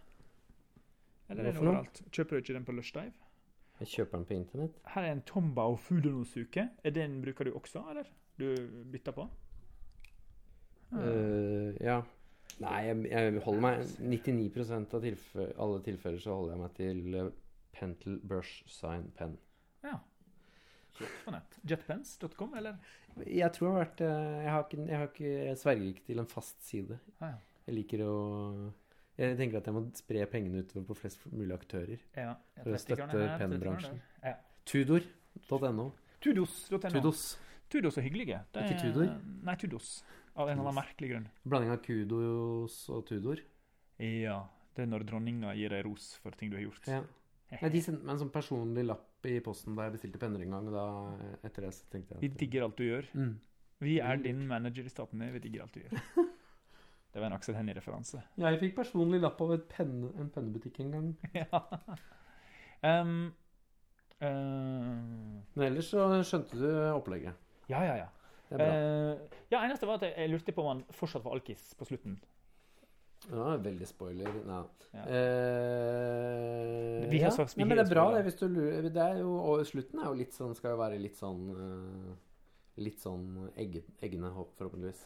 Eller 1.32 1.48
er 1.48 1.52
det 1.52 1.64
overalt? 1.64 2.02
Kjøper 2.12 2.38
du 2.38 2.44
ikke 2.44 2.56
den 2.60 2.68
på 2.68 2.76
Lush 2.78 2.94
Dive? 2.96 3.14
Jeg 3.82 3.90
kjøper 3.96 4.20
den 4.20 4.26
på 4.30 4.36
internett. 4.38 4.82
Her 4.94 5.08
er 5.08 5.16
en 5.16 5.24
Tomba 5.26 5.66
og 5.72 5.80
Fudonosuke. 5.82 6.68
Er 6.84 6.94
den 6.94 7.22
bruker 7.24 7.48
du 7.48 7.56
også, 7.58 7.82
eller? 7.90 8.12
Du 8.38 8.52
bytter 8.92 9.16
på? 9.16 9.26
Eh, 10.92 11.74
ja. 11.82 12.02
Nei, 12.62 12.80
jeg, 12.88 13.04
jeg 13.12 13.44
holder 13.46 13.64
meg 13.64 13.94
99 14.00 14.72
av 14.78 15.02
tilfe 15.04 15.48
alle 15.62 15.82
tilfeller 15.86 16.22
så 16.22 16.36
holder 16.36 16.54
jeg 16.54 16.62
meg 16.62 16.74
til 16.78 17.18
eh, 17.18 17.30
Pentel 17.78 18.18
Brush 18.28 18.66
Sign 18.70 19.08
Pen. 19.18 19.38
Ja. 19.86 19.98
Flott 20.98 21.16
på 21.26 21.34
nett. 21.34 21.58
Jetpens.com, 21.68 22.54
eller? 22.60 22.78
Jeg 23.26 23.52
tror 23.56 23.68
det 23.68 23.72
har 23.74 23.82
vært 23.86 24.04
eh, 24.06 24.36
jeg, 24.44 24.52
har 24.52 24.66
ikke, 24.66 24.82
jeg, 24.84 24.98
har 24.98 25.10
ikke, 25.10 25.32
jeg 25.32 25.60
sverger 25.62 25.88
ikke 25.94 26.06
til 26.10 26.24
en 26.24 26.30
fast 26.32 26.62
side. 26.68 27.00
Ah, 27.20 27.34
ja. 27.34 27.60
Jeg 27.68 27.78
liker 27.78 28.04
å 28.08 28.14
Jeg 29.22 29.38
tenker 29.38 29.62
at 29.62 29.68
jeg 29.70 29.76
må 29.76 29.84
spre 29.96 30.26
pengene 30.32 30.64
utover 30.66 30.86
på 30.90 30.98
flest 31.04 31.24
mulig 31.30 31.54
aktører. 31.56 32.02
Ja. 32.18 32.36
For 32.62 32.74
å 32.74 32.82
støtte 32.82 33.06
her, 33.06 33.14
30 33.14 33.18
kroner 33.18 33.42
pennbransjen. 33.44 34.02
Ja. 34.26 34.36
Tudor.no. 34.68 35.92
Tudos.no. 36.22 36.90
Tudos. 36.90 37.26
Tudos 37.72 37.98
er 37.98 38.06
hyggelige. 38.06 38.42
Det 38.52 38.66
Ikke 38.68 38.82
Tudor? 38.82 39.14
Nei, 39.48 39.56
Tudos. 39.60 39.92
Av 40.36 40.48
en 40.48 40.58
eller 40.58 40.70
annen 40.70 40.80
merkelig 40.80 41.12
grunn. 41.12 41.30
Blanding 41.44 41.72
av 41.74 41.80
kudos 41.86 42.78
og 42.92 43.06
Tudor. 43.08 43.40
Ja. 44.02 44.42
Det 44.76 44.86
er 44.86 44.92
når 44.92 45.06
dronninga 45.08 45.54
gir 45.60 45.74
deg 45.74 45.84
ros 45.88 46.14
for 46.24 46.36
ting 46.36 46.52
du 46.52 46.58
har 46.60 46.66
gjort. 46.66 46.88
Ja. 46.88 47.02
Nei, 47.52 47.72
de 47.74 47.82
sendte 47.84 48.08
meg 48.08 48.16
en 48.16 48.22
sånn 48.22 48.32
personlig 48.32 48.86
lapp 48.88 49.28
i 49.28 49.38
posten 49.44 49.76
da 49.76 49.90
jeg 49.90 49.98
bestilte 49.98 50.22
penner 50.22 50.44
en 50.46 50.56
gang. 50.56 50.70
Da, 50.72 50.86
etter 51.44 51.68
det 51.68 51.74
så 51.76 51.88
tenkte 51.92 52.16
jeg 52.16 52.24
Vi 52.24 52.30
digger 52.40 52.68
alt 52.68 52.78
du 52.80 52.86
gjør. 52.88 53.10
mm. 53.14 53.34
Vi 53.82 53.96
er 53.98 54.20
din 54.22 54.46
manager 54.48 54.86
i 54.86 54.94
staten. 54.94 55.24
Vi 55.34 55.40
digger 55.42 55.66
alt 55.66 55.74
du 55.74 55.82
gjør. 55.82 56.04
Det 57.12 57.20
var 57.20 57.28
en 57.28 57.36
Aksel 57.36 57.58
Hennie-referanse. 57.58 58.22
Ja, 58.40 58.54
Jeg 58.54 58.60
fikk 58.62 58.76
personlig 58.78 59.18
lapp 59.20 59.42
av 59.44 59.50
penne, 59.68 60.14
en 60.16 60.30
pennebutikk 60.32 60.78
en 60.80 60.92
gang. 60.96 61.08
ja. 61.42 61.60
Um, 62.88 63.34
uh... 64.22 65.42
Men 65.52 65.66
ellers 65.66 65.90
så 65.92 66.06
skjønte 66.24 66.56
du 66.62 66.70
opplegget. 66.94 67.36
Ja, 67.72 67.82
ja, 67.88 67.96
ja. 68.04 68.10
Det 68.52 68.58
er 68.58 68.62
bra. 68.62 68.72
Eh, 68.76 69.42
ja, 69.54 69.62
eneste 69.64 69.88
var 69.88 70.00
at 70.02 70.10
jeg, 70.10 70.16
jeg 70.20 70.32
lurte 70.34 70.52
på 70.56 70.64
om 70.66 70.70
han 70.74 70.82
fortsatt 70.96 71.24
var 71.24 71.38
alkis 71.38 71.70
på 71.80 71.88
slutten. 71.88 72.18
Ja, 73.30 73.52
veldig 73.62 73.86
spoiler. 73.88 74.32
Nei. 74.50 74.62
Ja. 74.92 75.04
Eh, 75.06 77.10
Vi 77.12 77.20
har 77.22 77.30
ja. 77.30 77.32
sagt- 77.32 77.56
vi 77.58 77.62
ja. 77.62 77.66
men 77.68 77.78
det 77.78 77.86
er 77.86 77.94
bra, 77.94 78.06
det. 78.16 78.24
Hvis 78.26 78.40
du 78.40 78.48
lurer 78.48 78.90
det 78.90 78.98
er 79.02 79.20
jo, 79.22 79.36
Og 79.38 79.66
slutten 79.66 80.00
er 80.02 80.06
jo 80.10 80.14
litt 80.14 80.34
sånn, 80.34 80.56
skal 80.56 80.72
jo 80.76 80.80
være 80.82 80.98
litt 81.00 81.16
sånn 81.20 81.44
uh, 81.56 82.16
Litt 82.82 83.00
sånn 83.00 83.50
egg, 83.60 83.82
eggende, 84.02 84.32
forhåpentligvis. 84.58 85.04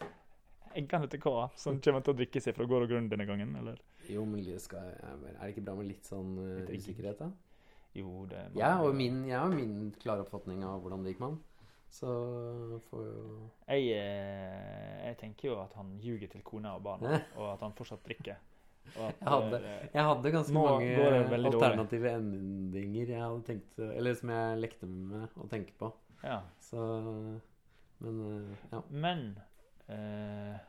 Eggene 0.75 1.07
til 1.09 1.19
hva? 1.19 1.49
Som 1.57 1.79
kommer 1.81 2.01
til 2.05 2.13
å 2.13 2.17
drikke 2.19 2.41
seg 2.41 2.55
fra 2.55 2.65
gård 2.69 2.83
og 2.85 2.89
grunn 2.91 3.09
denne 3.09 3.25
gangen, 3.25 3.55
eller? 3.57 3.79
Jo, 4.07 4.23
men 4.25 4.43
skal, 4.59 4.93
er 5.01 5.17
det 5.41 5.49
ikke 5.55 5.63
bra 5.65 5.75
med 5.75 5.87
litt 5.89 6.05
sånn 6.05 6.37
uh, 6.37 6.69
usikkerhet, 6.69 7.17
da? 7.19 7.31
Jo, 7.95 8.25
det 8.29 8.51
må- 8.53 8.59
Jeg 8.61 8.71
har 8.79 8.93
min, 8.93 9.25
jeg 9.27 9.39
har 9.39 9.49
min 9.49 9.91
klare 9.99 10.21
oppfatning 10.25 10.63
av 10.63 10.81
hvordan 10.83 11.03
det 11.03 11.13
gikk 11.15 11.19
med 11.23 11.29
han. 11.29 11.39
Så 11.95 12.81
får 12.89 13.05
jo 13.07 13.49
Jeg, 13.69 13.85
eh, 13.95 15.05
jeg 15.07 15.17
tenker 15.21 15.47
jo 15.49 15.59
at 15.61 15.73
han 15.79 15.93
ljuger 16.03 16.27
til 16.33 16.41
kona 16.43 16.73
og 16.75 16.83
barna, 16.83 17.21
og 17.39 17.53
at 17.53 17.61
han 17.63 17.73
fortsatt 17.77 18.03
drikker. 18.03 18.35
At, 18.95 19.15
Jeg 19.21 19.27
hadde- 19.31 19.59
eh, 19.65 19.87
Jeg 19.95 20.03
hadde 20.05 20.31
ganske 20.31 20.53
mange 20.53 20.89
alternative 21.39 22.09
dårlig. 22.11 22.17
endinger 22.19 23.07
jeg 23.07 23.21
hadde 23.23 23.43
tenkt 23.47 23.79
Eller 23.79 24.13
som 24.13 24.29
jeg 24.29 24.59
lekte 24.61 24.85
med 24.91 25.29
å 25.41 25.47
tenke 25.49 25.73
på. 25.79 25.91
ja. 26.23 26.41
Så 26.59 26.77
Men 28.03 28.19
eh, 28.27 28.57
ja. 28.73 28.81
Men 28.89 29.23
eh, 29.89 30.59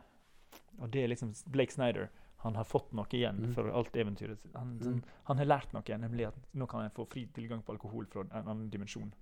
Og 0.80 0.90
det 0.92 1.02
er 1.04 1.08
liksom 1.08 1.34
Blake 1.50 1.72
Snyder. 1.74 2.08
Han 2.44 2.54
har 2.54 2.64
fått 2.64 2.92
noe 2.94 3.06
igjen 3.10 3.40
Mm. 3.48 3.52
for 3.54 3.68
alt 3.72 3.92
eventyret. 3.96 4.38
Han, 4.54 4.78
Mm. 4.78 5.02
han 5.24 5.38
har 5.38 5.46
lært 5.46 5.72
noe, 5.72 5.98
nemlig 5.98 6.26
at 6.28 6.34
nå 6.54 6.66
kan 6.68 6.82
jeg 6.82 6.92
få 6.94 7.06
fri 7.10 7.26
tilgang 7.34 7.62
på 7.64 7.72
alkohol 7.72 8.06
fra 8.06 8.20
en 8.22 8.30
annen 8.46 8.70
dimensjon. 8.70 9.12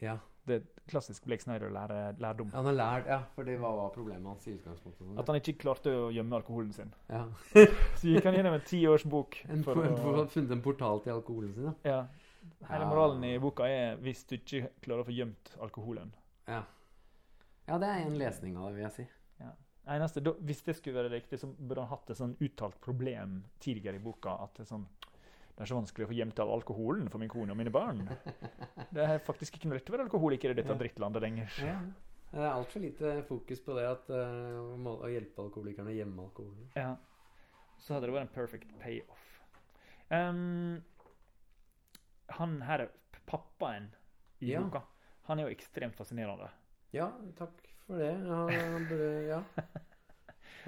ja. 0.00 0.18
Det 0.48 0.58
klassisk 0.88 1.24
Blake 1.28 1.44
Snyder 1.44 1.68
lære, 1.74 1.98
lærdom. 2.18 2.48
Han 2.54 2.64
har 2.70 2.72
lært 2.78 3.06
Ja, 3.10 3.18
for 3.34 3.44
det 3.44 3.58
var, 3.60 3.74
var 3.76 3.90
problemet 3.94 4.24
hans 4.30 4.46
i 4.48 4.54
utgangspunktet. 4.56 5.18
At 5.20 5.26
han 5.28 5.36
ikke 5.40 5.58
klarte 5.60 5.92
å 5.92 6.06
gjemme 6.14 6.38
alkoholen 6.40 6.72
sin. 6.72 6.94
ja. 7.10 7.24
Så 8.00 8.08
gikk 8.08 8.24
han 8.24 8.34
gjennom 8.38 8.56
en 8.56 8.64
tiårsbok. 8.64 9.42
En, 9.52 9.62
for 9.66 9.74
for, 9.76 9.90
å- 9.90 9.98
for, 10.00 10.26
funnet 10.32 10.56
en 10.56 10.62
portal 10.64 11.02
til 11.04 11.12
alkoholen 11.18 11.52
sin, 11.54 11.68
da. 11.68 11.74
Ja. 11.84 12.00
Hele 12.70 12.84
Ja. 12.86 12.88
moralen 12.88 13.24
i 13.28 13.34
boka 13.42 13.66
er 13.68 13.96
hvis 14.00 14.24
du 14.30 14.36
ikke 14.38 14.70
klarer 14.80 15.04
å 15.04 15.08
få 15.10 15.12
gjemt 15.14 15.52
alkoholen. 15.60 16.14
Ja. 16.48 16.62
ja, 17.68 17.78
det 17.78 17.88
er 17.92 18.06
en 18.06 18.16
lesning 18.18 18.56
av 18.56 18.70
det, 18.70 18.76
vil 18.78 18.86
jeg 18.88 18.96
si. 19.02 19.06
Eneste, 19.88 20.20
da, 20.20 20.34
hvis 20.44 20.58
det 20.66 20.74
skulle 20.76 20.98
være 21.00 21.14
riktig, 21.14 21.38
så 21.40 21.48
burde 21.48 21.80
han 21.80 21.88
hatt 21.88 22.10
et 22.12 22.18
sånn 22.18 22.34
uttalt 22.44 22.74
problem 22.84 23.38
tidligere 23.64 23.96
i 23.96 24.02
boka. 24.04 24.34
At 24.44 24.52
det 24.58 24.66
er 24.66 24.68
sånn 24.74 24.82
Det 25.58 25.64
er 25.64 25.70
så 25.72 25.74
vanskelig 25.80 26.06
å 26.06 26.08
få 26.12 26.14
gjemt 26.14 26.38
all 26.38 26.52
alkoholen 26.54 27.08
for 27.10 27.18
min 27.18 27.30
kone 27.32 27.50
og 27.50 27.58
mine 27.58 27.72
barn. 27.74 28.04
Det 28.94 29.02
er 29.02 29.18
faktisk 29.26 29.56
ikke 29.58 29.66
noe 29.72 29.80
rett 29.80 29.88
å 29.90 29.94
være 29.96 30.04
alkoholiker 30.06 30.52
i 30.54 30.54
dette 30.54 30.70
Ja. 30.70 30.78
drittlandet 30.78 31.24
lenger. 31.24 31.56
Ja. 31.66 31.80
Det 32.30 32.38
er 32.44 32.52
altfor 32.52 32.84
lite 32.84 33.14
fokus 33.26 33.60
på 33.64 33.74
det 33.74 33.86
at 33.88 34.10
uh, 34.12 34.92
å 35.02 35.08
hjelpe 35.10 35.42
alkoholikerne 35.42 35.90
å 35.90 35.96
gjemme 35.96 36.26
alkoholen. 36.28 36.68
Ja. 36.76 36.92
Så 37.82 37.94
hadde 37.96 38.06
det 38.06 38.14
vært 38.14 38.28
en 38.28 38.34
perfect 38.36 38.70
payoff. 38.82 39.24
Um, 40.14 40.78
han 42.38 42.60
her 42.68 42.84
er 42.86 42.92
pappaen 43.26 43.90
i 44.40 44.52
Ja. 44.52 44.60
boka. 44.62 44.84
Han 45.26 45.40
er 45.40 45.48
jo 45.48 45.56
ekstremt 45.56 45.96
fascinerende. 45.98 46.50
Ja, 46.94 47.10
takk 47.36 47.58
for 47.86 47.98
det. 47.98 48.12
Han, 48.14 48.52
han 48.54 48.86
burde 48.88 49.10
Ja. 49.26 49.42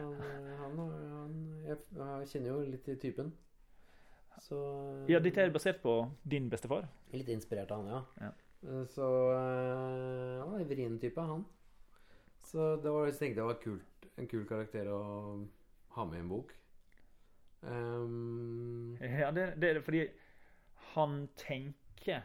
Han, 0.01 0.13
eh, 0.19 0.57
han, 0.65 0.77
han 0.81 1.39
jeg, 1.67 1.79
jeg 1.95 2.29
kjenner 2.33 2.51
jo 2.57 2.61
litt 2.75 2.89
i 2.89 2.97
typen. 2.97 3.31
Så 4.39 4.59
Ja, 5.11 5.19
Dette 5.21 5.43
er 5.43 5.51
basert 5.53 5.83
på 5.83 5.95
din 6.23 6.49
bestefar. 6.51 6.87
Litt 7.13 7.29
inspirert 7.29 7.71
av 7.71 7.83
han, 7.83 7.91
ja. 7.91 8.03
Ja. 8.27 8.31
Eh, 8.69 8.85
Så 8.89 9.05
uh, 9.35 10.45
Han 10.45 10.55
er 10.55 10.61
en 10.65 10.69
vrien 10.71 10.99
type, 11.01 11.21
han. 11.21 11.45
Så 12.41 12.77
det 12.83 12.91
var, 12.91 13.07
jeg 13.07 13.19
tenkte 13.19 13.41
det 13.43 13.49
var 13.51 13.61
kult, 13.63 14.07
en 14.17 14.27
kul 14.31 14.47
karakter 14.49 14.89
å 14.91 15.01
ha 15.97 16.05
med 16.09 16.19
i 16.19 16.23
en 16.25 16.31
bok. 16.31 16.55
Um, 17.61 18.97
Ja, 19.01 19.31
det, 19.37 19.55
det 19.61 19.75
er 19.75 19.83
fordi 19.85 20.07
han 20.95 21.29
tenker 21.37 22.25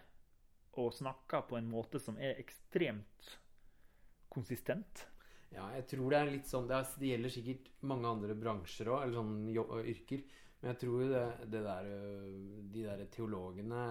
og 0.79 0.93
snakker 0.95 1.43
på 1.49 1.57
en 1.59 1.67
måte 1.71 1.99
som 1.99 2.17
er 2.17 2.39
ekstremt 2.41 3.35
konsistent. 4.31 5.05
ja, 5.51 5.67
jeg 5.77 5.85
tror 5.87 6.11
det 6.11 6.17
er 6.19 6.31
litt 6.31 6.47
sånn 6.49 6.65
Det, 6.67 6.75
er, 6.75 6.87
det 6.99 7.11
gjelder 7.11 7.31
sikkert 7.31 7.69
mange 7.87 8.09
andre 8.09 8.35
bransjer 8.35 8.89
òg, 8.91 9.03
eller 9.03 9.15
sånn 9.15 9.85
yrker. 9.93 10.23
Men 10.61 10.71
jeg 10.71 10.79
tror 10.81 11.01
det, 11.11 11.23
det 11.51 11.61
der 11.65 11.87
øh, 11.91 12.29
De 12.73 12.83
der 12.87 13.03
teologene 13.13 13.81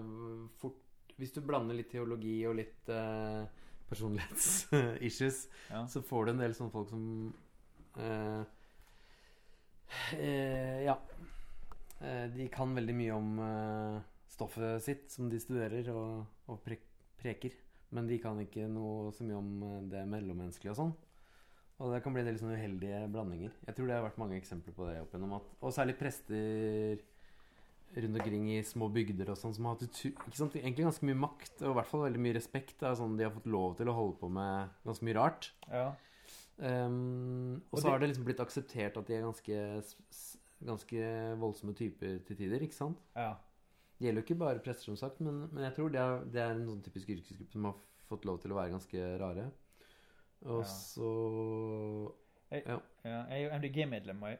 øh, 0.00 0.46
fort 0.58 0.78
Hvis 1.20 1.34
du 1.36 1.42
blander 1.44 1.76
litt 1.76 1.90
teologi 1.92 2.38
og 2.48 2.56
litt 2.56 2.88
uh, 2.88 3.44
personlighetsissues, 3.90 5.40
Ja. 5.74 5.82
så 5.86 6.00
får 6.06 6.24
du 6.24 6.30
en 6.32 6.40
del 6.40 6.54
sånne 6.56 6.72
folk 6.72 6.88
som 6.88 7.02
eh, 7.98 8.42
eh, 10.16 10.82
Ja. 10.86 10.94
De 12.32 12.46
kan 12.48 12.72
veldig 12.72 12.94
mye 12.96 13.12
om 13.12 13.34
stoffet 14.32 14.80
sitt 14.80 15.10
som 15.12 15.26
de 15.28 15.36
studerer 15.42 15.90
og, 15.92 16.22
og 16.48 16.62
pre 16.64 16.78
preker. 17.20 17.52
Men 17.92 18.06
de 18.08 18.16
kan 18.22 18.38
ikke 18.40 18.64
noe 18.72 19.10
så 19.12 19.26
mye 19.28 19.36
om 19.36 19.88
det 19.90 20.06
mellommenneskelige 20.08 20.72
og 20.72 20.78
sånn. 20.78 20.94
Og 21.80 21.94
det 21.94 22.02
kan 22.04 22.12
bli 22.12 22.20
en 22.22 22.28
del 22.28 22.38
sånne 22.40 22.58
uheldige 22.60 22.98
blandinger. 23.12 23.54
Jeg 23.66 23.76
tror 23.76 23.88
det 23.88 23.96
har 23.96 24.04
vært 24.04 24.20
mange 24.20 24.36
eksempler 24.36 24.74
på 24.76 24.88
det 24.90 24.98
opp 25.00 25.14
gjennom 25.16 25.38
at 25.38 25.48
Og 25.64 25.72
særlig 25.72 25.96
prester 25.96 27.00
rundt 27.96 28.20
omkring 28.20 28.44
i 28.52 28.60
små 28.62 28.86
bygder 28.92 29.32
og 29.32 29.38
sånn 29.40 29.54
som 29.56 29.66
har 29.66 29.74
hatt 29.74 30.02
ikke 30.06 30.36
sant, 30.38 30.54
egentlig 30.60 30.84
ganske 30.86 31.06
mye 31.08 31.18
makt 31.18 31.64
og 31.64 31.72
i 31.72 31.76
hvert 31.80 31.90
fall 31.90 32.04
veldig 32.04 32.22
mye 32.22 32.36
respekt. 32.36 32.76
Da, 32.82 32.92
sånn, 32.98 33.16
de 33.18 33.26
har 33.26 33.34
fått 33.34 33.48
lov 33.50 33.74
til 33.80 33.90
å 33.90 33.96
holde 33.96 34.18
på 34.20 34.30
med 34.30 34.76
ganske 34.86 35.08
mye 35.08 35.16
rart. 35.18 35.50
Ja. 35.72 35.88
Um, 36.60 37.62
og 37.70 37.78
Og 37.78 37.80
så 37.80 37.86
de... 37.86 37.90
har 37.90 38.02
det 38.02 38.10
liksom 38.12 38.28
blitt 38.28 38.42
akseptert 38.44 38.98
at 39.00 39.08
de 39.08 39.16
er 39.16 39.24
ganske, 39.24 39.62
ganske 40.68 41.12
voldsomme 41.40 41.74
typer 41.74 42.20
til 42.28 42.38
tider. 42.44 42.66
ikke 42.66 42.78
sant? 42.78 43.00
ja. 43.16 43.32
Det 44.00 44.06
gjelder 44.06 44.22
jo 44.22 44.24
ikke 44.30 44.40
bare 44.40 44.60
prester, 44.64 44.86
som 44.88 44.96
sagt, 44.96 45.18
men, 45.20 45.42
men 45.52 45.66
jeg 45.66 45.74
tror 45.76 45.90
det 45.92 45.98
er, 46.00 46.22
det 46.32 46.40
er 46.40 46.54
en 46.54 46.62
sånn 46.70 46.78
typisk 46.80 47.10
yrkesgruppe 47.12 47.52
som 47.52 47.66
har 47.68 47.74
fått 48.08 48.24
lov 48.24 48.38
til 48.40 48.54
å 48.54 48.56
være 48.56 48.72
ganske 48.72 49.08
rare. 49.20 49.42
Og 50.46 50.64
så 50.66 51.10
Jeg, 52.50 52.64
Ja. 52.66 52.78
jeg 53.04 53.26
er 53.30 53.42
jo 53.44 53.58
MDG-medlem, 53.58 54.22
og 54.22 54.28
jeg 54.28 54.38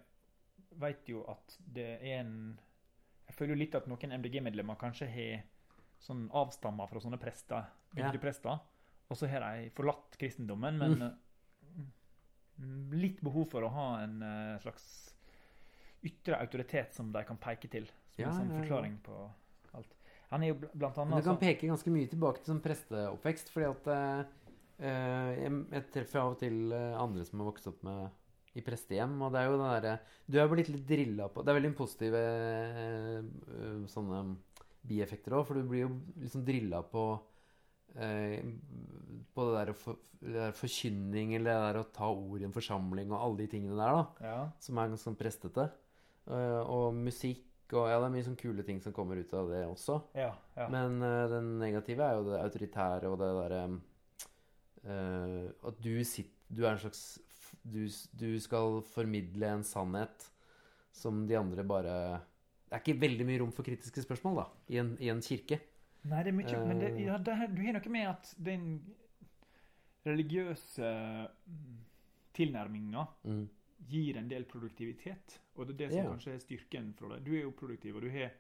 vet 0.81 1.09
jo 1.09 1.25
at 1.31 1.59
det 1.75 1.87
er 2.03 2.21
en 2.21 2.59
Jeg 3.29 3.35
føler 3.37 3.55
jo 3.55 3.59
litt 3.61 3.75
at 3.75 3.87
noen 3.87 4.13
MDG-medlemmer 4.19 4.79
kanskje 4.79 5.07
har 5.07 5.45
sånn 6.03 6.29
avstammer 6.35 6.89
fra 6.91 7.01
sånne 7.01 7.21
prester, 7.21 7.69
Ja. 7.95 8.11
bygdeprester, 8.11 8.59
og 9.11 9.17
så 9.17 9.29
har 9.29 9.41
de 9.41 9.71
forlatt 9.71 10.17
kristendommen, 10.19 10.79
men 10.79 10.99
mm. 10.99 12.91
litt 12.93 13.21
behov 13.21 13.49
for 13.51 13.63
å 13.63 13.71
ha 13.71 14.03
en 14.03 14.23
eh, 14.23 14.59
slags 14.59 15.15
ytre 16.03 16.41
autoritet 16.41 16.95
som 16.95 17.13
de 17.13 17.23
kan 17.25 17.37
peke 17.37 17.69
til, 17.69 17.87
som 18.17 18.25
Ja, 18.25 18.31
en 18.31 18.37
sånn 18.41 18.63
forklaring 18.63 18.99
på 19.05 19.17
alt. 19.79 19.95
Han 20.31 20.43
er 20.43 20.53
jo 20.53 20.59
blant 20.61 20.75
blant 20.75 20.97
Men 20.97 21.07
annet 21.13 21.25
du 21.25 21.31
kan 21.31 21.41
peke 21.41 21.71
ganske 21.71 21.91
mye 21.91 22.11
tilbake 22.11 22.43
til 22.43 22.53
sånn 22.55 22.63
presteoppvekst, 22.65 23.51
fordi 23.51 23.67
at 23.71 23.91
eh, 23.95 24.25
jeg, 24.81 25.53
jeg 25.75 25.87
treffer 25.93 26.23
av 26.23 26.35
og 26.35 26.41
til 26.41 26.73
eh, 26.73 26.97
andre 26.97 27.27
som 27.29 27.43
har 27.43 27.51
vokst 27.51 27.69
opp 27.71 27.83
med 27.87 28.09
i 28.59 28.63
prestehjem, 28.67 29.13
og 29.23 29.33
det 29.33 29.41
er 29.41 29.47
jo 29.47 29.59
den 29.59 29.69
derre 29.69 29.97
Du 30.27 30.39
er 30.41 30.49
blitt 30.51 30.71
litt 30.73 30.87
drilla 30.89 31.29
på 31.31 31.45
Det 31.45 31.53
er 31.53 31.59
veldig 31.61 31.75
positive 31.79 32.21
eh, 32.21 33.19
eh, 33.21 33.83
sånne 33.91 34.23
bieffekter 34.91 35.37
òg, 35.37 35.45
for 35.47 35.61
du 35.61 35.69
blir 35.69 35.85
jo 35.85 35.91
liksom 36.23 36.43
drilla 36.47 36.81
på 36.89 37.05
eh, 38.01 38.41
på 39.35 39.47
det 39.47 39.53
der, 39.59 39.75
for, 39.77 40.01
det 40.19 40.35
der 40.39 40.57
forkynning 40.57 41.37
eller 41.37 41.53
det 41.53 41.69
der 41.69 41.79
å 41.83 41.91
ta 41.95 42.09
ord 42.11 42.41
i 42.41 42.49
en 42.49 42.57
forsamling 42.57 43.13
og 43.13 43.21
alle 43.21 43.43
de 43.43 43.51
tingene 43.53 43.77
der, 43.79 44.01
da 44.01 44.33
ja. 44.33 44.41
som 44.63 44.81
er 44.81 44.91
ganske 44.91 45.05
sånn 45.05 45.21
prestete. 45.21 45.69
Eh, 46.31 46.61
og 46.65 46.97
musikk 46.97 47.47
og 47.71 47.87
Ja, 47.87 48.01
det 48.03 48.09
er 48.09 48.15
mye 48.17 48.27
sånn 48.27 48.39
kule 48.41 48.65
ting 48.67 48.81
som 48.83 48.95
kommer 48.95 49.21
ut 49.21 49.31
av 49.37 49.53
det 49.53 49.61
også. 49.63 50.01
Ja, 50.19 50.33
ja. 50.57 50.67
Men 50.73 50.99
eh, 51.07 51.29
den 51.31 51.53
negative 51.61 52.03
er 52.03 52.17
jo 52.19 52.25
det 52.27 52.41
autoritære 52.41 53.13
og 53.13 53.21
det 53.21 53.29
derre 53.37 53.61
eh, 54.85 55.51
At 55.67 55.81
du 55.83 56.05
sitter 56.05 56.31
Du 56.49 56.65
er 56.67 56.73
en 56.73 56.79
slags 56.79 57.19
du, 57.65 57.89
du 58.15 58.39
skal 58.41 58.81
formidle 58.83 59.43
en 59.47 59.63
sannhet 59.67 60.29
som 60.93 61.27
de 61.27 61.35
andre 61.37 61.65
bare 61.67 61.95
Det 62.69 62.77
er 62.79 62.81
ikke 62.85 63.01
veldig 63.01 63.27
mye 63.27 63.41
rom 63.43 63.53
for 63.53 63.67
kritiske 63.67 64.03
spørsmål, 64.05 64.37
da, 64.37 64.45
i 64.71 64.79
en, 64.79 64.93
i 65.03 65.09
en 65.11 65.21
kirke. 65.21 65.59
Nei, 66.05 66.23
det 66.23 66.31
er 66.31 66.37
mye 66.39 66.61
Men 66.67 66.79
det, 66.79 66.91
Eh. 66.95 67.05
ja, 67.07 67.19
det, 67.19 67.35
her- 67.37 67.49
du 67.55 67.63
har 67.67 67.73
noe 67.75 67.91
med 67.91 68.07
at 68.09 68.35
den 68.39 68.81
religiøse 70.07 70.91
mm, 71.47 71.79
tilnærminga 72.37 73.07
Mm. 73.27 73.49
gir 73.91 74.17
en 74.17 74.29
del 74.29 74.45
produktivitet. 74.45 75.39
Og 75.57 75.67
det 75.67 75.75
er 75.75 75.79
det 75.79 75.91
som 75.93 76.05
Ja. 76.05 76.11
kanskje 76.11 76.35
er 76.35 76.39
styrken 76.39 76.95
fra 76.95 77.09
deg. 77.09 77.25
Du 77.25 77.33
er 77.35 77.43
jo 77.43 77.51
produktiv, 77.53 77.97
og 77.97 78.03
du 78.03 78.11
har 78.11 78.31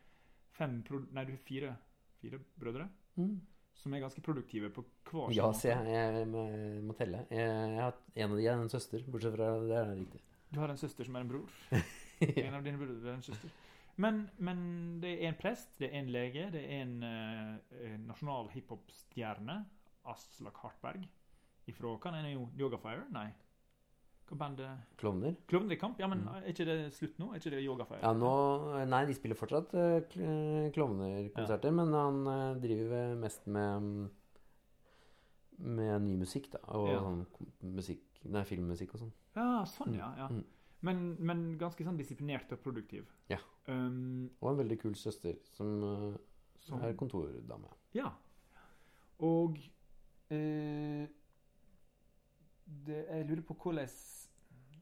fem 0.53 0.82
pro 0.82 0.99
Nei, 1.12 1.24
du 1.24 1.32
har 1.32 1.38
fire, 1.45 1.76
fire 2.22 2.38
brødre 2.59 2.88
Mm. 3.18 3.41
Som 3.81 3.95
er 3.97 4.03
ganske 4.05 4.22
produktive 4.24 4.70
på 4.74 4.85
hver 5.11 5.31
sin 5.31 5.39
Ja, 5.39 5.49
se, 5.57 5.72
jeg. 5.72 6.12
Jeg 6.20 6.28
må, 6.28 6.95
telle. 6.99 7.24
Jeg, 7.33 7.49
jeg 7.49 7.81
har 7.81 7.97
En 8.14 8.31
av 8.31 8.37
de 8.37 8.47
er 8.47 8.61
en 8.61 8.72
søster, 8.72 9.05
bortsett 9.09 9.35
fra 9.37 9.51
det 9.64 9.78
er 9.78 9.91
riktig. 9.97 10.22
Du 10.51 10.61
har 10.61 10.72
en 10.72 10.81
søster 10.81 11.07
som 11.07 11.16
er 11.16 11.26
en 11.26 11.33
bror. 11.33 11.59
En 12.20 12.53
av 12.53 12.64
dine 12.64 12.76
brødre 12.76 13.09
er 13.09 13.14
en 13.16 13.24
søster. 13.24 13.53
Men, 14.01 14.22
men 14.39 14.59
det 15.01 15.14
er 15.18 15.31
en 15.31 15.39
prest, 15.41 15.70
det 15.81 15.89
er 15.89 16.03
en 16.03 16.11
lege, 16.12 16.51
det 16.53 16.61
er 16.62 16.83
en 16.85 16.99
en 17.05 18.05
nasjonal 18.09 18.49
hiphop-stjerne, 18.53 19.57
Aslak 20.09 20.61
Hartberg, 20.62 21.07
ifra 21.68 21.97
Kan 22.03 22.16
det 22.16 22.33
jo? 22.35 22.49
Yogafire? 22.59 23.07
Nei. 23.12 23.28
Hva 24.31 24.37
bandet 24.39 24.97
Klovner? 25.01 25.35
Klovner 25.51 25.74
i 25.74 25.78
kamp? 25.81 25.99
Ja, 25.99 26.07
men 26.07 26.20
Mm. 26.22 26.35
er 26.39 26.53
ikke 26.53 26.64
det 26.68 26.93
slutt 26.95 27.16
nå? 27.18 27.33
Er 27.35 27.41
ikke 27.41 27.51
det 27.51 27.64
Yogafire? 27.64 27.99
Ja, 28.03 28.12
nå 28.14 28.87
Nei, 28.87 29.05
de 29.07 29.14
spiller 29.14 29.35
fortsatt 29.39 29.72
klovnerkonserter, 30.72 31.68
ja. 31.72 31.74
men 31.74 31.93
han 31.93 32.20
eh, 32.31 32.61
driver 32.62 33.16
mest 33.18 33.47
med 33.51 33.83
mm, 33.83 34.11
med 35.61 36.03
ny 36.07 36.14
musikk, 36.16 36.47
da. 36.55 36.59
Og 36.72 36.89
Ja. 36.89 37.01
sånn 37.03 37.26
musikk 37.74 38.07
Nei, 38.24 38.43
filmmusikk 38.45 38.95
og 38.95 39.01
sånn. 39.01 39.12
Ja, 39.35 39.64
sånn, 39.64 39.95
ja. 39.97 40.11
ja. 40.16 40.26
Mm. 40.28 40.45
Men, 40.83 40.99
men 41.18 41.59
ganske 41.59 41.85
sånn 41.85 41.97
disiplinert 41.97 42.53
og 42.53 42.61
produktiv. 42.61 43.07
Ja. 43.28 43.39
Um, 43.66 44.31
Og 44.43 44.51
en 44.53 44.59
veldig 44.59 44.78
kul 44.81 44.95
søster 44.95 45.37
som 45.57 45.83
eh, 45.83 46.16
som, 46.61 46.81
er 46.85 46.93
kontordame. 46.95 47.68
Ja. 47.97 48.11
Og 49.20 49.57
eh, 50.31 51.07
det, 52.87 52.99
Jeg 53.09 53.26
lurer 53.31 53.43
på 53.49 53.57
hvordan 53.62 53.89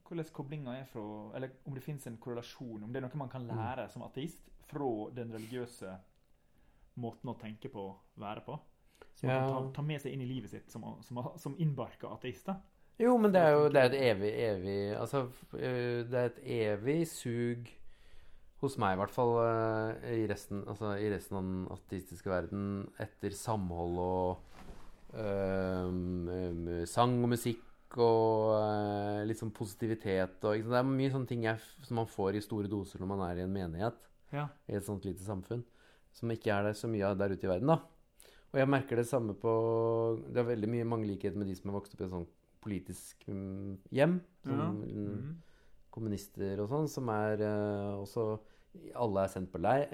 hvordan 0.09 0.33
koblinga 0.33 0.75
er 0.81 0.85
fra 0.91 1.03
Eller 1.37 1.51
om 1.67 1.75
det 1.75 1.83
fins 1.85 2.07
en 2.07 2.17
korrelasjon, 2.17 2.83
om 2.85 2.93
det 2.93 3.03
er 3.03 3.07
noe 3.09 3.17
man 3.21 3.29
kan 3.29 3.43
Mm. 3.47 3.49
lære 3.57 3.89
som 3.93 4.03
ateist 4.03 4.49
fra 4.69 5.11
den 5.15 5.33
religiøse 5.33 5.97
måten 6.97 7.31
å 7.31 7.39
tenke 7.39 7.69
på, 7.73 7.95
være 8.17 8.41
på. 8.47 8.59
Som 9.15 9.29
man 9.29 9.37
Ja. 9.37 9.47
kan 9.49 9.73
ta, 9.73 9.73
ta 9.75 9.83
med 9.83 10.01
seg 10.01 10.13
inn 10.13 10.23
i 10.23 10.27
livet 10.27 10.51
sitt 10.51 10.71
som, 10.71 10.83
som, 11.03 11.21
som 11.37 11.55
innbarka 11.59 12.09
ateist. 12.15 12.47
da. 12.47 12.57
Jo, 12.99 13.17
men 13.19 13.31
det 13.33 13.41
er 13.41 13.51
jo 13.55 13.69
det 13.69 13.77
er 13.77 13.91
et 13.93 14.17
evig, 14.17 14.33
evig 14.35 14.97
Altså, 14.99 15.29
øh, 15.55 16.05
det 16.11 16.15
er 16.15 16.25
et 16.33 16.41
evig 16.45 17.07
sug 17.09 17.69
hos 18.61 18.77
meg, 18.79 18.95
i 18.95 18.97
hvert 18.99 19.11
fall, 19.15 19.37
øh, 19.39 20.19
i 20.19 20.27
resten, 20.27 20.65
altså, 20.67 20.97
i 20.99 21.09
resten 21.15 21.37
av 21.37 21.43
den 21.43 21.69
ateistiske 21.71 22.27
verden, 22.31 22.89
etter 22.99 23.31
samhold 23.31 23.99
og 23.99 24.39
øhm, 25.15 26.87
sang 26.87 27.23
og 27.23 27.29
musikk 27.33 27.63
og 27.97 28.53
uh, 28.53 29.25
litt 29.25 29.39
sånn 29.41 29.53
positivitet 29.55 30.45
og? 30.45 30.61
Det 30.69 30.77
er 30.77 30.85
mye 30.85 31.11
sånne 31.15 31.27
ting 31.31 31.45
jeg, 31.49 31.59
som 31.87 31.97
man 32.03 32.07
får 32.11 32.37
i 32.37 32.43
store 32.45 32.69
doser 32.69 33.01
når 33.01 33.09
man 33.15 33.23
er 33.31 33.39
i 33.41 33.47
en 33.47 33.53
menighet 33.55 33.97
Ja. 34.35 34.49
i 34.69 34.75
et 34.77 34.85
sånt 34.85 35.05
lite 35.09 35.25
samfunn, 35.25 35.65
som 36.13 36.29
ikke 36.35 36.53
er 36.53 36.69
det 36.69 36.77
så 36.77 36.89
mye 36.91 37.07
av 37.09 37.17
der 37.19 37.33
ute 37.33 37.47
i 37.47 37.51
verden, 37.51 37.69
da. 37.73 37.79
Og 38.53 38.59
jeg 38.61 38.69
merker 38.69 38.97
det 38.97 39.07
samme 39.09 39.35
på 39.37 39.53
Det 40.33 40.41
er 40.41 40.47
veldig 40.55 40.69
mye 40.73 40.85
mange 40.89 41.07
likheter 41.07 41.37
med 41.37 41.49
de 41.49 41.55
som 41.57 41.71
har 41.71 41.79
vokst 41.81 41.95
opp 41.95 42.01
i 42.01 42.05
et 42.05 42.11
sånt 42.15 42.31
politisk 42.65 43.25
hjem. 43.29 43.81
hjem. 43.93 44.21
Ja. 44.49 44.69
Mm, 44.73 45.35
kommunister 45.95 46.61
og 46.63 46.69
sånn, 46.73 46.89
som 46.91 47.09
er 47.13 47.41
uh, 47.45 48.01
også 48.03 48.39
Alle 49.01 49.25
er 49.25 49.31
sendt 49.33 49.51
på 49.51 49.59
leir, 49.59 49.89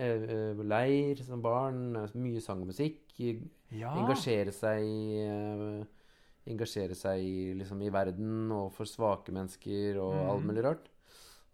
leir 0.67 1.21
som 1.25 1.41
barn. 1.43 1.95
eh, 1.97 2.15
Mye 2.19 2.41
sang 2.43 2.61
og 2.63 2.67
musikk. 2.73 3.03
ja. 3.19 3.93
Engasjere 3.95 4.53
seg 4.53 4.83
i 4.83 5.21
eh, 5.23 5.85
Engasjere 6.51 6.97
seg 6.99 7.23
i, 7.25 7.53
liksom, 7.57 7.81
i 7.81 7.93
verden 7.93 8.51
og 8.53 8.73
for 8.75 8.89
svake 8.89 9.33
mennesker 9.33 9.97
og 10.03 10.13
mm. 10.13 10.31
alt 10.35 10.49
mulig 10.51 10.65
rart. 10.67 10.91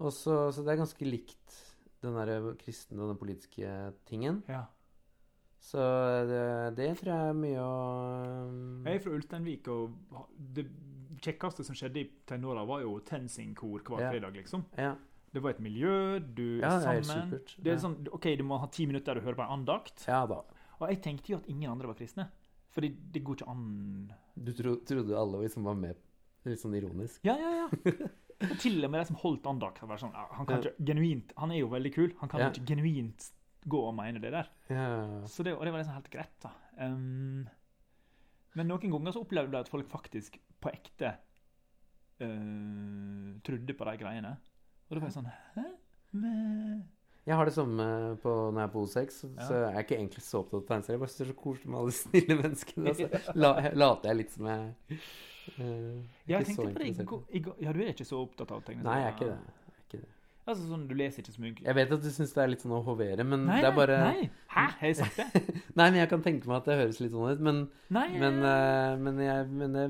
Og 0.00 0.12
så, 0.16 0.48
det 0.56 0.72
er 0.72 0.80
ganske 0.80 1.06
likt 1.06 1.58
den 2.00 2.16
der 2.16 2.54
kristne 2.58 3.02
og 3.04 3.12
den 3.12 3.20
politiske 3.20 3.92
tingen. 4.08 4.42
ja. 4.48 4.66
Så 5.60 5.76
det, 6.24 6.44
det 6.78 6.86
tror 6.96 7.10
jeg 7.12 7.30
er 7.30 7.34
mye 7.36 7.60
å 7.60 7.72
Jeg 8.86 8.96
er 8.96 9.02
fra 9.04 9.10
Ulsteinvik, 9.12 9.66
og 9.68 10.22
det 10.56 10.64
kjekkeste 11.20 11.66
som 11.66 11.76
skjedde 11.76 12.00
i 12.00 12.06
tenåra, 12.28 12.64
var 12.64 12.80
jo 12.80 12.94
TenSing-kor 13.04 13.84
hver 13.84 14.06
Ja. 14.06 14.10
fredag, 14.10 14.38
liksom. 14.40 14.64
Ja, 14.78 14.94
Det 15.32 15.42
var 15.42 15.50
et 15.50 15.60
miljø, 15.60 16.18
du 16.18 16.58
er 16.58 16.80
det 16.80 17.10
er. 17.12 17.40
Det 17.62 17.72
er 17.74 17.76
sånn, 17.76 18.08
ok, 18.10 18.36
Du 18.36 18.42
må 18.42 18.58
ha 18.58 18.66
ti 18.66 18.86
minutter 18.86 19.14
der 19.14 19.20
du 19.20 19.26
hører 19.26 19.36
på 19.36 19.44
en 19.44 19.60
andakt. 19.60 20.08
ja 20.08 20.26
da. 20.26 20.40
Og 20.80 20.88
jeg 20.88 21.02
tenkte 21.02 21.32
jo 21.32 21.36
at 21.36 21.46
ingen 21.46 21.70
andre 21.70 21.86
var 21.86 21.94
kristne. 21.94 22.30
Fordi 22.72 22.88
det 23.12 23.22
går 23.22 23.36
ikke 23.36 23.50
an 23.50 24.12
Du 24.36 24.52
tro, 24.56 24.76
trodde 24.86 25.16
alle 25.18 25.42
liksom 25.44 25.64
var 25.66 25.74
med 25.78 25.96
litt 26.48 26.60
sånn 26.62 26.74
ironisk? 26.78 27.20
Ja, 27.26 27.34
ja, 27.38 27.50
ja. 27.64 27.92
Og 28.40 28.54
til 28.62 28.78
og 28.84 28.88
med 28.90 29.02
de 29.02 29.06
som 29.10 29.18
holdt 29.20 29.44
andakt, 29.50 29.82
var 29.84 30.00
sånn 30.00 30.14
Han 30.16 30.46
kan 30.48 30.62
ikke 30.62 30.86
genuint 30.88 31.34
Han 31.36 31.50
er 31.52 31.58
jo 31.60 31.68
veldig 31.68 31.90
kul. 31.92 32.12
Han 32.22 32.30
kan 32.32 32.40
Ja. 32.40 32.48
ikke 32.48 32.64
genuint 32.70 33.26
gå 33.68 33.80
og 33.84 33.92
mene 33.94 34.20
det 34.22 34.30
der. 34.32 34.46
Ja. 34.72 35.26
Så 35.28 35.44
det, 35.44 35.52
og 35.52 35.66
det 35.66 35.72
var 35.74 35.82
liksom 35.82 35.98
helt 35.98 36.08
greit, 36.10 36.36
da. 36.40 36.54
Um, 36.80 37.42
men 38.56 38.66
noen 38.70 38.90
ganger 38.94 39.12
så 39.12 39.20
opplevde 39.20 39.52
jeg 39.52 39.66
at 39.66 39.68
folk 39.68 39.90
faktisk 39.92 40.38
på 40.64 40.72
ekte 40.72 41.10
uh, 42.24 43.36
trodde 43.44 43.76
på 43.76 43.84
de 43.90 43.96
greiene. 44.00 44.32
Og 44.88 44.96
da 44.96 45.02
var 45.02 45.10
jeg 45.10 45.18
sånn 45.18 45.28
Hæ? 45.58 45.66
Men 46.16 46.80
Jeg 47.30 47.36
har 47.38 47.46
det 47.46 47.54
samme 47.54 47.84
på, 48.24 48.30
når 48.50 48.58
jeg 48.58 48.66
er 48.68 48.72
på 48.74 48.80
O6, 48.86 49.16
så, 49.20 49.28
Ja. 49.36 49.46
så 49.46 49.54
jeg 49.60 49.74
er 49.76 49.84
ikke 49.84 49.96
egentlig 50.00 50.22
så 50.26 50.40
opptatt 50.42 50.60
av 50.60 50.66
tegneserier. 50.70 50.96
Jeg 50.96 51.02
bare 51.04 51.12
syns 51.12 51.20
det 51.20 51.26
er 51.26 51.32
så 51.32 51.38
koselig 51.44 51.70
med 51.70 51.78
alle 51.80 51.92
de 51.92 51.98
snille 52.00 52.36
menneskene. 52.42 52.86
Altså. 52.90 53.34
La, 53.38 53.50
later 53.84 54.10
jeg 54.10 54.16
litt 54.20 54.32
som 54.34 54.48
jeg 54.50 54.58
er 54.58 55.04
Ja, 55.60 56.38
jeg 56.38 56.46
så 56.46 56.50
tenkte 56.50 56.72
på 56.74 56.78
det 56.80 56.86
interessert. 56.90 57.30
i 57.30 57.40
går- 57.46 57.60
Ja, 57.64 57.72
du 57.72 57.80
er 57.84 57.92
ikke 57.94 58.06
så 58.08 58.18
opptatt 58.24 58.50
av 58.54 58.62
tegneserier? 58.66 58.84
Nei, 58.90 58.98
jeg 59.00 59.06
er 59.06 59.14
ikke 59.16 59.30
det. 59.30 59.38
Jeg 59.40 59.76
er 59.76 59.84
ikke 59.86 60.00
det. 60.02 60.10
Altså 60.48 60.64
sånn, 60.66 60.86
Du 60.88 60.94
leser 60.96 61.22
ikke 61.22 61.34
så 61.34 61.42
mye 61.42 61.52
Jeg 61.60 61.76
vet 61.76 61.92
at 61.94 62.02
du 62.02 62.08
syns 62.12 62.32
det 62.34 62.42
er 62.42 62.50
litt 62.52 62.62
sånn 62.64 62.72
å 62.74 62.80
hovere, 62.86 63.26
men 63.28 63.44
Nei, 63.48 63.58
det 63.60 63.68
er 63.68 63.76
bare 63.76 63.98
nei. 64.00 64.28
Hæ? 64.50 64.64
Har 64.80 64.88
jeg 64.88 64.96
sagt 64.98 65.20
det? 65.20 65.54
Nei, 65.78 65.86
men 65.90 65.98
jeg 66.00 66.10
kan 66.10 66.24
tenke 66.24 66.50
meg 66.50 66.56
at 66.60 66.70
det 66.70 66.78
høres 66.80 67.00
litt 67.02 67.12
sånn 67.12 67.34
ut. 67.34 67.44
Men, 67.44 67.60
Nei. 67.92 68.06
men, 68.18 68.40
uh, 68.42 68.96
men, 69.00 69.20
jeg, 69.22 69.46
men 69.60 69.76
det, 69.76 69.84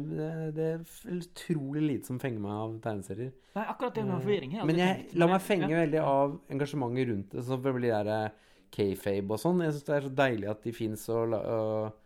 det, 0.57 0.66
er 0.74 1.14
utrolig 1.16 1.84
lite 1.86 2.11
som 2.11 2.20
fenger 2.22 2.42
meg 2.44 2.59
av 2.59 2.76
tegneserier. 2.84 3.32
nei, 3.57 3.64
akkurat 3.64 3.96
det 3.96 4.05
med 4.09 4.18
forvirring 4.18 4.55
her. 4.59 4.68
Men 4.68 4.82
jeg 4.82 5.09
la 5.20 5.30
meg 5.30 5.46
fenge 5.46 5.70
ja. 5.70 5.80
veldig 5.84 6.03
av 6.05 6.36
engasjementet 6.53 7.11
rundt 7.12 7.34
det. 7.36 7.46
Sånn 7.46 7.64
for 7.64 7.80
de 7.86 7.94
der 7.94 8.12
eh, 8.16 8.53
K-fabe 8.74 9.36
og 9.36 9.42
sånn. 9.42 9.64
Jeg 9.64 9.76
syns 9.76 9.88
det 9.88 9.96
er 9.96 10.07
så 10.07 10.14
deilig 10.20 10.53
at 10.53 10.62
de 10.66 10.76
fins 10.76 11.09
og, 11.14 11.38
og 11.40 11.99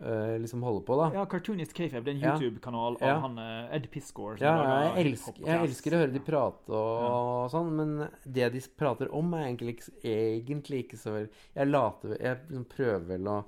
eh, 0.00 0.38
liksom 0.42 0.62
holder 0.62 0.84
på, 0.86 0.96
da. 1.00 1.08
Ja, 1.16 1.24
Cartoonist 1.30 1.74
Kayfab, 1.76 2.04
det 2.06 2.14
er 2.14 2.18
en 2.18 2.24
YouTube-kanal 2.40 2.98
av 3.00 3.22
han 3.26 3.38
eh, 3.42 3.76
Ed 3.76 3.88
Piscore. 3.92 4.38
Ja, 4.42 4.54
jeg 4.96 5.06
elsker, 5.06 5.40
jeg 5.44 5.68
elsker 5.68 5.96
å 5.96 6.02
høre 6.02 6.14
de 6.14 6.22
prate 6.24 6.82
og, 6.82 7.50
sånn, 7.52 7.72
men 7.78 7.94
det 8.24 8.50
de 8.56 8.62
prater 8.78 9.12
om, 9.14 9.34
er 9.38 9.48
egentlig, 9.50 9.78
egentlig 10.02 10.84
ikke 10.86 11.00
så 11.00 11.16
veldig 11.16 11.42
Jeg 11.54 11.70
later 11.70 12.16
Jeg 12.16 12.40
liksom 12.48 12.68
prøver 12.72 13.08
vel 13.14 13.32
å 13.32 13.38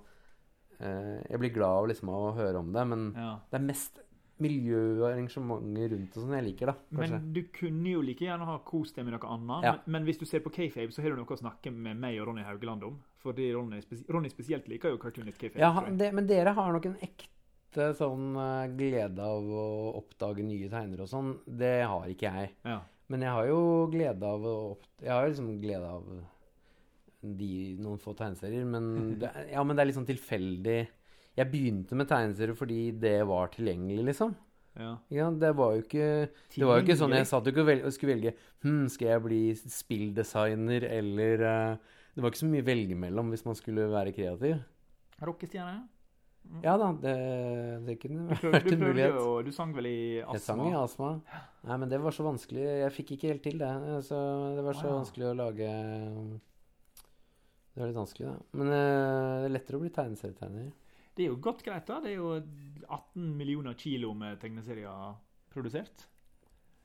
eh, 0.78 1.20
Jeg 1.30 1.42
blir 1.42 1.54
glad 1.58 1.82
av 1.82 1.92
liksom 1.92 2.12
av 2.14 2.30
å 2.30 2.34
høre 2.38 2.64
om 2.64 2.72
det, 2.74 2.88
men 2.92 3.06
det 3.14 3.60
er 3.60 3.68
mest 3.70 4.04
miljø 4.42 4.80
og 4.98 5.04
arrangementer 5.12 5.92
rundt 5.94 6.16
og 6.16 6.24
sånn 6.24 6.36
jeg 6.38 6.46
liker, 6.48 6.72
da. 6.72 6.74
Kanskje. 6.90 7.18
Men 7.20 7.32
du 7.36 7.40
kunne 7.54 7.92
jo 7.92 8.00
like 8.04 8.26
gjerne 8.26 8.48
ha 8.48 8.56
kost 8.66 8.98
deg 8.98 9.06
med 9.06 9.14
noe 9.14 9.30
annet. 9.30 9.66
Ja. 9.68 9.74
Men, 9.84 9.94
men 9.94 10.08
hvis 10.08 10.18
du 10.20 10.24
ser 10.28 10.42
på 10.44 10.52
Kayfabe, 10.54 10.90
så 10.94 11.04
har 11.04 11.14
du 11.14 11.20
noe 11.20 11.36
å 11.36 11.38
snakke 11.38 11.70
med 11.74 12.00
meg 12.02 12.18
og 12.18 12.30
Ronny 12.30 12.46
Haugeland 12.46 12.86
om. 12.88 12.98
Fordi 13.24 13.48
Ronny, 13.54 13.80
spes 13.84 14.02
Ronny 14.12 14.28
spesielt 14.32 14.66
liker 14.68 14.92
jo 14.92 15.00
Cartoonist 15.00 15.40
Kayfabe. 15.40 15.62
ja, 15.62 15.86
det, 15.88 16.10
men 16.16 16.28
dere 16.28 16.52
har 16.56 16.74
nok 16.74 16.90
en 16.90 16.98
ekte 17.04 17.88
sånn 17.98 18.34
eh, 18.38 18.66
glede 18.76 19.24
av 19.24 19.48
å 19.48 19.64
oppdage 20.02 20.44
nye 20.46 20.68
tegnere 20.72 21.06
og 21.06 21.10
sånn. 21.10 21.32
Det 21.46 21.78
har 21.88 22.04
ikke 22.12 22.30
jeg. 22.30 22.52
Ja. 22.68 22.82
Men 23.12 23.24
jeg 23.24 23.36
har 23.36 23.48
jo 23.48 23.62
glede 23.92 24.28
av 24.28 24.46
å. 24.48 24.56
Jeg 25.02 25.12
har 25.12 25.28
liksom 25.28 25.50
glede 25.62 25.88
av 25.88 26.06
de, 27.24 27.50
noen 27.80 28.00
få 28.00 28.14
tegneserier, 28.18 28.68
men 28.68 28.92
det, 29.22 29.32
ja, 29.52 29.64
men 29.64 29.76
det 29.76 29.84
er 29.84 29.90
litt 29.90 29.98
sånn 29.98 30.08
tilfeldig. 30.08 30.80
Jeg 31.34 31.50
begynte 31.50 31.96
med 31.98 32.08
tegneserier 32.10 32.56
fordi 32.58 32.80
det 33.00 33.18
var 33.26 33.50
tilgjengelig, 33.56 34.10
liksom. 34.12 34.36
Ja. 34.74 34.96
Ja, 35.14 35.28
det 35.30 35.52
var 35.54 35.76
jo 35.76 35.84
ikke 35.84 36.06
Det 36.50 36.66
var 36.66 36.80
jo 36.80 36.82
ikke 36.82 36.96
sånn 36.98 37.12
jeg 37.14 37.28
satt 37.30 37.46
jo 37.46 37.52
ikke 37.52 37.76
og 37.86 37.92
skulle 37.94 38.16
velge 38.16 38.32
hm, 38.64 38.88
Skal 38.90 39.12
jeg 39.12 39.22
bli 39.22 39.42
spilldesigner 39.54 40.86
eller 40.88 41.44
eh, 41.46 41.92
Det 42.14 42.22
var 42.22 42.30
ikke 42.30 42.42
så 42.44 42.50
mye 42.50 42.62
å 42.62 42.68
velge 42.68 42.96
mellom 42.98 43.32
hvis 43.34 43.44
man 43.46 43.56
skulle 43.58 43.88
være 43.90 44.12
kreativ. 44.14 44.60
Rockestjerne? 45.24 45.88
Ja 46.60 46.74
da, 46.76 46.90
det, 47.00 47.12
det 47.86 47.94
kunne 48.02 48.26
Du, 48.28 48.34
prøvde, 48.36 48.50
vært 48.58 48.72
en 48.74 48.82
mulighet. 48.82 49.14
jo 49.16 49.42
Du 49.46 49.50
sang 49.56 49.70
vel 49.74 49.86
i 49.88 49.98
Astma? 50.20 50.34
Jeg 50.36 50.42
sang 50.44 50.60
i 50.66 50.74
astma. 50.76 51.10
Nei, 51.64 51.78
men 51.80 51.88
det 51.88 52.00
var 52.04 52.12
så 52.12 52.26
vanskelig. 52.26 52.64
Jeg 52.82 52.92
fikk 52.98 53.14
ikke 53.16 53.30
helt 53.32 53.42
til 53.46 53.56
det. 53.62 53.70
Så 54.04 54.18
det 54.58 54.64
var 54.66 54.76
så 54.76 54.86
wow. 54.90 54.98
vanskelig 55.00 55.26
å 55.30 55.36
lage 55.40 55.70
Det 57.72 57.80
var 57.80 57.88
litt 57.90 57.98
vanskelig, 57.98 58.28
da. 58.28 58.36
Men 58.60 58.70
eh, 58.76 59.36
det 59.40 59.48
er 59.48 59.54
lettere 59.56 59.80
å 59.80 59.82
bli 59.82 59.92
tegneserietegner. 59.96 60.68
Det 61.14 61.24
er 61.24 61.30
jo 61.32 61.38
godt 61.42 61.62
greit, 61.66 61.86
da. 61.88 61.96
Det 62.04 62.12
er 62.12 62.18
jo 62.20 62.34
18 62.36 63.32
millioner 63.40 63.74
kilo 63.78 64.12
med 64.18 64.36
tegneserier 64.42 65.16
produsert. 65.54 66.04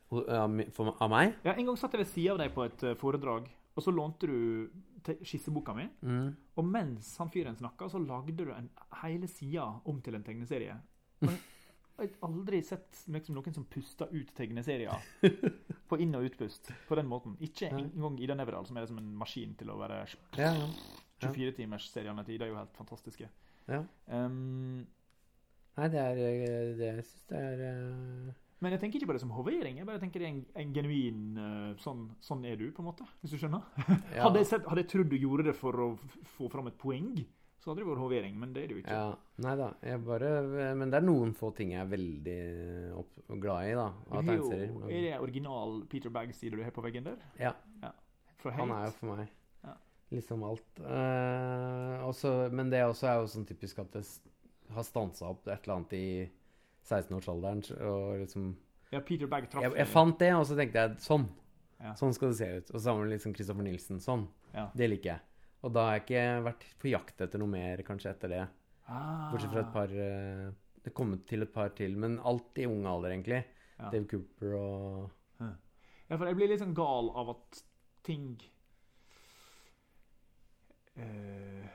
For- 0.09 0.25
Av 0.33 1.09
meg? 1.11 1.35
Ja, 1.45 1.53
En 1.53 1.67
gang 1.67 1.77
satt 1.77 1.93
jeg 1.93 2.05
ved 2.05 2.13
sida 2.15 2.33
av 2.33 2.39
deg 2.41 2.55
på 2.55 2.63
et 2.65 2.83
eh, 2.87 2.95
foredrag, 2.97 3.51
og 3.75 3.83
så 3.85 3.91
lånte 3.93 4.25
du 4.31 4.69
skisseboka 5.03 5.73
mi. 5.77 5.87
Mm. 6.01 6.33
Og 6.59 6.65
mens 6.67 7.11
han 7.21 7.31
fyren 7.33 7.57
snakka, 7.57 7.89
så 7.91 8.01
lagde 8.01 8.45
du 8.45 8.51
en 8.53 8.69
hele 9.03 9.29
sida 9.31 9.67
om 9.85 10.01
til 10.03 10.17
en 10.17 10.25
tegneserie. 10.25 10.75
Og 11.99 12.05
jeg 12.05 12.13
har 12.13 12.29
aldri 12.29 12.61
sett 12.63 12.99
liksom, 13.11 13.35
noen 13.35 13.55
som 13.55 13.65
puster 13.67 14.07
ut 14.13 14.29
tegneserier 14.37 15.07
på 15.89 15.97
inn- 15.99 16.15
og 16.15 16.29
utpust 16.29 16.69
på 16.87 16.95
den 16.95 17.09
måten. 17.11 17.33
Ikke 17.43 17.67
engang 17.75 18.15
Ida 18.23 18.37
Neverdal, 18.39 18.63
som 18.69 18.79
er 18.79 18.87
som 18.87 19.01
en 19.01 19.09
maskin 19.19 19.51
til 19.59 19.73
å 19.73 19.75
være 19.81 20.05
Ja, 20.39 20.53
ja. 20.55 20.69
24-timersseriene 21.25 22.23
til 22.23 22.37
Ida 22.37 22.47
er 22.47 22.53
jo 22.53 22.59
helt 22.61 22.79
fantastiske. 22.79 23.27
Ja. 23.67 23.81
Um, 24.07 24.87
Nei, 25.75 25.89
det 25.91 25.99
er 25.99 26.21
eh, 26.23 26.71
det, 26.79 26.93
syns 27.07 27.33
jeg 27.35 27.51
er 27.51 27.65
eh, 27.67 28.31
Men 28.59 28.73
jeg 28.75 28.81
tenker 28.81 28.99
ikke 28.99 29.07
på 29.07 29.15
det 29.15 29.21
som 29.23 29.31
hovering. 29.31 29.77
Jeg 29.79 29.87
bare 29.87 30.01
tenker 30.01 30.19
det 30.19 30.27
er 30.27 30.33
en, 30.35 30.39
en 30.59 30.71
genuin 30.75 31.19
eh, 31.39 31.67
sånn, 31.79 32.05
sånn 32.19 32.41
er 32.49 32.57
du, 32.59 32.65
på 32.75 32.83
en 32.83 32.89
måte. 32.89 33.05
Hvis 33.21 33.31
du 33.35 33.37
skjønner? 33.39 33.63
Ja. 34.15 34.25
Hadde, 34.25 34.41
jeg 34.41 34.49
sett, 34.49 34.65
hadde 34.67 34.83
jeg 34.83 34.89
trodd 34.91 35.11
du 35.13 35.15
gjorde 35.19 35.45
det 35.47 35.53
for 35.55 35.79
å 35.79 35.89
få 36.35 36.49
fram 36.51 36.67
et 36.67 36.75
poeng, 36.81 37.13
så 37.59 37.71
hadde 37.71 37.83
det 37.83 37.87
vært 37.89 38.01
hovering. 38.03 38.35
Men 38.41 38.51
det 38.55 38.63
er 38.65 38.71
det 38.71 38.75
jo 38.75 38.81
ikke. 38.81 38.97
Ja, 38.99 39.13
nei 39.45 39.53
da. 39.59 39.69
Bare 40.03 40.29
Men 40.79 40.91
det 40.91 40.99
er 40.99 41.05
noen 41.07 41.31
få 41.37 41.53
ting 41.55 41.71
jeg 41.75 41.81
er 41.85 41.89
veldig 41.91 42.37
opp, 42.99 43.13
glad 43.39 43.69
i, 43.69 43.73
da. 43.79 43.87
Av 44.11 44.23
tegneserier. 44.27 44.75
Er 44.89 45.05
det 45.07 45.13
original 45.23 45.77
Peter 45.91 46.11
Bagg-side 46.15 46.59
du 46.59 46.63
har 46.65 46.75
på 46.75 46.83
veggen 46.83 47.07
der? 47.07 47.19
ja, 47.39 47.53
For 48.43 48.55
han 48.55 48.71
er 48.75 48.89
jo 48.89 48.95
for 48.99 49.13
meg 49.13 49.27
Ja. 49.67 49.75
liksom 50.15 50.43
alt. 50.47 50.83
Uh, 50.83 52.03
også, 52.07 52.33
men 52.55 52.71
det 52.71 52.83
også 52.87 53.07
er 53.11 53.17
jo 53.21 53.31
sånn 53.37 53.47
typisk 53.47 53.79
at 53.83 53.95
det 53.95 54.03
har 54.75 54.85
stansa 54.87 55.27
opp 55.31 55.47
et 55.47 55.63
eller 55.63 55.79
annet 55.79 55.95
i 55.99 56.05
16-årsalderen. 56.87 57.63
Og 57.87 58.19
liksom 58.23 58.51
Ja, 58.93 59.01
Peter 59.05 59.29
Bagg 59.29 59.49
traff 59.51 59.67
jeg, 59.67 59.75
jeg 59.77 59.91
fant 59.91 60.19
det, 60.21 60.31
og 60.35 60.45
så 60.49 60.57
tenkte 60.57 60.83
jeg 60.85 61.01
sånn. 61.05 61.27
Ja. 61.79 61.93
Sånn 61.95 62.15
skal 62.15 62.33
det 62.33 62.39
se 62.39 62.49
ut. 62.57 62.71
Og 62.73 62.83
sammen 62.83 63.05
med 63.05 63.15
liksom 63.15 63.35
Christopher 63.35 63.65
Nilsen. 63.65 64.01
Sånn. 64.03 64.25
Ja. 64.55 64.67
Det 64.75 64.89
liker 64.89 65.13
jeg. 65.13 65.25
Og 65.63 65.75
da 65.75 65.85
har 65.85 65.97
jeg 65.97 66.05
ikke 66.05 66.25
vært 66.47 66.65
på 66.79 66.89
jakt 66.91 67.21
etter 67.25 67.41
noe 67.41 67.51
mer 67.51 67.83
kanskje 67.87 68.11
etter 68.13 68.33
det. 68.33 68.41
Ah. 68.89 69.29
Bortsett 69.31 69.53
fra 69.53 69.61
et 69.61 69.73
par 69.73 69.91
eh, 69.93 70.45
Det 70.81 70.93
kommet 70.97 71.25
til 71.29 71.45
et 71.45 71.51
par 71.53 71.73
til, 71.77 71.97
men 71.99 72.17
alt 72.25 72.57
i 72.57 72.65
ung 72.65 72.87
alder, 72.89 73.13
egentlig. 73.13 73.43
Ja. 73.77 73.91
Dave 73.93 74.07
Cooper 74.11 74.55
og 74.59 75.09
Ja, 76.09 76.17
for 76.17 76.25
jeg 76.25 76.39
blir 76.39 76.49
litt 76.49 76.63
sånn 76.63 76.73
gal 76.73 77.11
av 77.21 77.35
at 77.35 77.59
ting 78.07 78.31
eh, 80.97 81.67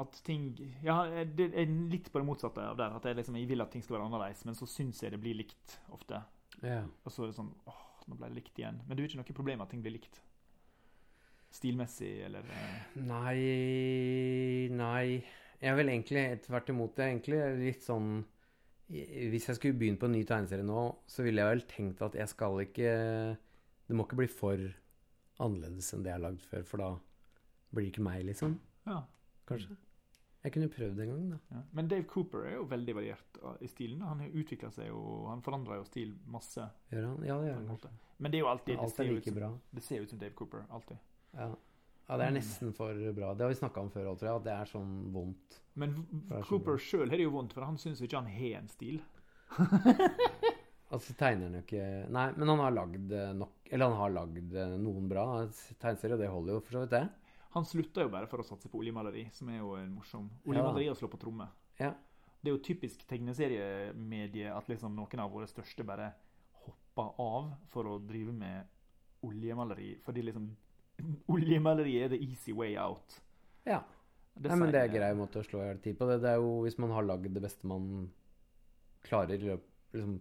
At 0.00 0.16
ting 0.26 0.48
Ja, 0.82 1.04
det 1.24 1.50
er 1.54 1.70
litt 1.90 2.10
på 2.10 2.18
det 2.18 2.26
motsatte 2.26 2.62
av 2.66 2.78
der. 2.78 2.96
At 2.96 3.06
jeg, 3.06 3.18
liksom, 3.20 3.38
jeg 3.38 3.48
vil 3.50 3.62
at 3.64 3.70
ting 3.74 3.84
skal 3.84 3.98
være 3.98 4.08
annerledes, 4.08 4.44
men 4.48 4.58
så 4.58 4.68
syns 4.70 5.02
jeg 5.04 5.14
det 5.14 5.20
blir 5.22 5.38
likt 5.38 5.78
ofte. 5.94 6.22
Yeah. 6.62 6.86
Og 7.04 7.14
så 7.14 7.24
er 7.24 7.30
det 7.30 7.38
sånn 7.38 7.52
åh, 7.70 7.82
nå 8.08 8.18
ble 8.18 8.30
det 8.30 8.40
likt 8.40 8.60
igjen. 8.60 8.80
Men 8.84 8.94
det 8.94 9.02
er 9.02 9.06
jo 9.06 9.12
ikke 9.12 9.22
noe 9.22 9.38
problem 9.40 9.64
at 9.64 9.72
ting 9.72 9.84
blir 9.84 9.96
likt. 9.96 10.20
Stilmessig 11.54 12.12
eller 12.26 12.46
eh, 12.50 12.78
Nei 13.06 14.70
Nei. 14.74 15.22
Jeg 15.62 15.78
vil 15.78 15.92
egentlig 15.92 16.24
tvert 16.44 16.72
imot. 16.72 16.98
Er 16.98 17.12
egentlig 17.12 17.38
litt 17.60 17.84
sånn 17.86 18.24
Hvis 18.90 19.46
jeg 19.48 19.60
skulle 19.60 19.78
begynt 19.78 20.00
på 20.02 20.10
en 20.10 20.16
ny 20.16 20.24
tegneserie 20.26 20.66
nå, 20.66 20.88
så 21.06 21.24
ville 21.24 21.44
jeg 21.44 21.52
vel 21.52 21.66
tenkt 21.70 22.02
at 22.04 22.18
jeg 22.18 22.32
skal 22.32 22.58
ikke 22.66 22.90
Det 23.86 23.96
må 23.96 24.08
ikke 24.08 24.18
bli 24.24 24.28
for 24.30 24.66
annerledes 25.44 25.94
enn 25.94 26.02
det 26.04 26.12
jeg 26.12 26.18
har 26.18 26.26
lagd 26.26 26.42
før, 26.46 26.66
for 26.68 26.82
da 26.82 26.90
blir 27.74 27.86
det 27.86 27.90
ikke 27.90 28.04
meg, 28.06 28.20
liksom. 28.28 28.52
Ja. 28.86 29.00
Kanskje. 29.48 29.74
Jeg 30.44 30.52
kunne 30.52 30.68
prøvd 30.68 30.98
en 31.00 31.10
gang, 31.10 31.28
da. 31.32 31.38
ja. 31.56 31.60
Men 31.72 31.86
Dave 31.88 32.04
Cooper 32.08 32.42
er 32.50 32.58
jo 32.58 32.64
veldig 32.68 32.94
variert 32.98 33.38
uh, 33.40 33.54
i 33.64 33.68
stilen. 33.70 34.02
Han 34.04 34.20
utvikla 34.28 34.68
seg 34.74 34.90
jo 34.90 34.98
Han 35.30 35.40
forandrer 35.44 35.80
jo 35.80 35.86
stil 35.88 36.10
masse. 36.28 36.66
Gjør 36.92 37.06
han? 37.08 37.22
Ja, 37.24 37.38
det 37.40 37.48
gjør 37.48 37.62
han. 37.62 38.00
Men 38.18 38.32
det 38.32 38.38
er 38.38 38.44
jo 38.44 38.50
alltid 38.52 38.74
det 38.74 38.82
Alt 38.84 38.96
ser, 38.96 39.04
er 39.04 39.08
jo 39.08 39.14
ut 39.14 39.22
like 39.22 39.32
som, 39.32 39.38
bra. 39.38 39.48
det 39.78 39.84
ser 39.86 40.04
ut 40.04 40.12
som 40.12 40.20
Dave 40.20 40.36
Cooper. 40.36 40.66
Alltid. 40.68 41.00
Ja. 41.34 41.48
ja, 42.10 42.18
det 42.20 42.26
er 42.26 42.36
nesten 42.36 42.74
for 42.76 43.00
bra. 43.16 43.32
Det 43.32 43.46
har 43.46 43.54
vi 43.54 43.60
snakka 43.62 43.86
om 43.86 43.90
før 43.94 44.12
òg, 44.12 44.18
tror 44.20 44.30
jeg. 44.30 44.42
At 44.42 44.48
det 44.50 44.54
er 44.58 44.72
sånn 44.74 44.92
vondt. 45.16 45.60
Men 45.80 45.96
Det 46.12 46.42
er 46.42 46.46
Cooper 46.50 46.78
sjøl 46.78 47.08
har 47.08 47.18
det 47.18 47.26
jo 47.26 47.32
vondt, 47.34 47.56
for 47.56 47.66
han 47.66 47.80
syns 47.80 48.04
ikke 48.04 48.20
han 48.20 48.30
har 48.36 48.60
en 48.60 48.70
stil. 48.70 49.00
Altså 50.94 51.14
tegner 51.18 51.48
han 51.48 51.58
jo 51.58 51.62
ikke 51.64 51.84
Nei, 52.14 52.28
men 52.36 52.50
han 52.52 52.60
har 52.62 52.74
lagd 52.74 53.12
eh, 53.16 53.32
nok 53.34 53.70
Eller 53.70 53.90
han 53.90 53.98
har 53.98 54.12
lagd 54.14 54.52
eh, 54.54 54.74
noen 54.78 55.08
bra 55.10 55.24
tegneserier, 55.80 56.14
og 56.16 56.22
det 56.22 56.30
holder 56.30 56.54
jo 56.54 56.64
for 56.64 56.76
så 56.76 56.82
vidt, 56.84 56.94
det. 56.94 57.23
Han 57.54 57.66
slutta 57.68 58.02
jo 58.02 58.10
bare 58.10 58.26
for 58.30 58.42
å 58.42 58.46
satse 58.46 58.68
på 58.70 58.80
oljemaleri, 58.80 59.28
som 59.34 59.48
er 59.52 59.60
jo 59.60 59.76
en 59.78 59.92
morsom. 59.94 60.26
Oljemaleri 60.50 60.88
og 60.90 60.98
slå 60.98 61.08
på 61.12 61.20
tromme. 61.22 61.46
Ja. 61.78 61.92
Det 62.42 62.50
er 62.50 62.56
jo 62.56 62.62
typisk 62.66 63.04
tegneseriemedie 63.08 64.50
at 64.52 64.68
liksom 64.68 64.96
noen 64.98 65.22
av 65.22 65.30
våre 65.32 65.46
største 65.48 65.86
bare 65.86 66.10
hopper 66.64 67.20
av 67.22 67.52
for 67.72 67.88
å 67.88 67.98
drive 68.02 68.34
med 68.34 68.66
oljemaleri, 69.24 69.94
fordi 70.04 70.26
liksom 70.26 70.50
Oljemaleri 71.34 71.94
er 72.04 72.12
the 72.12 72.20
easy 72.22 72.52
way 72.54 72.76
out. 72.78 73.20
ja. 73.66 73.82
Det 74.34 74.50
Nei, 74.50 74.56
men 74.58 74.72
det 74.74 74.80
er 74.82 74.90
grei 74.90 75.08
måte 75.14 75.38
å 75.38 75.46
slå 75.46 75.60
i 75.62 75.66
hjel 75.68 75.78
tid 75.78 75.94
på. 75.94 76.08
Det, 76.10 76.16
det 76.24 76.32
er 76.32 76.40
jo 76.42 76.56
hvis 76.64 76.74
man 76.82 76.90
har 76.90 77.04
lagd 77.06 77.28
det 77.30 77.42
beste 77.44 77.68
man 77.70 77.84
klarer 79.06 79.38
liksom, 79.38 80.16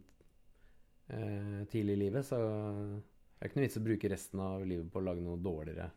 eh, 1.08 1.64
tidlig 1.72 1.96
i 1.96 2.02
livet, 2.04 2.28
så 2.28 2.38
det 2.38 3.40
er 3.42 3.50
ikke 3.50 3.58
noe 3.58 3.66
vits 3.66 3.80
å 3.80 3.86
bruke 3.88 4.12
resten 4.14 4.44
av 4.46 4.66
livet 4.70 4.92
på 4.94 5.02
å 5.02 5.06
lage 5.08 5.26
noe 5.26 5.42
dårligere. 5.42 5.90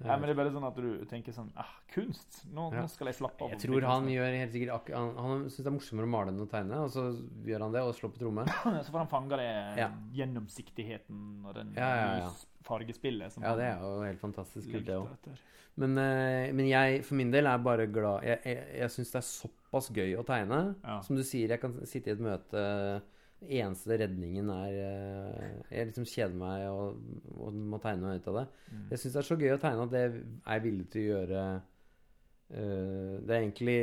Nei, 0.00 0.14
men 0.16 0.22
det 0.24 0.32
er 0.32 0.38
bare 0.38 0.50
sånn 0.54 0.64
at 0.64 0.78
du 0.80 1.02
tenker 1.10 1.34
sånn 1.36 1.50
ah, 1.60 1.68
Kunst! 1.92 2.38
Nå, 2.48 2.70
Ja. 2.72 2.80
nå 2.80 2.88
skal 2.88 3.10
jeg 3.10 3.18
slappe 3.18 3.44
av. 3.44 3.50
jeg 3.52 3.60
tror 3.66 3.84
han 3.84 4.06
gjør 4.08 4.36
helt 4.38 4.54
sikkert 4.54 4.88
Han, 4.96 5.10
han 5.20 5.42
syns 5.50 5.58
det 5.60 5.68
er 5.68 5.74
morsommere 5.76 6.08
å 6.08 6.12
male 6.14 6.32
enn 6.32 6.40
å 6.40 6.46
tegne, 6.48 6.78
og 6.86 6.88
så 6.94 7.04
gjør 7.44 7.66
han 7.66 7.74
det 7.76 7.82
og 7.84 7.92
slår 7.98 8.14
på 8.14 8.22
tromme. 8.22 8.46
Så 8.86 8.94
får 8.94 9.02
han 9.02 9.10
fanga 9.12 9.36
det 9.42 9.48
Ja. 9.82 9.90
gjennomsiktigheten 10.16 11.44
og 11.44 11.54
den 11.58 11.74
Ja, 11.76 11.90
ja, 12.16 12.30
fargespillet 12.64 13.32
som 13.36 13.44
Ja, 13.44 13.52
det 13.60 13.68
er 13.74 13.84
jo 13.84 13.92
helt 14.06 14.22
fantastisk 14.24 14.72
kult, 14.72 14.86
det 14.88 14.96
òg. 14.96 15.36
Men, 15.80 15.98
eh, 16.00 16.48
men 16.52 16.66
jeg 16.66 17.04
for 17.04 17.14
min 17.20 17.30
del 17.30 17.46
er 17.46 17.58
bare 17.62 17.86
glad 17.86 18.24
Jeg, 18.26 18.40
jeg, 18.44 18.64
jeg 18.80 18.90
syns 18.96 19.12
det 19.12 19.20
er 19.20 19.28
såpass 19.28 19.90
gøy 19.92 20.16
å 20.16 20.24
tegne. 20.26 20.62
Som 21.04 21.16
du 21.20 21.22
sier, 21.22 21.52
jeg 21.52 21.60
kan 21.60 21.76
sitte 21.84 22.08
i 22.08 22.16
et 22.16 22.24
møte 22.24 22.64
eneste 23.40 23.96
redningen 24.00 24.50
er 24.52 24.76
eh, 24.84 25.58
Jeg 25.72 25.90
liksom 25.90 26.06
kjeder 26.08 26.36
meg 26.36 26.66
og, 26.68 27.00
og 27.40 27.56
må 27.72 27.80
tegne 27.82 28.08
meg 28.08 28.20
ut 28.20 28.30
av 28.32 28.38
det. 28.40 28.46
Mm. 28.70 28.86
Jeg 28.92 29.02
syns 29.02 29.14
det 29.14 29.20
er 29.22 29.28
så 29.30 29.38
gøy 29.40 29.54
å 29.54 29.60
tegne 29.62 29.86
at 29.86 29.94
det 29.94 30.02
er 30.54 30.64
villig 30.64 30.88
til 30.92 31.00
å 31.02 31.12
gjøre 31.14 31.44
uh, 31.60 33.14
Det 33.24 33.32
er 33.32 33.38
egentlig 33.38 33.76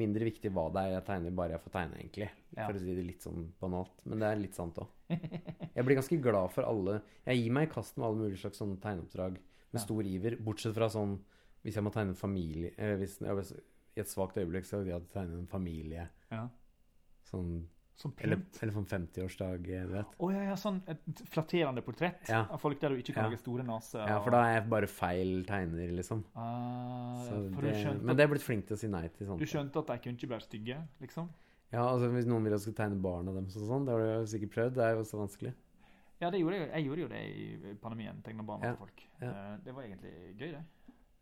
mindre 0.00 0.28
viktig 0.30 0.52
hva 0.54 0.68
det 0.72 0.84
er 0.86 0.94
jeg 0.96 1.06
tegner, 1.10 1.36
bare 1.36 1.56
jeg 1.56 1.64
får 1.66 1.74
tegne, 1.76 2.00
egentlig. 2.00 2.30
Ja. 2.56 2.66
For 2.66 2.78
å 2.78 2.82
si 2.82 2.96
det 2.96 3.04
litt 3.06 3.26
sånn 3.26 3.44
banalt. 3.60 4.00
Men 4.08 4.22
det 4.24 4.30
er 4.30 4.40
litt 4.40 4.56
sant 4.58 4.80
òg. 4.80 4.88
Jeg 5.12 5.84
blir 5.84 5.98
ganske 5.98 6.18
glad 6.24 6.52
for 6.54 6.64
alle 6.68 6.98
Jeg 7.26 7.42
gir 7.42 7.52
meg 7.52 7.68
i 7.68 7.72
kast 7.72 7.98
med 7.98 8.06
alle 8.08 8.20
mulige 8.22 8.40
slags 8.40 8.60
sånne 8.60 8.80
tegneoppdrag 8.80 9.36
med 9.36 9.78
Ja. 9.80 9.84
stor 9.84 10.08
iver. 10.08 10.36
Bortsett 10.40 10.74
fra 10.76 10.88
sånn 10.92 11.18
hvis 11.62 11.76
jeg 11.78 11.84
må 11.86 11.92
tegne 11.94 12.12
en 12.12 12.18
familie 12.18 12.72
eh, 12.74 12.96
hvis, 12.98 13.20
I 13.22 14.00
et 14.02 14.10
svakt 14.10 14.38
øyeblikk 14.40 14.66
så 14.66 14.80
vil 14.80 14.94
jeg 14.94 15.06
tegne 15.12 15.38
en 15.38 15.46
familie. 15.50 16.08
Ja. 16.32 16.46
Sånn, 17.28 17.62
Som 17.94 18.14
eller, 18.24 18.40
eller 18.62 18.72
sånn 18.72 18.86
50-årsdag, 18.88 19.66
eh, 19.68 19.82
du 19.86 19.92
vet. 19.94 20.14
Å 20.18 20.28
ja, 20.32 20.42
ja, 20.48 20.54
sånn 20.58 20.80
et 20.90 21.20
flatterende 21.30 21.82
portrett 21.84 22.28
Ja. 22.28 22.46
av 22.50 22.58
folk 22.58 22.80
der 22.80 22.88
du 22.96 23.02
ikke 23.02 23.14
kan 23.14 23.28
lage 23.28 23.38
store 23.38 23.62
neser. 23.62 24.06
Ja, 24.08 24.16
for 24.24 24.30
da 24.34 24.40
er 24.48 24.54
jeg 24.56 24.68
bare 24.72 24.88
feil 24.90 25.44
tegner, 25.46 25.92
liksom. 25.94 26.24
ah, 26.34 27.22
det, 27.60 28.00
men 28.02 28.16
det 28.16 28.24
er 28.24 28.32
blitt 28.32 28.42
flink 28.42 28.66
til 28.66 28.74
å 28.76 28.80
si 28.80 28.88
nei 28.88 29.06
til 29.08 29.28
sånt. 29.28 29.38
du 29.38 29.46
skjønte 29.46 29.78
at 29.84 29.86
de 29.92 29.98
kunne 30.02 30.18
ikke 30.18 30.32
være 30.32 30.46
stygge, 30.48 30.78
liksom? 31.04 31.28
Ja, 31.72 31.86
altså 31.88 32.10
Hvis 32.12 32.26
noen 32.28 32.44
ville 32.44 32.58
skulle 32.60 32.74
jeg 32.76 32.82
tegne 32.82 33.00
barna 33.00 33.32
deres 33.32 33.56
og 33.56 33.68
sånn, 33.68 33.86
det 33.86 33.94
har 33.94 34.00
du 34.02 34.08
jo 34.10 34.26
sikkert 34.28 34.52
prøvd. 34.56 34.74
Det 34.76 34.84
er 34.84 34.96
jo 34.98 35.04
så 35.08 35.20
vanskelig. 35.20 35.52
Ja, 36.20 36.30
det 36.30 36.40
gjorde 36.42 36.58
jeg, 36.58 36.68
jeg 36.70 36.84
gjorde 36.86 37.02
jo 37.02 37.08
det 37.08 37.22
i 37.72 37.74
pandemien. 37.82 38.20
Tegna 38.22 38.44
barna 38.46 38.72
til 38.72 38.76
folk. 38.82 39.00
Eh, 39.20 39.56
Det 39.64 39.72
var 39.74 39.82
egentlig 39.86 40.12
gøy, 40.36 40.50
det. 40.52 40.64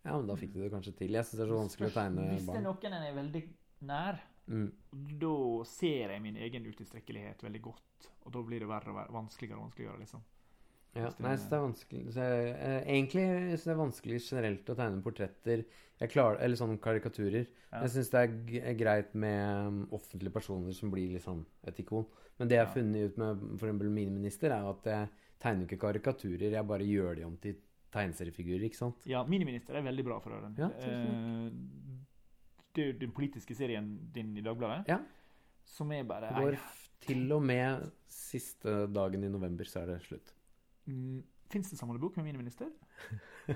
Ja, 0.04 0.16
men 0.16 0.26
da 0.26 0.34
fikk 0.40 0.52
du 0.54 0.60
det 0.62 0.70
kanskje 0.72 0.94
til. 0.96 1.12
Jeg 1.12 1.24
syns 1.28 1.38
det 1.38 1.44
er 1.46 1.52
så 1.52 1.60
vanskelig 1.60 1.90
å 1.90 1.94
tegne 1.94 2.26
Hvis 2.32 2.46
det 2.48 2.56
er 2.56 2.64
noen 2.66 2.94
en 2.98 3.06
er 3.06 3.14
veldig 3.14 3.42
nær, 3.82 4.20
Mm. 4.50 4.72
da 5.20 5.64
ser 5.64 6.10
jeg 6.10 6.22
min 6.22 6.36
egen 6.36 6.64
utilstrekkelighet 6.66 7.42
veldig 7.44 7.60
godt. 7.62 8.08
Og 8.26 8.32
da 8.32 8.42
blir 8.42 8.58
det 8.58 8.68
verre 8.68 8.88
og 8.90 8.96
verre, 8.96 9.12
vanskeligere 9.14 9.58
og 9.58 9.68
vanskeligere, 9.68 9.98
liksom. 10.00 10.22
Ja, 10.96 11.08
nei, 11.20 11.36
så 11.36 11.46
det 11.46 11.54
er 11.54 11.62
vanskelig 11.62 12.00
så 12.12 12.24
jeg, 12.26 12.48
eh, 12.58 12.82
Egentlig 12.90 13.22
syns 13.52 13.62
det 13.64 13.70
er 13.70 13.78
vanskelig 13.78 14.16
generelt 14.28 14.64
å 14.66 14.74
tegne 14.74 15.02
portretter 15.04 15.64
klarer, 16.10 16.40
eller 16.40 16.56
sånne 16.56 16.80
karikaturer. 16.80 17.46
Ja. 17.72 17.82
Jeg 17.82 17.90
syns 17.90 18.10
det 18.10 18.20
er 18.24 18.64
er 18.72 18.74
greit 18.74 19.14
med 19.14 19.66
um, 19.68 19.88
offentlige 19.92 20.32
personer 20.32 20.72
som 20.74 20.90
blir 20.90 21.12
liksom 21.12 21.44
et 21.64 21.76
ikon. 21.78 22.06
Men 22.40 22.48
det 22.48 22.56
jeg 22.56 22.66
har 22.66 22.74
Ja. 22.74 22.82
funnet 22.82 23.04
ut 23.12 23.18
med 23.18 23.60
f.eks. 23.60 23.72
min 23.84 24.14
minister, 24.14 24.50
er 24.50 24.68
at 24.68 24.82
jeg 24.82 25.08
tegner 25.38 25.66
ikke 25.68 25.78
karikaturer, 25.78 26.50
jeg 26.50 26.66
bare 26.66 26.80
gjør 26.82 27.14
de 27.16 27.22
om 27.24 27.36
til 27.36 27.54
tegneseriefigurer, 27.92 28.64
ikke 28.64 28.76
sant? 28.76 29.06
Ja, 29.06 29.22
Miniminister 29.24 29.76
er 29.76 29.82
veldig 29.82 30.04
bra 30.04 30.18
for 30.18 30.30
øren. 30.32 30.56
Ja, 30.58 30.70
Eh, 30.70 31.50
det 32.74 32.82
er 32.84 32.92
jo 32.92 32.98
den 33.00 33.12
politiske 33.16 33.54
serien 33.58 33.88
din 34.14 34.36
i 34.38 34.42
Dagbladet, 34.46 34.86
Ja. 34.88 34.98
som 35.64 35.90
er 35.92 36.04
bare 36.04 36.28
Det 36.30 36.44
går 36.44 36.58
til 37.00 37.32
og 37.32 37.42
med 37.42 37.90
siste 38.08 38.86
dagen 38.92 39.24
i 39.24 39.28
november, 39.32 39.64
så 39.64 39.82
er 39.82 39.86
det 39.94 40.02
slutt. 40.06 40.32
mm, 40.86 41.22
Fins 41.50 41.70
det 41.70 41.78
samlebok 41.80 42.16
med 42.16 42.24
Miniminister? 42.28 42.68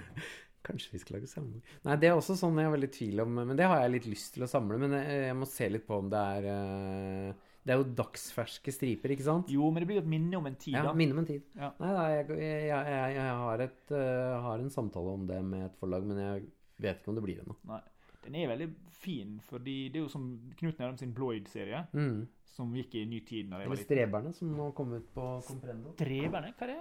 Kanskje 0.64 0.94
vi 0.94 0.98
skal 1.02 1.18
lage 1.18 1.28
samling 1.28 1.60
Nei, 1.84 1.94
det 2.00 2.08
er 2.08 2.14
også 2.16 2.34
sånn 2.40 2.56
jeg 2.56 2.64
er 2.66 2.72
veldig 2.72 2.88
i 2.88 2.94
tvil 2.96 3.20
om, 3.20 3.34
men 3.50 3.56
det 3.58 3.66
har 3.68 3.82
jeg 3.84 3.92
litt 3.98 4.06
lyst 4.08 4.32
til 4.34 4.46
å 4.46 4.48
samle. 4.48 4.78
Men 4.80 4.94
jeg, 4.96 5.18
jeg 5.28 5.36
må 5.36 5.46
se 5.50 5.68
litt 5.68 5.84
på 5.86 5.98
om 6.00 6.08
det 6.12 6.22
er 6.38 6.48
uh, 6.48 7.34
Det 7.64 7.74
er 7.74 7.80
jo 7.82 7.86
dagsferske 8.00 8.72
striper, 8.72 9.12
ikke 9.12 9.26
sant? 9.26 9.52
Jo, 9.52 9.68
men 9.70 9.84
det 9.84 9.88
blir 9.90 10.00
jo 10.00 10.04
et 10.06 10.08
minne 10.14 10.36
om 10.40 10.46
en 10.48 10.56
tid, 10.56 10.74
Ja, 10.78 10.82
da. 10.88 10.94
minne 10.96 11.12
om 11.12 11.20
en 11.22 11.28
tid. 11.28 11.44
Ja. 11.60 11.70
Nei, 11.84 11.92
jeg, 12.16 12.28
jeg, 12.40 12.64
jeg, 12.70 13.14
jeg 13.18 13.36
har, 13.44 13.64
et, 13.68 13.82
uh, 13.92 14.40
har 14.48 14.64
en 14.64 14.72
samtale 14.72 15.14
om 15.20 15.26
det 15.28 15.38
med 15.44 15.66
et 15.68 15.76
forlag, 15.80 16.08
men 16.08 16.22
jeg 16.24 16.46
vet 16.80 16.98
ikke 17.02 17.12
om 17.12 17.20
det 17.20 17.24
blir 17.28 17.42
det 17.42 17.46
nå. 17.52 17.56
Nei. 17.68 17.82
Den 18.24 18.34
er 18.40 18.48
veldig 18.54 18.68
fin, 19.04 19.34
fordi 19.50 19.76
det 19.92 20.00
er 20.00 20.04
jo 20.06 20.08
som 20.12 20.24
Knut 20.58 20.78
Nærum 20.80 20.96
sin 20.98 21.12
Bloyd-serie, 21.14 21.86
Mm. 21.92 22.26
som 22.54 22.72
gikk 22.74 22.94
i 22.94 23.04
ny 23.04 23.20
tid 23.26 23.50
når 23.50 23.60
jeg 23.64 23.66
Eller. 23.70 23.84
Streberne, 23.84 24.32
som 24.34 24.54
nå 24.56 24.70
kom 24.74 24.92
ut 24.94 25.06
på 25.14 25.26
Comprendo. 25.46 25.92
Streberne? 25.98 26.54
Hva 26.56 26.62
er 26.68 26.72
det? 26.74 26.80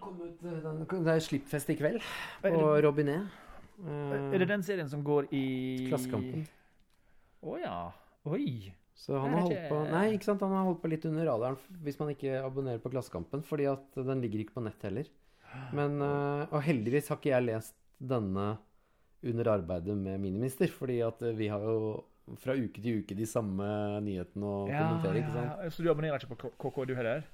Kom 0.00 0.16
ut, 0.20 0.42
eh, 0.44 0.60
den, 0.64 1.04
det 1.04 1.12
er 1.14 1.20
slippfest 1.22 1.70
i 1.70 1.76
kveld 1.78 2.00
på 2.42 2.82
Robinet. 2.82 3.28
Eh, 3.86 4.34
er 4.34 4.38
det 4.38 4.48
den 4.48 4.62
serien 4.62 4.88
som 4.90 5.02
går 5.06 5.28
i 5.32 5.86
Klassekampen. 5.88 6.46
Å 7.44 7.58
ja. 7.60 7.92
Oi. 8.26 8.72
Så 8.94 9.18
han 9.20 9.32
har 9.34 9.40
holdt 9.42 9.68
på 9.68 9.78
Nei, 9.90 10.04
ikke 10.16 10.24
sant? 10.28 10.40
Han 10.40 10.52
har 10.54 10.64
holdt 10.68 10.80
på 10.82 10.88
litt 10.88 11.04
under 11.08 11.26
radaren 11.26 11.56
hvis 11.82 11.98
man 11.98 12.08
ikke 12.12 12.36
abonnerer 12.44 12.78
på 12.82 12.90
Klassekampen, 12.92 13.42
fordi 13.42 13.66
at 13.70 13.96
den 13.98 14.20
ligger 14.22 14.44
ikke 14.44 14.54
på 14.54 14.62
nett 14.64 14.82
heller. 14.86 15.08
Men 15.72 16.00
øh, 16.02 16.46
Og 16.52 16.62
heldigvis 16.62 17.08
har 17.08 17.18
ikke 17.18 17.30
jeg 17.34 17.46
lest 17.46 17.74
denne 18.00 18.58
under 19.24 19.48
arbeidet 19.54 19.96
med 19.96 20.20
Miniminister, 20.20 20.68
fordi 20.72 20.98
at 21.06 21.22
øh, 21.24 21.34
vi 21.38 21.48
har 21.52 21.60
jo 21.64 22.02
fra 22.40 22.54
uke 22.56 22.80
til 22.80 23.02
uke 23.02 23.14
de 23.18 23.26
samme 23.28 23.64
nyhetene 24.04 24.44
å 24.48 24.64
kommentere, 24.68 25.20
ikke 25.20 25.32
sant? 25.34 25.50
ja. 25.64 25.70
Så 25.72 25.82
du 25.84 25.90
abonnerer 25.92 26.16
ikke 26.22 26.36
på 26.36 26.50
KK, 26.64 26.76
du 26.88 26.94
heller? 26.96 27.24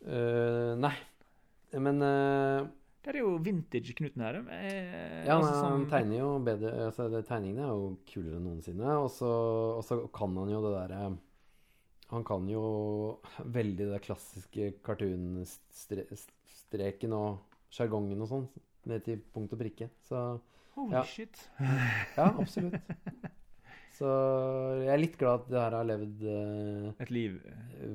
Uh, 0.00 0.72
nei. 0.80 0.94
Men 1.76 2.00
uh, 2.02 2.64
Det 3.04 3.12
er 3.14 3.18
jo 3.20 3.34
vintage-Knuten 3.44 4.20
her. 4.24 4.38
Eh, 4.56 5.24
Ja, 5.28 5.36
altså 5.36 5.52
han 5.52 5.60
sånn- 5.84 5.88
tegner 5.92 6.16
jo 6.22 6.30
bedre 6.44 6.72
altså, 6.88 7.06
det, 7.12 7.20
Tegningene 7.28 7.64
er 7.66 7.72
jo 7.76 7.90
kulere 8.08 8.36
enn 8.40 8.46
noensinne. 8.48 8.88
Og 9.04 9.10
så, 9.12 9.28
og 9.78 9.84
så 9.84 10.00
kan 10.16 10.32
han 10.40 10.50
jo 10.52 10.60
det 10.64 10.72
derre 10.78 11.02
Han 12.10 12.24
kan 12.26 12.48
jo 12.50 12.64
veldig 13.58 13.86
det 13.92 14.00
klassiske 14.08 14.72
cartoon-streken 15.80 17.12
og 17.16 17.38
sjargongen 17.72 18.24
og 18.24 18.28
sånn. 18.32 18.46
Ned 18.90 19.04
til 19.04 19.20
punkt 19.34 19.52
og 19.54 19.60
prikke. 19.60 19.90
Så 20.08 20.16
Holy 20.80 20.96
ja. 20.98 21.04
shit. 21.04 21.44
ja, 22.16 22.30
absolutt. 22.40 22.80
Så 24.00 24.08
jeg 24.80 24.88
er 24.94 25.00
litt 25.02 25.16
glad 25.20 25.42
at 25.42 25.48
det 25.52 25.58
her 25.60 25.74
har 25.76 25.84
levd 25.84 26.22
eh, 26.32 27.02
Et 27.04 27.10
liv. 27.12 27.34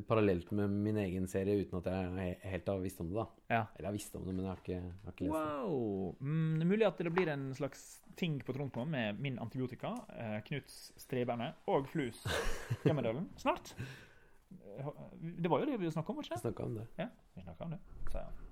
parallelt 0.05 0.51
med 0.53 0.69
min 0.85 0.99
egen 1.01 1.25
serie 1.31 1.55
uten 1.63 1.79
at 1.79 1.87
jeg 1.89 2.35
helt 2.51 2.69
har 2.69 2.83
visst 2.83 3.01
om 3.01 3.09
det, 3.09 3.17
da. 3.17 3.25
Ja. 3.49 3.61
Eller 3.73 3.87
jeg 3.87 3.89
har 3.89 3.97
visst 3.97 4.19
om 4.19 4.27
det, 4.27 4.35
men 4.35 4.45
jeg 4.45 4.51
har 4.51 4.61
ikke, 4.61 4.75
jeg 4.75 5.07
har 5.07 5.15
ikke 5.15 5.25
lest 5.25 5.33
det. 5.33 5.63
Wow. 5.65 6.15
Mm, 6.21 6.53
det 6.59 6.67
er 6.67 6.71
mulig 6.75 6.87
at 6.91 7.01
det 7.01 7.13
blir 7.15 7.31
en 7.33 7.47
slags 7.57 7.85
ting 8.21 8.37
på 8.45 8.53
Trondheim 8.53 8.93
med 8.93 9.19
min 9.25 9.39
antibiotika, 9.41 9.95
eh, 10.13 10.37
Knuts 10.45 10.77
streberne 11.01 11.49
og 11.73 11.89
Flus 11.89 12.21
Jammerdalen 12.85 13.25
snart. 13.41 13.73
Eh, 14.53 14.91
Det 15.41 15.49
var 15.49 15.63
jo 15.65 15.71
det 15.71 15.79
vi 15.81 15.89
snakka 15.91 16.13
om, 16.13 16.21
det 16.21 16.27
ikke 16.29 16.35
det? 16.37 16.45
snakka 16.45 16.69
om 16.69 16.75
det. 16.83 16.85
Ja, 17.01 17.09
vi 17.33 17.41
om 17.65 17.71
det, 17.73 17.79
Så, 18.11 18.17
han. 18.21 18.44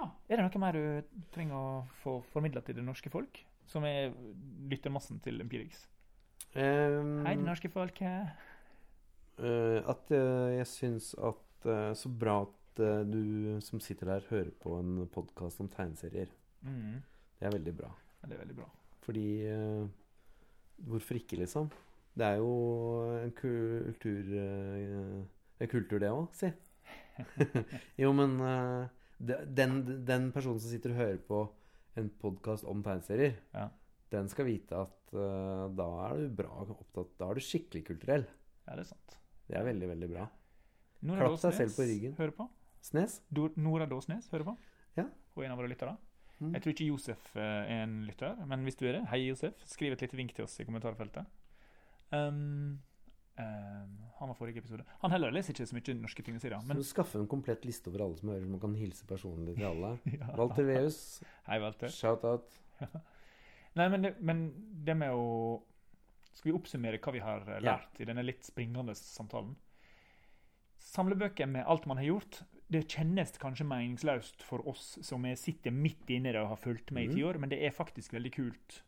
Ja. 0.00 0.06
Er 0.32 0.40
det 0.40 0.46
noe 0.46 0.60
mer 0.62 0.76
du 0.76 1.16
trenger 1.34 1.56
å 1.56 1.72
få 2.00 2.20
formidla 2.32 2.62
til 2.64 2.78
det 2.78 2.84
norske 2.86 3.10
folk, 3.12 3.42
som 3.68 3.84
er 3.84 4.14
lyttermassen 4.70 5.18
til 5.20 5.42
Empirix? 5.44 5.82
Um, 6.54 7.20
Hei, 7.26 7.34
det 7.36 7.44
norske 7.44 7.68
folket. 7.70 8.30
Uh, 9.36 9.84
at 9.90 10.08
uh, 10.14 10.48
jeg 10.54 10.68
syns 10.68 11.12
at 11.16 11.68
uh, 11.68 11.92
Så 11.96 12.10
bra 12.12 12.42
at 12.46 12.56
du 12.80 13.58
som 13.60 13.80
sitter 13.82 14.08
der, 14.08 14.24
hører 14.30 14.50
på 14.62 14.78
en 14.78 15.04
podkast 15.12 15.60
om 15.60 15.68
tegneserier. 15.68 16.30
Mm. 16.64 17.02
Det 17.36 17.48
er 17.48 17.52
veldig 17.52 17.74
bra. 17.76 17.90
Ja, 18.22 18.30
Det 18.30 18.36
er 18.36 18.40
veldig 18.40 18.56
bra. 18.56 18.68
Fordi 19.04 19.26
Hvorfor 20.88 21.18
ikke, 21.18 21.36
liksom? 21.42 21.68
Det 22.16 22.24
er 22.24 22.38
jo 22.40 22.54
en 23.20 23.34
kultur 23.36 24.32
En 25.60 25.68
kultur, 25.68 25.98
det 26.00 26.08
òg, 26.08 26.24
si. 26.32 26.48
jo, 28.02 28.14
men 28.16 28.38
den, 29.20 29.74
den 30.08 30.30
personen 30.32 30.60
som 30.62 30.70
sitter 30.72 30.94
og 30.94 31.00
hører 31.02 31.18
på 31.28 31.40
en 32.00 32.08
podkast 32.22 32.64
om 32.70 32.82
tegneserier, 32.86 33.34
Ja. 33.54 33.68
den 34.10 34.28
skal 34.32 34.46
vite 34.48 34.78
at 34.80 35.12
uh, 35.14 35.68
da 35.76 35.88
er 36.08 36.16
du 36.22 36.28
bra 36.40 36.62
opptatt 36.64 37.10
Da 37.18 37.28
er 37.30 37.34
du 37.34 37.40
skikkelig 37.44 37.84
kulturell. 37.90 38.24
Ja, 38.66 38.74
det 38.78 38.84
er 38.86 38.90
sant. 38.94 39.16
Det 39.50 39.56
er 39.58 39.64
veldig, 39.66 39.88
veldig 39.90 40.08
bra. 40.12 40.28
Nora 41.02 41.26
Klapp 41.26 41.40
deg 41.42 41.54
selv 41.58 41.74
på 41.76 41.86
ryggen. 41.88 42.14
Hører 42.18 42.34
på. 42.36 42.46
Snes? 42.84 43.20
Do- 43.32 43.52
Nora 43.56 43.86
Dåsnes 43.90 44.28
hører 44.32 44.44
på. 44.52 44.56
Ja. 44.96 45.04
Hun 45.34 45.42
er 45.42 45.46
en 45.48 45.52
av 45.56 45.58
våre 45.60 45.70
lyttere. 45.72 45.96
Mm. 46.40 46.54
Jeg 46.54 46.62
tror 46.62 46.72
ikke 46.72 46.86
Josef 46.88 47.36
eh, 47.36 47.42
er 47.42 47.82
en 47.84 47.96
lytter, 48.06 48.38
men 48.48 48.62
hvis 48.64 48.78
du 48.80 48.86
er 48.88 48.92
det, 48.98 49.02
hei 49.10 49.18
Josef. 49.26 49.58
Skriv 49.68 49.92
et 49.92 50.00
lite 50.06 50.16
vink 50.16 50.32
til 50.36 50.46
oss 50.46 50.54
i 50.60 50.64
kommentarfeltet. 50.64 51.26
Um, 52.10 52.18
um, 52.18 52.78
han 54.20 54.28
var 54.28 54.34
forrige 54.36 54.58
episode. 54.60 54.84
Han 55.00 55.10
heller 55.14 55.30
leser 55.32 55.54
ikke 55.54 55.66
så 55.66 55.76
mye 55.78 55.94
norske 56.00 56.22
tegneserier. 56.26 56.60
Men 56.66 56.76
Men 56.76 56.84
skaffe 56.84 57.18
en 57.18 57.26
komplett 57.30 57.64
liste 57.64 57.88
over 57.88 58.04
alle 58.04 58.18
som 58.18 58.28
hører, 58.28 58.44
så 58.44 58.50
man 58.50 58.60
kan 58.60 58.74
hilse 58.76 59.06
personlig 59.06 59.56
til 59.56 59.64
alle. 59.70 59.94
Ja. 60.18 60.28
Walter 60.36 60.64
Veus, 60.68 61.22
Hei, 61.46 61.58
Walter. 61.62 61.88
shout-out. 61.88 62.58
Nei, 63.76 63.88
men 63.88 64.02
det, 64.02 64.14
men 64.20 64.44
det 64.84 64.96
med 64.96 65.10
å 65.14 65.62
Skal 66.34 66.50
vi 66.52 66.58
oppsummere 66.58 66.98
hva 67.02 67.12
vi 67.12 67.20
har 67.20 67.40
lært 67.60 67.64
Ja. 67.64 67.78
i 67.98 68.04
denne 68.08 68.22
litt 68.24 68.44
springende 68.46 68.94
samtalen? 68.94 69.56
Samlebøker 70.80 71.46
med 71.46 71.66
alt 71.68 71.84
man 71.86 71.98
har 72.00 72.04
gjort, 72.06 72.38
det 72.72 72.86
kjennes 72.88 73.32
kanskje 73.38 73.66
meningsløst 73.68 74.42
for 74.46 74.62
oss 74.70 74.94
som 75.04 75.24
er, 75.28 75.34
sitter 75.36 75.70
midt 75.74 76.08
inne 76.10 76.30
i 76.30 76.32
det 76.32 76.40
og 76.40 76.48
har 76.54 76.56
fulgt 76.62 76.90
med 76.92 77.04
i 77.04 77.08
Mhm. 77.08 77.14
ti 77.16 77.22
år, 77.22 77.38
men 77.38 77.48
det 77.50 77.58
er 77.62 77.70
faktisk 77.70 78.12
veldig 78.14 78.32
kult 78.32 78.82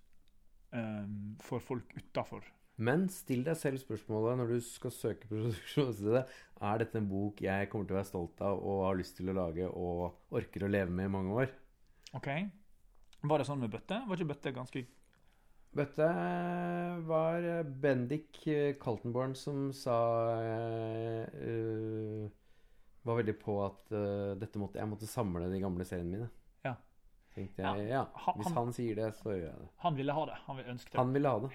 um, 0.73 1.37
for 1.41 1.59
folk 1.61 1.85
utafor. 1.99 2.43
Men 2.83 3.05
still 3.13 3.43
deg 3.47 3.59
selv 3.61 3.79
spørsmålet 3.83 4.41
når 4.41 4.55
du 4.55 4.61
skal 4.67 4.95
søke 4.95 5.29
produksjonsstedet. 5.33 6.25
Er 6.63 6.79
dette 6.83 6.99
en 7.01 7.09
bok 7.11 7.43
jeg 7.45 7.69
kommer 7.73 7.87
til 7.89 7.97
å 7.97 8.01
være 8.01 8.11
stolt 8.11 8.43
av 8.47 8.59
og 8.63 8.85
har 8.89 8.99
lyst 9.01 9.17
til 9.19 9.31
å 9.33 9.37
lage 9.39 9.69
og 9.69 10.35
orker 10.39 10.67
å 10.67 10.71
leve 10.73 10.91
med 10.95 11.11
i 11.11 11.15
mange 11.17 11.37
år? 11.45 11.53
Ok? 12.19 12.29
Var 13.23 13.39
det 13.43 13.47
sånn 13.49 13.63
med 13.63 13.71
bøtte? 13.73 14.01
Var 14.09 14.19
ikke 14.21 14.33
bøtte 14.35 14.53
ganske 14.57 14.85
Bøtte 15.73 16.07
var 17.09 17.47
Bendik 17.81 18.43
Kaltenborn 18.83 19.33
som 19.39 19.71
sa 19.73 19.95
eh, 20.43 22.27
Var 23.03 23.19
veldig 23.23 23.35
på 23.41 23.55
at 23.65 23.95
uh, 23.97 24.35
dette 24.39 24.61
måtte, 24.61 24.79
jeg 24.83 24.91
måtte 24.91 25.09
samle 25.11 25.49
de 25.51 25.63
gamle 25.63 25.87
seriene 25.89 26.13
mine. 26.13 26.29
Ja. 26.67 26.75
Tenkte 27.35 27.65
jeg, 27.65 27.87
ja, 27.89 28.03
ja. 28.03 28.35
Hvis 28.37 28.51
han- 28.53 28.59
han 28.61 28.75
sier 28.77 29.01
det, 29.01 29.09
så 29.19 29.33
gjør 29.33 29.47
jeg 29.49 29.59
det. 29.63 29.69
Han 29.87 29.97
ville 29.97 30.13
ha 30.19 30.27
det. 30.29 30.37
Han 30.47 30.61
ville 30.61 30.75
ønske 30.77 30.93
det. 30.93 30.99
Han 31.01 31.13
ville 31.17 31.33
ha 31.33 31.41
det. 31.47 31.51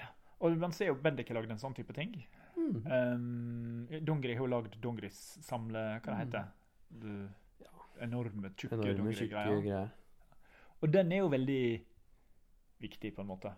Og 0.45 0.57
man 0.61 0.73
ser 0.75 0.91
jo 0.91 0.97
Bendik 1.01 1.31
har 1.31 1.39
lagd 1.39 1.51
en 1.53 1.61
sånn 1.61 1.75
type 1.77 1.93
ting. 1.97 2.13
Mm. 2.57 2.75
Um, 2.85 4.01
Dongeri 4.05 4.35
har 4.37 4.45
jo 4.45 4.51
lagd 4.51 4.77
Dongeris 4.83 5.17
samle... 5.45 5.83
Hva 6.03 6.13
det 6.13 6.19
heter 6.21 6.37
det? 6.37 7.13
Tjukke 7.97 8.03
Enorme, 8.05 8.51
tjukke 8.53 8.77
Dongeri-greier. 8.77 9.61
greier. 9.65 9.95
Og 10.85 10.91
den 10.93 11.09
er 11.11 11.23
jo 11.23 11.31
veldig 11.33 11.63
viktig, 12.83 13.15
på 13.15 13.23
en 13.23 13.31
måte. 13.31 13.53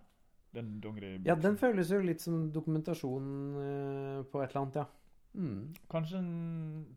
Den 0.55 0.77
Dongeri 0.81 1.17
Ja, 1.27 1.35
den 1.35 1.59
føles 1.59 1.91
jo 1.91 1.99
litt 2.01 2.23
som 2.23 2.47
dokumentasjon 2.53 3.27
eh, 3.61 4.21
på 4.31 4.41
et 4.41 4.53
eller 4.53 4.61
annet, 4.63 4.79
ja. 4.79 4.87
Mm. 5.35 5.75
Kanskje 5.91 6.21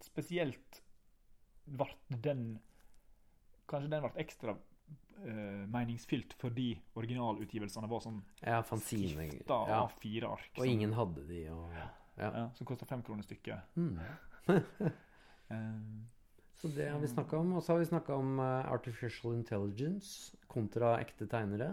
spesielt 0.01 0.79
ble 1.69 1.91
den 2.25 2.47
Kanskje 3.69 3.91
den 3.93 4.07
ble 4.07 4.23
ekstra 4.23 4.55
eh, 5.25 5.63
meningsfylt 5.73 6.35
fordi 6.41 6.73
originalutgivelsene 6.99 7.89
var 7.91 8.01
sånn 8.05 8.21
Ja, 8.43 8.63
fanzine. 8.67 9.29
stifta 9.31 9.61
Ja. 9.69 9.81
A4-ark. 9.89 10.51
Og 10.59 10.67
ingen 10.67 10.93
hadde 10.99 11.27
de, 11.29 11.45
og 11.55 11.71
ja. 11.77 11.89
ja, 12.19 12.49
Som 12.55 12.67
kosta 12.67 12.87
fem 12.87 13.03
kroner 13.03 13.23
stykket. 13.27 13.61
Mm. 13.77 13.99
Um, 15.49 16.09
Så 16.63 16.69
det 16.69 16.89
har 16.93 17.01
vi 17.03 17.09
snakka 17.11 17.39
om. 17.43 17.57
Og 17.59 17.63
så 17.65 17.73
har 17.73 17.81
vi 17.81 17.89
snakka 17.89 18.15
om 18.15 18.37
eh, 18.39 18.69
artificial 18.71 19.35
intelligence 19.35 20.37
kontra 20.47 20.93
ekte 21.03 21.27
tegnere. 21.27 21.73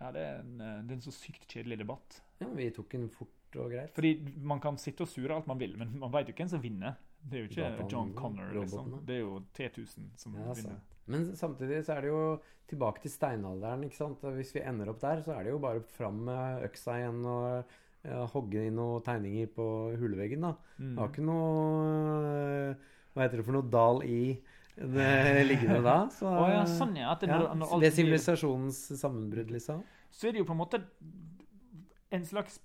ja, 0.00 0.08
det 0.10 0.20
er, 0.26 0.40
en, 0.40 0.56
det 0.58 0.90
er 0.90 0.96
en 0.96 1.04
så 1.04 1.12
sykt 1.14 1.44
kjedelig 1.46 1.78
debatt. 1.84 2.16
Ja, 2.40 2.48
vi 2.50 2.66
tok 2.74 2.88
den 2.90 3.06
fort 3.14 3.54
og 3.62 3.70
greit. 3.70 3.92
Fordi 3.94 4.16
man 4.42 4.58
kan 4.64 4.74
sitte 4.80 5.04
og 5.04 5.08
sure 5.12 5.36
alt 5.36 5.46
man 5.46 5.60
vil, 5.60 5.76
men 5.78 5.92
man 6.00 6.10
veit 6.10 6.26
jo 6.26 6.34
hvem 6.34 6.48
som 6.50 6.62
vinner. 6.64 6.96
Det 7.22 7.38
er 7.38 7.44
jo 7.44 7.50
ikke 7.52 7.86
John 7.92 8.10
Connor, 8.18 8.50
liksom. 8.56 8.96
Det 9.06 9.14
er 9.14 9.22
jo 9.22 9.36
T1000 9.54 10.08
som 10.18 10.34
Ja, 10.34 10.50
vinner. 10.58 10.80
Men 11.10 11.30
samtidig 11.36 11.82
så 11.86 11.96
er 11.96 12.04
det 12.04 12.12
jo 12.12 12.24
tilbake 12.70 13.02
til 13.02 13.12
steinalderen. 13.12 13.84
ikke 13.86 13.98
sant? 13.98 14.22
Hvis 14.36 14.54
vi 14.54 14.64
ender 14.64 14.92
opp 14.92 15.00
der, 15.02 15.22
så 15.24 15.34
er 15.36 15.44
det 15.44 15.54
jo 15.54 15.62
bare 15.62 15.82
fram 15.96 16.22
med 16.28 16.66
øksa 16.68 16.98
igjen 17.00 17.20
og 17.26 17.74
ja, 18.06 18.24
hogge 18.32 18.64
inn 18.68 18.78
noen 18.78 19.04
tegninger 19.06 19.50
på 19.56 19.66
huleveggen. 20.00 20.46
da. 20.46 20.54
Mm. 20.78 20.94
Det 20.94 21.02
har 21.02 21.12
ikke 21.12 21.26
noe 21.26 21.52
øh, 21.92 22.88
Hva 23.12 23.26
heter 23.26 23.42
det 23.42 23.46
for 23.46 23.58
noe 23.58 23.68
dal 23.68 24.02
i 24.08 24.22
det 24.72 25.44
liggende 25.50 25.82
da. 25.84 25.98
Så, 26.14 26.26
oh, 26.30 26.48
ja, 26.48 26.64
sånn 26.68 26.96
ja. 26.96 27.12
Det, 27.20 27.28
når, 27.30 27.50
når 27.60 27.74
Ved 27.74 27.84
blir, 27.84 27.96
sivilisasjonens 27.98 28.82
sammenbrudd, 29.00 29.52
liksom. 29.52 29.82
så 30.10 30.28
er 30.28 30.36
det 30.36 30.42
jo 30.42 30.48
på 30.48 30.56
en 30.56 30.62
måte 30.62 30.80
en 32.12 32.24
slags 32.28 32.60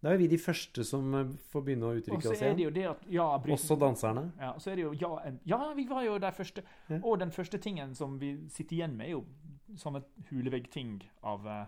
Da 0.00 0.14
er 0.14 0.16
vi 0.16 0.26
de 0.32 0.38
første 0.40 0.84
som 0.88 1.14
øh, 1.14 1.32
får 1.52 1.64
begynne 1.66 1.88
å 1.90 1.96
uttrykke 1.98 2.30
oss 2.30 2.40
det 2.40 2.52
igjen. 2.56 2.78
at 2.88 3.02
ja, 3.12 3.26
Også 3.52 3.76
danserne. 3.76 4.30
Ja, 4.40 4.54
så 4.58 4.72
er 4.72 4.80
det 4.80 4.86
jo 4.86 4.92
ja, 4.96 5.10
ja, 5.44 5.58
vi 5.76 5.84
var 5.90 6.06
jo 6.06 6.14
der 6.22 6.32
første. 6.36 6.64
Ja. 6.88 7.02
Og 7.02 7.18
den 7.20 7.32
første 7.34 7.60
tingen 7.60 7.92
som 7.94 8.16
vi 8.20 8.32
sitter 8.48 8.78
igjen 8.78 8.96
med, 8.96 9.10
er 9.10 9.18
jo 9.18 9.76
sånne 9.76 10.02
huleveggting 10.30 10.98
av 11.22 11.46
eh, 11.46 11.66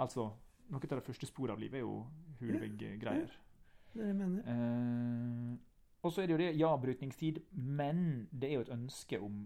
Altså, 0.00 0.30
noe 0.72 0.80
av 0.80 0.96
det 0.96 1.04
første 1.04 1.28
sporet 1.28 1.52
av 1.52 1.60
livet 1.60 1.82
er 1.82 1.82
jo 1.84 1.98
huleveggreier. 2.40 3.34
Det 3.92 4.00
er 4.00 4.06
det 4.06 4.06
jeg 4.08 4.16
mener. 4.16 4.46
Eh, 4.48 5.58
og 6.02 6.14
så 6.14 6.22
er 6.22 6.30
det 6.30 6.32
jo 6.32 6.40
det, 6.40 6.48
ja, 6.58 6.70
brytningstid, 6.80 7.42
men 7.52 8.30
det 8.32 8.48
er 8.48 8.56
jo 8.56 8.64
et 8.64 8.72
ønske 8.72 9.20
om 9.20 9.44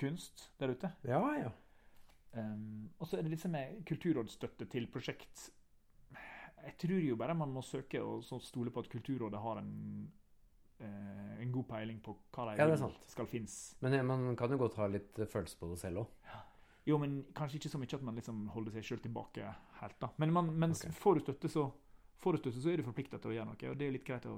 kunst 0.00 0.48
der 0.58 0.72
ute. 0.72 0.90
Ja, 1.06 1.20
ja. 1.38 1.52
Um, 2.32 2.88
og 2.98 3.06
så 3.06 3.18
er 3.18 3.26
det 3.26 3.34
disse 3.34 3.50
med 3.52 3.82
kulturrådsstøtte 3.86 4.66
til 4.72 4.88
prosjekt. 4.90 5.50
Tror 6.82 7.04
jo 7.04 7.16
bare 7.20 7.36
man 7.38 7.52
må 7.54 7.62
søke 7.62 8.00
og 8.02 8.24
stole 8.42 8.72
på 8.74 8.82
at 8.82 8.90
Kulturrådet 8.90 9.40
har 9.42 9.60
en, 9.60 9.74
eh, 10.82 11.34
en 11.44 11.52
god 11.54 11.68
peiling 11.70 12.00
på 12.02 12.16
hva 12.34 12.48
de 12.50 12.56
Ja, 12.58 12.90
skal 13.10 13.28
finnes. 13.30 13.76
Men 13.84 13.94
eh, 13.98 14.02
man 14.06 14.34
kan 14.36 14.50
jo 14.50 14.58
godt 14.64 14.80
ha 14.80 14.88
litt 14.90 15.18
øh, 15.18 15.28
følelse 15.30 15.60
på 15.60 15.70
det 15.70 15.78
selv 15.82 16.04
òg. 16.04 16.32
Jo, 16.88 16.98
men 16.98 17.20
kanskje 17.36 17.60
ikke 17.60 17.70
så 17.70 17.78
mye 17.78 17.94
at 17.94 18.02
man 18.02 18.18
liksom 18.18 18.46
holder 18.50 18.74
seg 18.74 18.88
sjøl 18.88 19.02
tilbake 19.04 19.46
helt. 19.78 19.98
da. 20.02 20.10
Men, 20.18 20.32
man, 20.34 20.50
mens 20.50 20.82
okay. 20.82 20.96
får 20.98 21.14
du 21.14 21.26
støtte, 21.28 21.52
så 21.52 21.70
Får 22.22 22.36
du 22.36 22.38
støtte, 22.38 22.60
så 22.62 22.70
er 22.70 22.78
du 22.78 22.86
forplikta 22.86 23.18
til 23.18 23.32
å 23.32 23.34
gjøre 23.34 23.48
noe, 23.48 23.70
og 23.72 23.78
det 23.80 23.86
er 23.88 23.94
litt 23.96 24.04
greit 24.06 24.26
å 24.30 24.36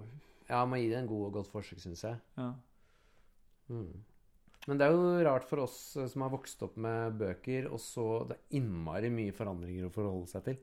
Ja, 0.49 0.63
man 0.65 0.81
gir 0.81 0.95
det 0.95 1.03
en 1.03 1.09
god 1.11 1.27
og 1.27 1.35
godt 1.37 1.51
forsøk, 1.53 1.83
syns 1.83 2.05
jeg. 2.07 2.21
ja. 2.39 2.55
Mm. 3.69 4.05
Men 4.65 4.81
det 4.81 4.87
er 4.87 4.95
jo 4.97 5.25
rart 5.27 5.45
for 5.45 5.61
oss 5.65 5.77
eh, 6.01 6.09
som 6.09 6.25
har 6.25 6.33
vokst 6.33 6.63
opp 6.65 6.79
med 6.81 7.19
bøker, 7.21 7.69
og 7.69 7.81
så 7.81 8.25
det 8.29 8.39
er 8.39 8.59
innmari 8.61 9.11
mye 9.13 9.35
forandringer 9.37 9.89
å 9.89 9.93
forholde 9.93 10.31
seg 10.33 10.47
til. 10.47 10.57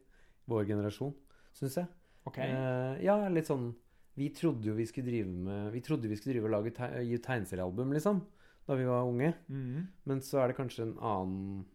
Vår 0.50 0.66
generasjon, 0.72 1.14
syns 1.58 1.80
jeg. 1.82 1.89
Okay. 2.30 2.54
Uh, 2.54 3.02
ja, 3.02 3.16
litt 3.34 3.47
sånn 3.49 3.72
Vi 4.14 4.28
trodde 4.38 4.68
jo 4.70 4.76
vi 4.78 4.86
skulle 4.86 5.10
drive 5.10 5.32
med 5.32 5.72
Vi 5.74 5.82
trodde 5.82 6.10
vi 6.12 6.18
skulle 6.20 6.36
drive 6.36 6.52
og 6.52 6.54
lage 6.54 6.74
te 6.78 6.89
gi 7.08 7.18
tegneseriealbum, 7.18 7.95
liksom, 7.97 8.22
da 8.68 8.78
vi 8.78 8.86
var 8.86 9.10
unge. 9.10 9.34
Mhm. 9.49 9.88
Men 10.06 10.22
så 10.26 10.43
er 10.43 10.52
det 10.52 10.60
kanskje 10.60 10.86
en 10.86 10.97
annen 10.99 11.66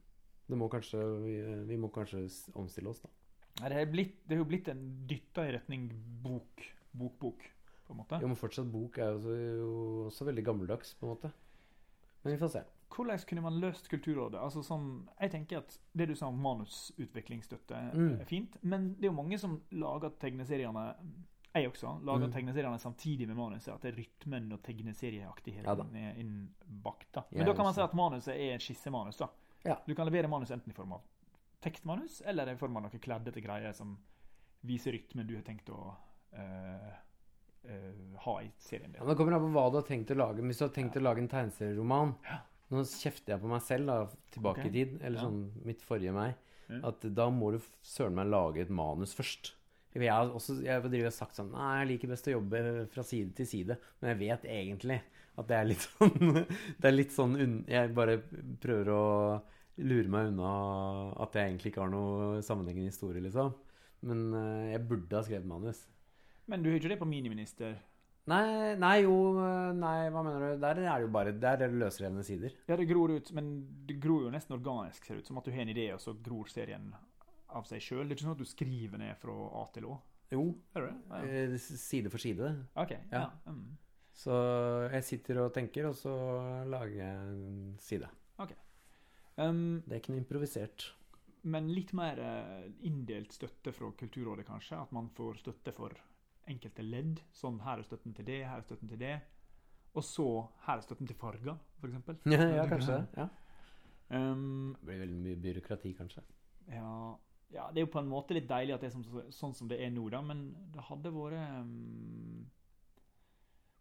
Det 0.47 0.59
må 0.61 0.71
kanskje 0.71 1.03
Vi, 1.25 1.37
vi 1.73 1.81
må 1.83 1.91
kanskje 1.91 2.27
omstille 2.55 2.93
oss, 2.93 3.03
da. 3.03 3.11
Nei, 3.57 3.71
det, 3.73 3.77
er 3.81 3.91
blitt, 3.91 4.17
det 4.29 4.37
er 4.37 4.43
jo 4.43 4.49
blitt 4.49 4.69
en 4.69 4.83
dytta 5.09 5.47
i 5.49 5.53
retning 5.55 5.89
bok. 6.23 6.65
Bokbok, 6.97 7.45
på 7.87 7.95
en 7.95 8.01
måte. 8.03 8.19
Jo, 8.21 8.29
men 8.29 8.39
fortsatt 8.41 8.69
bok 8.73 8.99
er 9.01 9.15
jo 9.15 9.17
også, 9.17 9.37
jo 9.57 9.71
også 10.11 10.27
veldig 10.29 10.45
gammeldags, 10.45 10.93
på 10.97 11.07
en 11.07 11.13
måte. 11.15 11.31
Men 12.23 12.35
vi 12.35 12.41
får 12.41 12.53
se. 12.53 12.63
Hvordan 12.89 13.19
kunne 13.27 13.43
man 13.43 13.61
løst 13.61 13.89
Kulturrådet? 13.91 14.39
Altså 14.41 14.63
sånn, 14.63 15.09
jeg 15.21 15.31
tenker 15.31 15.59
at 15.59 15.79
Det 15.97 16.07
du 16.09 16.15
sa 16.15 16.27
om 16.29 16.39
manusutviklingsstøtte, 16.41 17.93
Mm. 17.95 18.21
er 18.21 18.25
fint. 18.25 18.57
Men 18.63 18.95
det 18.95 19.05
er 19.05 19.13
jo 19.13 19.23
mange 19.23 19.39
som 19.39 19.61
lager 19.73 20.11
tegneseriene 20.21 20.95
Jeg 21.55 21.71
også 21.73 22.05
lager 22.05 22.27
Mm. 22.27 22.33
tegneseriene 22.33 22.79
samtidig 22.79 23.27
med 23.27 23.37
manuset. 23.37 23.73
At 23.75 23.81
det 23.81 23.95
er 23.95 24.03
rytmen 24.03 24.53
og 24.53 24.63
tegneserieaktigheten 24.63 25.65
Ja 25.95 26.11
er 26.11 26.15
innbakt. 26.21 27.13
da. 27.13 27.23
Men 27.31 27.39
Men 27.39 27.47
da 27.47 27.55
kan 27.55 27.65
man 27.65 27.75
si 27.75 27.81
at 27.81 27.93
manuset 27.95 28.29
er 28.37 28.59
skissemanus. 28.59 29.17
da. 29.17 29.29
Ja. 29.65 29.77
Du 29.87 29.95
kan 29.95 30.07
levere 30.07 30.29
manus 30.29 30.51
enten 30.51 30.69
i 30.71 30.75
form 30.75 30.93
av 30.93 31.01
tekstmanus 31.63 32.21
eller 32.27 32.47
i 32.49 32.57
form 32.57 32.77
av 32.77 32.83
noen 32.83 33.01
kleddete 33.01 33.41
greier 33.43 33.73
som 33.75 33.97
viser 34.65 34.93
rytmen 34.93 35.27
du 35.27 35.35
har 35.35 35.43
tenkt 35.43 35.65
å 35.71 35.95
øh, 36.35 36.93
øh, 37.65 38.17
ha 38.19 38.39
i 38.43 38.51
serien 38.59 38.93
din. 38.93 39.01
Ja, 39.01 39.07
Det 39.09 39.17
kommer 39.17 39.33
an 39.33 39.41
på 39.41 39.53
hva 39.53 39.71
du 39.71 39.77
har 39.79 39.83
tenkt 39.83 40.11
å 40.11 40.15
lage. 40.17 40.43
Hvis 40.43 40.59
du 40.59 40.65
har 40.67 40.73
tenkt 40.75 40.95
å 40.97 41.01
lage 41.03 41.19
en 41.19 41.29
tegneserieroman 41.29 42.15
Ja. 42.25 42.39
Nå 42.71 42.83
kjefter 42.83 43.35
jeg 43.37 43.41
på 43.45 43.51
meg 43.51 43.63
selv 43.63 43.87
da, 43.87 43.97
tilbake 44.35 44.67
i 44.67 44.73
tid, 44.75 44.97
eller 45.03 45.21
Ja. 45.21 45.25
sånn 45.29 45.51
mitt 45.65 45.81
forrige 45.87 46.13
meg, 46.13 46.35
Ja. 46.69 46.81
at 46.89 47.01
da 47.15 47.29
må 47.31 47.53
du 47.53 47.61
søren 47.83 48.15
meg 48.15 48.27
lage 48.27 48.61
et 48.61 48.71
manus 48.71 49.15
først. 49.15 49.53
Jeg 49.95 50.11
har 50.11 50.29
også 50.29 50.63
jeg 50.63 51.03
har 51.03 51.11
sagt 51.11 51.37
sånn 51.37 51.53
Nei, 51.53 51.79
jeg 51.85 51.89
liker 51.89 52.09
best 52.09 52.27
å 52.27 52.33
jobbe 52.37 52.89
fra 52.93 53.03
side 53.03 53.35
til 53.35 53.47
side. 53.47 53.79
Men 54.03 54.11
jeg 54.19 54.29
vet 54.29 54.43
egentlig 54.45 55.01
at 55.39 55.47
det 55.49 55.57
er 55.57 55.65
litt 55.65 55.79
sånn 55.99 56.47
Det 56.81 56.85
er 56.85 56.93
litt 56.93 57.11
sånn. 57.15 57.65
Jeg 57.67 57.95
bare 57.95 58.19
prøver 58.61 58.91
å 58.93 59.43
lure 59.79 60.09
meg 60.09 60.29
unna 60.35 61.15
at 61.23 61.33
jeg 61.33 61.49
egentlig 61.49 61.73
ikke 61.73 61.81
har 61.87 61.91
noe 61.95 62.43
sammenhengende 62.43 62.91
historie, 62.93 63.23
liksom. 63.23 63.55
Men 64.03 64.35
eh, 64.35 64.73
jeg 64.77 64.87
burde 64.89 65.17
ha 65.17 65.23
skrevet 65.23 65.47
manus. 65.47 65.87
Men 66.47 66.63
du 66.63 66.69
har 66.71 66.79
ikke 66.79 66.89
det 66.93 66.99
på 67.01 67.09
Miniminister? 67.09 67.79
Nei, 68.27 68.75
nei, 68.81 68.97
jo 69.05 69.13
Nei, 69.79 70.09
hva 70.11 70.23
mener 70.27 70.41
du? 70.43 70.61
Der 70.63 70.81
er 70.83 70.99
det 70.99 71.05
jo 71.05 71.11
bare 71.15 71.33
Der 71.39 71.61
er 71.63 71.71
det 71.71 71.79
løsrevne 71.79 72.25
sider. 72.27 72.51
Ja, 72.67 72.75
det 72.77 72.89
gror 72.91 73.13
ut, 73.15 73.31
men 73.37 73.53
det 73.87 74.01
gror 74.03 74.25
jo 74.27 74.33
nesten 74.35 74.57
organisk, 74.57 75.05
ser 75.07 75.15
det 75.15 75.23
ut 75.23 75.31
som. 75.31 75.39
At 75.39 75.47
du 75.47 75.53
har 75.55 75.63
en 75.63 75.71
idé, 75.75 75.87
og 75.95 76.01
så 76.03 76.15
gror 76.27 76.51
serien 76.51 76.89
av 77.55 77.65
seg 77.69 77.81
sjøl. 77.85 78.03
Det 78.09 78.17
er 78.17 78.19
ikke 78.19 78.27
sånn 78.27 78.35
at 78.35 78.43
du 78.43 78.49
skriver 78.51 78.99
ned 78.99 79.17
fra 79.23 79.37
A 79.61 79.65
til 79.77 79.87
Å. 79.87 79.97
Jo, 80.35 80.43
Er 80.75 80.89
det? 80.89 80.95
Ja. 81.11 81.21
eh, 81.23 81.57
side 81.63 82.11
for 82.11 82.19
side. 82.19 82.49
OK. 82.75 82.97
Ja. 83.13 83.29
Mm. 83.47 83.77
Så 84.17 84.35
jeg 84.91 85.05
sitter 85.05 85.39
og 85.45 85.53
tenker, 85.55 85.87
og 85.87 85.95
så 85.95 86.13
lager 86.67 86.97
jeg 86.97 87.17
en 87.31 87.77
side. 87.79 88.09
Um, 89.37 89.83
Det 89.85 89.93
er 89.93 90.01
ikke 90.01 90.15
noe 90.15 90.23
improvisert. 90.25 90.87
men 91.45 91.69
litt 91.69 91.93
mer 91.93 92.19
eh, 92.19 92.71
inndelt 92.89 93.31
støtte 93.37 93.71
fra 93.77 93.91
Kulturrådet, 93.93 94.47
kanskje? 94.49 94.81
At 94.81 94.91
man 94.97 95.11
får 95.15 95.43
støtte 95.45 95.73
for 95.77 95.93
enkelte 96.51 96.85
ledd. 96.85 97.21
Sånn 97.35 97.59
her 97.65 97.81
er 97.81 97.87
støtten 97.87 98.15
til 98.17 98.27
det, 98.29 98.41
her 98.47 98.61
er 98.61 98.67
støtten 98.67 98.91
til 98.91 99.01
det. 99.01 99.17
Og 99.97 100.05
så 100.05 100.27
her 100.67 100.79
er 100.79 100.85
støtten 100.85 101.09
til 101.09 101.19
farger, 101.19 101.59
f.eks. 101.81 102.25
Ja, 102.35 102.49
ja 102.61 102.67
kanskje. 102.71 103.03
Ja. 103.17 103.29
Um, 104.09 104.75
Det 104.81 104.91
blir 104.91 105.01
veldig 105.03 105.23
mye 105.23 105.39
byråkrati, 105.43 105.93
kanskje. 105.99 106.23
Ja, 106.71 107.15
ja, 107.55 107.69
det 107.71 107.81
er 107.81 107.87
jo 107.87 107.93
på 107.95 108.03
en 108.03 108.11
måte 108.11 108.35
litt 108.35 108.49
deilig 108.51 108.75
at 108.75 108.83
det 108.83 108.91
er 108.91 108.97
som, 108.97 109.07
sånn 109.35 109.55
som 109.55 109.71
det 109.71 109.79
er 109.83 109.93
nå, 109.95 110.09
da, 110.13 110.21
men 110.27 110.49
det 110.75 110.85
hadde 110.89 111.15
vært 111.15 111.63
um, 111.63 112.47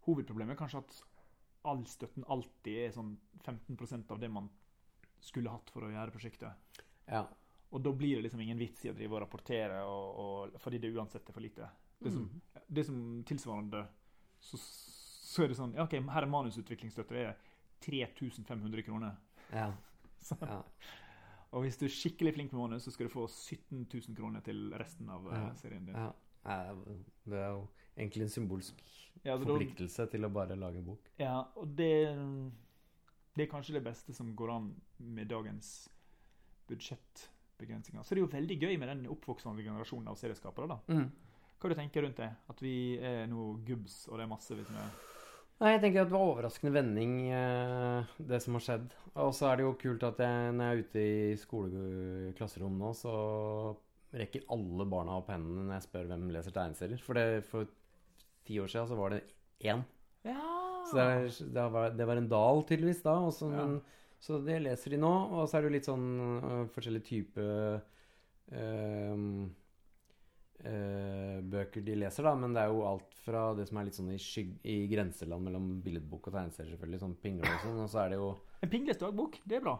Hovedproblemet 0.05 0.53
er 0.53 0.59
kanskje 0.59 0.83
at 0.83 0.99
all 1.65 1.81
støtten 1.89 2.27
alltid 2.29 2.83
er 2.83 2.91
sånn 2.93 3.15
15% 3.41 4.11
av 4.13 4.19
det 4.21 4.29
man 4.29 4.51
skulle 5.25 5.49
hatt 5.49 5.71
for 5.73 5.87
å 5.87 5.89
gjøre 5.89 6.13
prosjektet. 6.13 6.81
Ja. 7.09 7.23
Og 7.73 7.81
da 7.81 7.89
blir 7.97 8.19
det 8.19 8.27
liksom 8.27 8.43
ingen 8.45 8.59
vits 8.61 8.85
i 8.85 8.91
å 8.91 8.95
drive 8.95 9.17
og 9.17 9.23
rapportere, 9.23 9.81
og, 9.89 10.19
og, 10.21 10.59
fordi 10.61 10.79
det 10.83 10.93
uansett 10.93 11.25
er 11.25 11.33
for 11.33 11.43
lite. 11.43 11.69
Det 12.03 12.11
som, 12.11 12.41
det 12.67 12.83
som 12.85 13.23
tilsvarende 13.25 13.85
så, 14.39 14.57
så 14.59 15.43
er 15.43 15.47
det 15.47 15.57
sånn 15.57 15.73
ja, 15.77 15.83
OK, 15.87 15.93
her 16.11 16.21
er 16.25 16.29
manusutviklingsstøtte. 16.29 17.15
Det 17.15 17.25
er 17.25 17.35
3500 17.85 18.83
kroner. 18.85 19.15
Ja. 19.53 19.71
Så, 20.25 20.35
ja. 20.41 20.61
og 21.53 21.61
hvis 21.61 21.77
du 21.77 21.85
er 21.85 21.91
skikkelig 21.93 22.31
flink 22.33 22.51
med 22.53 22.61
manus, 22.63 22.83
så 22.87 22.91
skal 22.91 23.05
du 23.05 23.13
få 23.13 23.27
17 23.29 23.83
000 23.93 24.15
kroner 24.17 24.41
til 24.41 24.71
resten 24.73 25.09
av 25.13 25.27
eh, 25.29 25.41
Ja. 25.43 25.51
serien 25.59 25.85
din. 25.85 25.95
ja. 25.95 26.11
Det 27.25 27.37
er 27.41 27.51
jo 27.53 27.67
egentlig 27.97 28.21
en 28.25 28.29
symbolsk 28.29 28.81
Ja, 29.25 29.35
forpliktelse 29.37 30.03
da- 30.05 30.11
til 30.11 30.25
å 30.25 30.29
bare 30.33 30.55
lage 30.57 30.77
en 30.77 30.85
bok. 30.85 31.07
Ja, 31.17 31.39
og 31.57 31.67
det, 31.77 31.91
det 33.35 33.45
er 33.47 33.51
kanskje 33.51 33.73
det 33.77 33.83
beste 33.85 34.13
som 34.13 34.33
går 34.37 34.51
an 34.55 34.67
med 34.99 35.27
dagens 35.29 35.89
budsjettbegrensninger. 36.69 38.03
Så 38.03 38.15
det 38.15 38.21
er 38.21 38.25
jo 38.25 38.31
veldig 38.33 38.57
gøy 38.61 38.75
med 38.81 38.89
den 38.91 39.05
oppvoksende 39.11 39.63
generasjonen 39.65 40.09
av 40.11 40.17
serieskapere. 40.19 40.67
da. 40.67 40.79
Mm. 40.93 41.09
Hva 41.59 41.71
du 41.71 41.75
tenker 41.77 42.03
rundt 42.05 42.19
det? 42.19 42.29
At 42.51 42.61
vi 42.61 42.75
er 42.99 43.25
nå 43.31 43.53
gubbs, 43.65 44.05
og 44.09 44.17
det 44.19 44.25
er 44.25 44.31
masse 44.31 44.55
vi 44.57 44.65
som 44.67 44.79
er 44.81 44.95
Nei, 45.55 45.69
jeg 45.71 45.79
tenker 45.85 46.01
at 46.01 46.09
det 46.09 46.15
var 46.17 46.27
overraskende 46.33 46.73
vending, 46.75 47.11
eh, 47.31 48.09
det 48.27 48.41
som 48.43 48.57
har 48.57 48.63
skjedd. 48.65 48.89
Og 49.23 49.29
så 49.37 49.45
er 49.47 49.55
det 49.55 49.63
jo 49.63 49.69
kult 49.79 50.03
at 50.03 50.17
jeg, 50.19 50.49
når 50.51 50.65
jeg 50.65 50.75
er 50.75 50.81
ute 50.83 51.03
i 51.05 51.37
skoleklasserom 51.39 52.75
nå, 52.81 52.89
så 52.99 53.13
rekker 54.19 54.43
alle 54.51 54.83
barna 54.91 55.15
opp 55.15 55.31
hendene 55.31 55.63
når 55.63 55.77
jeg 55.77 55.85
spør 55.87 56.09
hvem 56.11 56.27
leser 56.35 56.55
tegneserier. 56.57 56.99
For 57.07 57.15
det, 57.15 57.45
for 57.47 57.71
ti 58.43 58.59
år 58.59 58.67
siden 58.73 58.91
så 58.91 58.99
var 58.99 59.15
det 59.15 59.21
én. 59.63 59.85
Ja! 60.27 60.43
Så 60.91 60.99
det, 60.99 61.49
det, 61.55 61.65
var, 61.71 61.95
det 61.95 62.09
var 62.11 62.19
en 62.19 62.29
dal, 62.35 62.63
tydeligvis, 62.67 62.99
da. 63.07 63.15
Så, 63.31 63.47
Ja. 63.55 63.63
men, 63.63 63.79
så 64.19 64.41
det 64.43 64.59
leser 64.67 64.91
de 64.91 64.99
nå. 65.01 65.13
Og 65.39 65.47
så 65.47 65.55
er 65.55 65.63
det 65.63 65.71
jo 65.71 65.75
litt 65.79 65.87
sånn 65.87 66.07
uh, 66.19 66.65
forskjellige 66.75 67.07
typer 67.13 67.79
øh, 68.51 69.47
øh, 70.63 71.41
bøker 71.51 71.83
de 71.85 71.97
leser, 71.99 72.27
da. 72.27 72.35
Men 72.39 72.55
det 72.55 72.63
er 72.63 72.71
jo 72.73 72.85
alt 72.87 73.17
fra 73.25 73.47
det 73.57 73.67
som 73.69 73.79
er 73.81 73.89
litt 73.89 73.97
sånn 73.97 74.13
i, 74.13 74.19
i 74.71 74.77
grenseland 74.91 75.47
mellom 75.47 75.73
billedbok 75.85 76.29
og 76.29 76.37
tegneserier, 76.37 76.75
selvfølgelig. 76.75 77.01
Sånn 77.01 77.17
pingle 77.23 77.51
og 77.51 77.65
sånn. 77.65 77.83
Og 77.83 77.91
så 77.91 78.05
er 78.05 78.13
det 78.13 78.21
jo 78.21 78.31
En 78.61 78.71
pinglestagbok, 78.71 79.41
det 79.45 79.59
er 79.59 79.65
bra. 79.65 79.75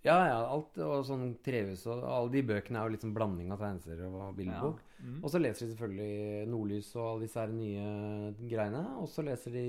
Ja, 0.00 0.16
ja, 0.24 0.36
alt. 0.48 0.78
Og 0.80 1.02
sånn 1.04 1.34
Trehus 1.44 1.82
og 1.90 2.04
alle 2.08 2.32
de 2.32 2.44
bøkene 2.48 2.80
er 2.80 2.88
jo 2.88 2.94
litt 2.94 3.02
sånn 3.04 3.16
blanding 3.16 3.50
av 3.52 3.60
tegneserier 3.60 4.08
og 4.08 4.36
billedbok. 4.38 4.80
Mm. 5.00 5.18
Og 5.20 5.32
så 5.32 5.40
leser 5.42 5.66
de 5.66 5.74
selvfølgelig 5.74 6.46
Nordlys 6.48 6.88
og 6.96 7.04
alle 7.06 7.26
disse 7.26 7.42
her 7.42 7.52
nye 7.52 8.32
greiene. 8.48 8.84
Og 9.02 9.10
så 9.12 9.24
leser 9.26 9.56
de 9.56 9.66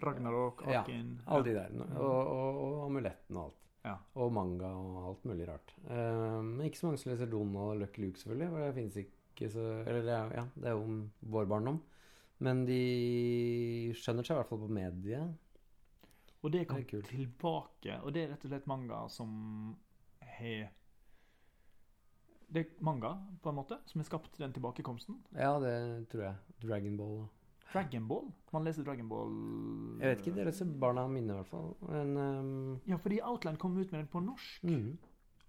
Ragnarok, 0.00 0.62
Ja, 0.70 0.84
Alle 1.26 1.44
de 1.44 1.56
der. 1.58 1.74
Og, 1.98 2.20
og, 2.20 2.60
og 2.64 2.84
amuletten 2.86 3.36
og 3.36 3.48
alt. 3.48 3.56
Ja. 3.84 3.96
Og 4.20 4.32
manga 4.36 4.70
og 4.76 4.96
alt 5.10 5.26
mulig 5.28 5.48
rart. 5.48 5.74
Men 5.88 6.54
Men 6.54 6.66
ikke 6.68 6.80
så 6.80 6.86
mange 6.86 7.00
som 7.02 7.12
leser 7.12 7.30
Donald 7.32 7.56
og 7.56 7.80
Lucky 7.82 8.04
Luke, 8.04 8.20
selvfølgelig. 8.20 8.50
For 8.52 8.64
det 8.64 8.74
finnes 8.78 9.00
ikke 9.02 9.19
så 9.48 9.62
Eller 9.86 10.02
det 10.04 10.12
er, 10.12 10.34
ja, 10.36 10.44
det 10.54 10.68
er 10.68 10.76
jo 10.76 10.82
om 10.84 10.98
vår 11.32 11.48
barndom. 11.48 11.80
Men 12.40 12.64
de 12.68 12.80
skjønner 13.96 14.24
seg 14.24 14.34
i 14.34 14.40
hvert 14.40 14.48
fall 14.48 14.62
på 14.62 14.68
mediet. 14.72 15.32
Og 16.40 16.52
det 16.52 16.66
kom 16.68 16.80
Det 16.80 17.02
tilbake, 17.04 17.98
og 18.00 18.14
det 18.16 18.22
er 18.22 18.30
rett 18.32 18.44
og 18.46 18.52
slett 18.52 18.68
manga 18.70 19.00
som 19.12 19.32
har 20.38 20.70
Det 22.50 22.62
er 22.62 22.70
manga, 22.80 23.12
på 23.42 23.52
en 23.52 23.58
måte, 23.60 23.76
som 23.86 24.00
har 24.00 24.08
skapt 24.08 24.40
den 24.40 24.54
tilbakekomsten. 24.56 25.20
Ja, 25.36 25.52
det 25.62 26.08
tror 26.10 26.24
jeg. 26.24 26.56
Dragon 26.64 26.96
Ball. 26.96 27.20
Dragon 27.72 28.08
Ball. 28.08 28.32
Man 28.50 28.64
leser 28.66 28.82
Dragon 28.82 29.08
Ball 29.08 29.36
Jeg 30.00 30.08
vet 30.08 30.24
ikke, 30.24 30.34
det 30.38 30.48
leser 30.48 30.72
barna 30.82 31.06
mine 31.06 31.30
i 31.30 31.36
hvert 31.36 31.52
fall. 31.52 31.76
Men 31.86 32.16
um... 32.16 32.80
Ja, 32.88 32.96
fordi 32.96 33.20
Outland 33.22 33.60
kom 33.60 33.76
ut 33.78 33.92
med 33.92 34.00
den 34.00 34.10
på 34.10 34.24
norsk. 34.24 34.64
Mm. 34.64 34.98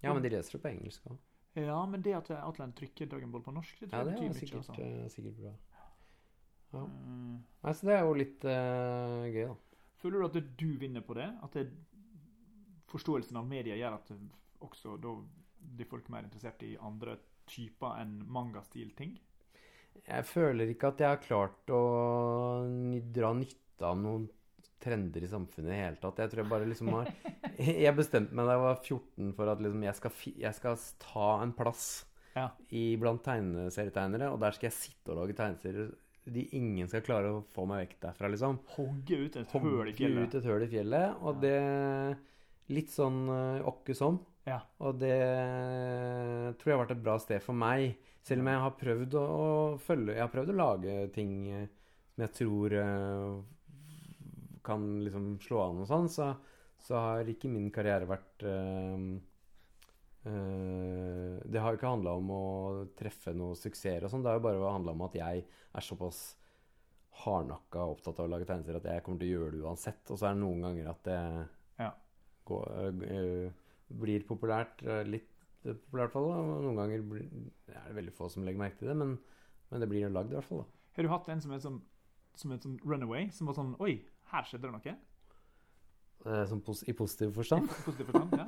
Ja, 0.02 0.12
men 0.12 0.22
de 0.22 0.30
leser 0.36 0.58
det 0.58 0.62
på 0.62 0.70
engelsk 0.70 1.08
òg. 1.10 1.18
Ja, 1.54 1.86
men 1.86 2.00
det 2.02 2.14
at 2.16 2.30
Outland 2.38 2.72
trykker 2.78 3.06
Dragon 3.10 3.32
Ball 3.32 3.42
på 3.44 3.52
norsk, 3.52 3.80
det 3.80 3.90
tror 3.90 3.98
jeg 3.98 4.06
jeg 4.06 4.14
det 4.14 4.14
betyr 4.14 4.28
mye. 4.28 4.40
sikkert, 4.40 4.70
Altså. 4.70 4.82
eh, 4.82 5.08
sikkert 5.12 5.40
bra. 5.42 5.52
Ja. 6.72 6.84
Mm. 6.86 7.34
Nei, 7.62 7.72
så 7.76 7.86
det 7.88 7.94
er 7.94 8.06
jo 8.06 8.14
litt 8.16 8.44
uh, 8.48 9.24
gøy, 9.28 9.42
da. 9.50 9.56
Føler 10.00 10.22
du 10.22 10.26
at 10.30 10.54
du 10.62 10.70
vinner 10.80 11.04
på 11.04 11.14
det? 11.18 11.28
At 11.44 11.58
det, 11.58 11.66
forståelsen 12.88 13.36
av 13.36 13.46
media 13.48 13.76
gjør 13.76 13.98
at 13.98 14.08
det 14.08 14.18
også 14.64 14.96
da 15.02 15.12
blir 15.76 15.88
folk 15.90 16.08
mer 16.12 16.24
interessert 16.26 16.64
i 16.66 16.72
andre 16.80 17.18
typer 17.46 18.00
enn 18.00 18.16
mangastil-ting? 18.32 19.14
Jeg 20.06 20.24
føler 20.26 20.72
ikke 20.72 20.88
at 20.94 21.02
jeg 21.04 21.12
har 21.12 21.20
klart 21.22 21.70
å 21.70 21.82
dra 23.14 23.32
nytte 23.36 23.86
av 23.86 23.98
noen 24.00 24.26
trender 24.82 25.24
i 25.24 25.30
samfunnet 25.30 25.68
i 25.68 25.72
det 25.72 25.80
hele 25.80 26.00
tatt. 26.02 26.22
Jeg 26.22 26.32
tror 26.32 26.42
jeg 26.42 26.52
bare 26.52 26.68
liksom 26.70 26.92
har 26.96 27.10
Jeg 27.86 27.96
bestemte 27.98 28.36
meg 28.36 28.48
da 28.48 28.56
jeg 28.56 28.64
var 28.66 28.80
14 28.80 29.34
for 29.38 29.52
at 29.52 29.62
liksom 29.64 29.84
jeg 29.86 29.98
skal, 29.98 30.16
jeg 30.46 30.58
skal 30.58 30.88
ta 31.06 31.28
en 31.42 31.54
plass 31.56 31.84
Ja. 32.36 32.48
blant 33.00 33.22
tegneserietegnere, 33.26 34.30
og 34.32 34.40
der 34.40 34.56
skal 34.56 34.70
jeg 34.70 34.78
sitte 34.78 35.12
og 35.12 35.20
lage 35.22 35.36
tegneserier 35.36 35.92
de 36.32 36.44
ingen 36.54 36.86
skal 36.86 37.02
klare 37.02 37.32
å 37.34 37.40
få 37.50 37.64
meg 37.66 37.80
vekk 37.82 37.96
derfra, 38.04 38.28
liksom. 38.30 38.60
Hogge 38.76 39.16
ut 39.24 39.38
et 39.40 39.54
høl 39.56 39.88
i 39.90 39.94
fjellet. 39.96 40.28
ut 40.28 40.36
et 40.38 40.46
høl 40.46 40.62
i 40.62 40.68
fjellet, 40.70 41.16
og 41.22 41.40
det 41.42 41.56
Litt 42.72 42.92
sånn 42.94 43.24
uh, 43.26 43.58
åkke 43.68 43.92
sånn. 43.92 44.20
Ja. 44.46 44.60
Og 44.86 45.00
det 45.02 45.16
tror 46.60 46.70
jeg 46.70 46.76
har 46.76 46.82
vært 46.84 46.94
et 46.96 47.02
bra 47.04 47.16
sted 47.20 47.42
for 47.44 47.58
meg. 47.58 47.98
Selv 48.24 48.44
om 48.44 48.50
jeg 48.52 48.62
har 48.62 48.76
prøvd 48.78 49.16
å, 49.18 49.22
å 49.26 49.48
følge 49.82 50.14
Jeg 50.14 50.22
har 50.22 50.30
prøvd 50.30 50.52
å 50.52 50.56
lage 50.56 50.94
ting 51.14 51.32
eh, 51.50 51.64
som 52.14 52.22
jeg 52.22 52.32
tror 52.38 52.76
eh, 52.78 53.40
kan 54.64 54.84
liksom 55.04 55.38
slå 55.42 55.60
an 55.68 55.80
og 55.82 55.88
sånn, 55.90 56.08
så, 56.12 56.30
så 56.82 56.98
har 57.02 57.28
ikke 57.32 57.50
min 57.50 57.70
karriere 57.74 58.06
vært 58.10 58.44
eh, 58.48 59.06
eh, 60.30 61.40
Det 61.46 61.60
har 61.62 61.72
jo 61.74 61.80
ikke 61.80 61.92
handla 61.94 62.14
om 62.18 62.30
å 62.34 62.42
treffe 62.98 63.34
noe 63.36 63.56
suksesser 63.58 64.06
og 64.06 64.12
sånn. 64.12 64.22
Det 64.24 64.30
har 64.32 64.38
jo 64.40 64.46
bare 64.46 64.72
handla 64.76 64.94
om 64.96 65.04
at 65.08 65.18
jeg 65.18 65.44
er 65.48 65.86
såpass 65.86 66.22
hardnakka 67.22 67.82
opptatt 67.92 68.20
av 68.22 68.26
å 68.28 68.32
lage 68.32 68.46
tegneserier 68.48 68.80
at 68.80 68.86
jeg 68.88 69.04
kommer 69.04 69.20
til 69.20 69.28
å 69.28 69.34
gjøre 69.36 69.52
det 69.56 69.64
uansett. 69.66 70.10
Og 70.10 70.16
så 70.20 70.28
er 70.30 70.36
det 70.36 70.42
noen 70.44 70.64
ganger 70.66 70.88
at 70.94 71.02
det 71.08 71.18
Ja. 71.82 71.90
går, 72.48 72.70
øh, 72.78 73.02
øh, 73.18 73.52
blir 74.00 74.24
populært. 74.26 74.82
øh, 74.82 75.04
Litt 75.06 75.28
populært, 75.62 75.82
i 75.92 75.96
hvert 75.98 76.12
fall. 76.12 76.28
da, 76.32 76.60
Noen 76.64 76.76
ganger 76.76 77.02
blir, 77.02 77.26
er 77.68 77.84
det 77.88 77.94
veldig 77.96 78.12
få 78.16 78.30
som 78.30 78.42
legger 78.44 78.58
merke 78.58 78.78
til 78.78 78.88
det, 78.88 78.96
men, 78.96 79.18
men 79.70 79.80
det 79.80 79.88
blir 79.88 80.02
jo 80.02 80.08
lagd, 80.08 80.32
i 80.32 80.34
hvert 80.38 80.44
fall. 80.48 80.58
da. 80.64 80.64
Har 80.96 81.02
du 81.02 81.08
hatt 81.08 81.28
en 81.28 81.40
som 81.40 81.52
er 81.52 81.58
sånn 81.58 81.80
som 82.34 82.50
er 82.50 82.56
sånn 82.64 82.78
runaway? 82.82 83.28
Som 83.30 83.46
var 83.46 83.54
sånn 83.54 83.74
Oi, 83.78 84.00
her 84.32 84.46
skjedde 84.48 84.68
det 84.68 84.76
noe? 84.76 84.94
Eh, 86.22 86.54
pos 86.62 86.84
I 86.86 86.94
positiv 86.94 87.34
forstand? 87.34 87.66
I 87.66 87.84
positiv 87.86 88.08
forstand? 88.10 88.38
Ja. 88.38 88.46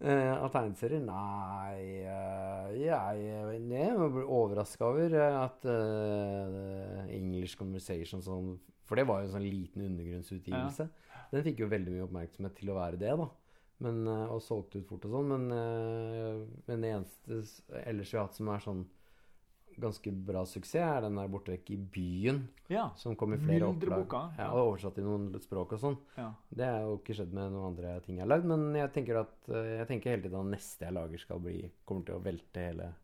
uh, 0.44 0.50
tegneserier? 0.52 1.02
Nei 1.02 2.04
uh, 2.04 2.68
Jeg 2.76 3.22
jeg 3.24 3.96
ble 4.12 4.24
overraska 4.24 4.90
over 4.90 5.16
at 5.24 5.66
uh, 5.66 7.02
English 7.10 7.58
Conversation 7.58 8.22
sånn 8.22 8.54
For 8.86 8.98
det 8.98 9.06
var 9.08 9.22
jo 9.22 9.30
en 9.30 9.34
sånn 9.38 9.48
liten 9.48 9.82
undergrunnsutgivelse. 9.88 10.86
Den 11.32 11.42
fikk 11.42 11.64
jo 11.64 11.72
veldig 11.72 11.96
mye 11.96 12.04
oppmerksomhet 12.06 12.54
til 12.54 12.70
å 12.70 12.76
være 12.76 13.00
det, 13.00 13.16
da. 13.18 13.26
Men, 13.82 14.06
og 14.06 14.38
solgte 14.40 14.78
ut 14.78 14.86
fort 14.86 15.08
og 15.08 15.16
sånn. 15.16 15.32
Men, 15.32 16.60
men 16.68 16.84
det 16.84 16.92
eneste 16.94 17.40
ellers 17.82 18.12
vi 18.12 18.20
har 18.20 18.28
hatt 18.28 18.38
som 18.38 18.52
er 18.54 18.62
sånn 18.62 18.84
ganske 19.80 20.10
bra 20.26 20.44
suksess, 20.48 20.74
er 20.82 21.00
den 21.04 21.16
der 21.20 21.28
borte 21.28 21.52
vekk 21.52 21.70
i 21.70 21.76
byen. 21.76 22.48
ja. 22.68 22.90
Som 22.96 23.16
kom 23.16 23.34
i 23.34 23.38
flere 23.38 23.66
opplag. 23.68 24.06
Ja, 24.38 24.50
og 24.52 24.72
oversatt 24.72 24.98
i 24.98 25.02
noen 25.04 25.28
språk 25.40 25.72
og 25.76 25.80
sånn. 25.80 25.98
ja. 26.16 26.30
Det 26.50 26.64
er 26.66 26.80
jo 26.86 26.96
ikke 26.98 27.14
skjedd 27.18 27.32
med 27.36 27.52
noen 27.52 27.66
andre 27.72 28.00
ting 28.00 28.16
jeg 28.16 28.24
har 28.24 28.32
lagd, 28.32 28.44
men 28.46 28.74
jeg 28.74 28.92
tenker 28.92 29.20
at 29.20 29.48
eh, 29.48 29.76
Jeg 29.78 29.86
tenker 29.88 30.10
hele 30.10 30.22
tiden 30.22 30.40
at 30.40 30.52
neste 30.58 30.84
jeg 30.86 30.94
lager, 30.96 31.18
skal 31.18 31.40
bli 31.40 31.70
Kommer 31.84 32.04
til 32.08 32.14
å 32.16 32.22
velte 32.24 32.60
hele 32.70 32.94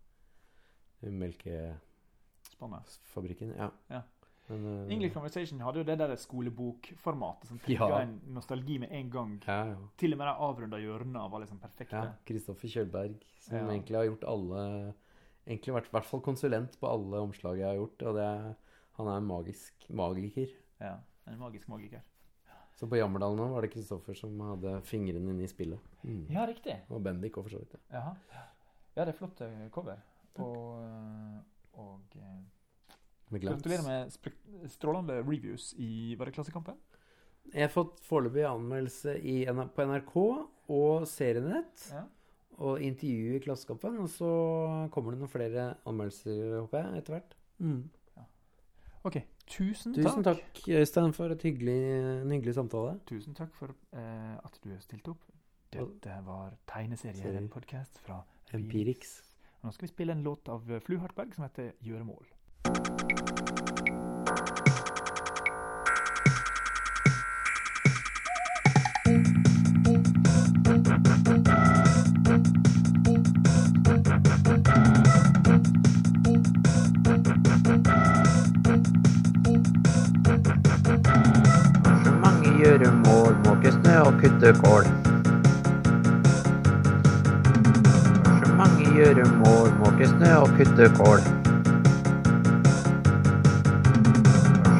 melkefabrikken. 2.61 3.55
Ja. 3.59 3.70
Ja. 3.91 4.03
Men, 4.49 4.64
uh, 4.66 4.91
English 4.93 5.14
Conversation 5.14 5.61
hadde 5.62 5.79
jo 5.81 5.85
det 5.87 5.97
der 6.01 6.16
skolebokformatet 6.18 7.49
som 7.49 7.59
trigga 7.62 7.89
Ja. 7.89 8.01
en 8.03 8.20
nostalgi 8.35 8.79
med 8.79 8.89
en 8.93 9.11
gang. 9.11 9.41
ja, 9.47 9.64
ja. 9.70 9.77
Til 9.97 10.12
og 10.12 10.18
med 10.18 10.27
de 10.27 10.35
avrunda 10.35 10.77
hjørnene 10.79 11.31
var 11.31 11.41
liksom 11.41 11.59
perfekte. 11.59 11.97
ja. 11.97 12.12
Kristoffer 12.27 12.68
Kjølberg, 12.68 13.14
som 13.41 13.57
egentlig 13.70 13.97
har 13.97 14.05
gjort 14.05 14.25
alle 14.25 14.95
Egentlig 15.47 15.74
vært 15.74 15.90
i 15.90 15.95
hvert 15.97 16.07
fall 16.09 16.22
konsulent 16.22 16.78
på 16.78 16.86
alle 16.90 17.20
omslag 17.24 17.59
jeg 17.59 17.66
har 17.66 17.78
gjort. 17.80 18.05
Og 18.09 18.16
det 18.18 18.24
er, 18.28 18.55
han 18.99 19.11
er 19.11 19.18
en 19.20 19.28
magisk 19.28 19.88
magiker. 19.90 20.55
Ja, 20.82 20.97
En 21.26 21.38
magisk 21.38 21.68
magiker. 21.70 22.03
Så 22.78 22.88
på 22.90 22.97
Jammerdal 22.99 23.36
nå 23.38 23.45
var 23.53 23.62
det 23.62 23.70
Kristoffer 23.74 24.16
som 24.18 24.38
hadde 24.43 24.78
fingrene 24.88 25.30
inne 25.34 25.45
i 25.45 25.51
spillet. 25.51 25.78
Mm. 26.03 26.24
Ja, 26.32 26.47
riktig. 26.49 26.78
Og 26.90 27.03
Bendik 27.05 27.36
òg, 27.38 27.47
for 27.47 27.55
så 27.55 27.61
vidt. 27.62 27.76
ja. 27.93 28.14
Ja, 28.93 29.07
det 29.07 29.14
er 29.14 29.16
flott 29.16 29.38
eh, 29.40 29.68
cover. 29.72 30.01
Og, 30.43 30.82
eh, 30.84 31.36
og 31.80 32.16
eh, 32.18 32.97
Med 33.32 33.40
gratulerer 33.40 33.84
med 33.86 34.68
strålende 34.68 35.20
reviews 35.24 35.70
i 35.80 36.14
Var 36.18 36.28
det 36.28 36.34
Klassekampen? 36.36 36.76
Jeg 37.53 37.64
har 37.66 37.72
fått 37.72 38.01
foreløpig 38.05 38.45
anmeldelse 38.49 39.14
i, 39.18 39.38
på 39.49 39.86
NRK 39.88 40.12
og 40.72 41.07
Serienett. 41.09 41.86
Ja. 41.93 42.05
Og 42.59 42.83
intervjue 42.83 43.37
i 43.37 43.43
Klassekampen. 43.43 43.99
Og 44.03 44.09
så 44.13 44.29
kommer 44.93 45.15
det 45.15 45.21
noen 45.23 45.33
flere 45.33 45.75
anmeldelser, 45.89 46.59
håper 46.61 46.79
jeg, 46.85 47.03
etter 47.03 47.17
hvert. 47.17 47.37
OK. 49.05 49.17
Tusen, 49.53 49.95
Tusen 49.95 50.23
takk, 50.25 50.45
Øystein, 50.69 51.13
for 51.13 51.33
et 51.35 51.43
hyggelig, 51.43 51.75
en 52.23 52.31
hyggelig 52.31 52.55
samtale. 52.55 52.95
Tusen 53.07 53.35
takk 53.35 53.51
for 53.59 53.75
eh, 53.93 54.37
at 54.39 54.61
du 54.65 54.71
stilte 54.81 55.11
opp. 55.11 55.25
Dette 55.73 56.19
var 56.27 56.55
Tegneserier, 56.69 57.17
Serier. 57.23 57.39
en 57.41 57.49
podkast 57.49 57.99
fra 58.07 58.21
Empirix. 58.55 59.23
Nå 59.63 59.73
skal 59.73 59.89
vi 59.89 59.93
spille 59.93 60.13
en 60.13 60.23
låt 60.23 60.49
av 60.49 60.71
eh, 60.71 60.81
Flu 60.81 60.99
Hartberg 61.03 61.35
som 61.35 61.45
heter 61.49 61.73
'Gjøremål'. 61.83 62.31
Mange 82.83 83.09
mål, 83.09 83.37
måke 83.47 83.72
snø 83.72 83.99
og 83.99 84.12
kutte 84.20 84.53
kål. 84.64 84.85
Så 88.39 88.55
mange 88.59 88.87
gjøremål, 88.97 89.68
måke 89.78 90.07
snø 90.07 90.33
og 90.35 90.49
kutte 90.57 90.89
kål. 90.99 91.20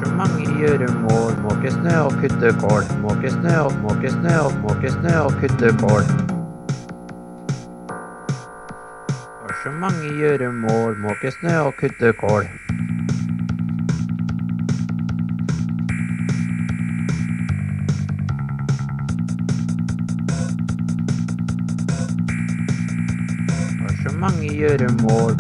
Så 0.01 0.11
mange 0.17 0.47
gjøremål, 0.59 1.33
måke 1.43 1.71
snø 1.71 1.97
og 2.01 2.13
kutte 2.21 2.53
kål. 2.61 2.83
Måke 3.03 3.31
snø 3.31 3.57
og 3.59 3.73
måke 3.83 4.11
snø 4.11 4.37
og 4.39 4.53
måke 4.63 4.91
snø 4.91 5.17
og 5.19 5.33
kutte 5.41 5.73
kål. 5.79 6.03
Og 9.43 9.51
så 9.63 9.71
mange 9.81 10.15
gjøremål, 10.19 10.99
måke 10.99 11.31
snø 11.31 11.59
og 11.59 11.75
kutte 11.81 12.13
kål. 12.13 12.51
Gjøremål. 24.63 25.35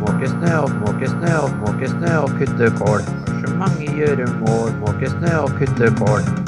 Måke 0.00 0.28
snø 0.28 0.52
opp, 0.64 0.76
måke 0.84 1.08
snø 1.14 1.32
opp, 1.44 1.56
måke 1.64 1.88
snø 1.94 2.12
og 2.24 2.36
kutte 2.38 2.70
kål. 2.80 3.08
Så 3.40 3.56
mange 3.60 3.96
gjøremål. 3.96 4.70
Måke 4.84 5.12
snø 5.18 5.34
og 5.46 5.58
kutte. 5.60 5.92
Kål! 6.00 6.39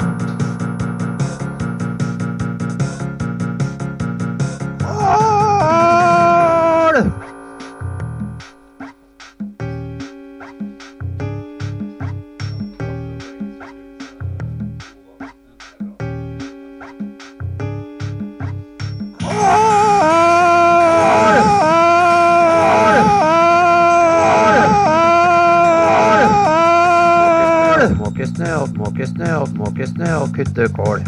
Og 30.23 30.29
kutte 30.35 30.67
kål. 30.77 31.01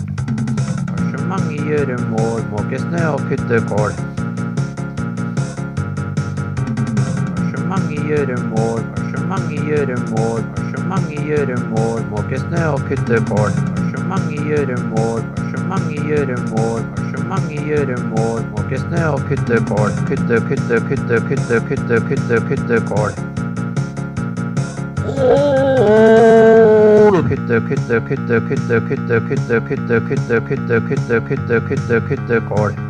Mange 1.30 1.56
gjøremål, 1.68 2.42
måke 2.52 2.80
snø 2.80 3.04
og 3.14 3.22
kutte 3.30 3.60
kål. 3.70 3.94
Mange 7.70 8.00
gjøremål, 8.08 8.82
mange 9.30 9.62
gjøremål, 9.68 10.42
mange 10.90 11.22
gjøremål, 11.28 12.02
måke 12.12 12.40
snø 12.44 12.66
og 12.74 12.84
kutte 12.90 13.22
kål. 13.30 13.56
Mange 14.10 14.42
gjøremål, 14.50 15.22
mange 15.70 16.02
gjøremål, 16.10 16.82
mange 17.30 17.62
gjøremål, 17.70 18.44
måke 18.58 18.82
snø 18.84 19.06
og 19.14 19.24
kutte 19.30 19.64
kål. 19.72 19.96
Kutte, 20.12 20.44
kutte, 20.50 20.84
kutte, 20.90 21.24
kutte, 21.30 21.64
kutte, 21.70 22.04
kutte, 22.10 22.44
kutte 22.50 22.84
kål. 22.92 23.35
Kutte, 27.36 27.60
kutte, 27.68 28.00
kutte, 28.00 28.40
kutte, 28.48 28.80
kutte, 28.88 29.20
kutte, 29.28 29.60
kutte, 29.68 30.00
kutte, 30.08 30.40
kutte, 30.48 30.80
kutte, 30.88 31.20
kutte, 31.28 31.60
kutte, 31.68 32.02
kutte 32.08 32.40
kål. 32.48 32.85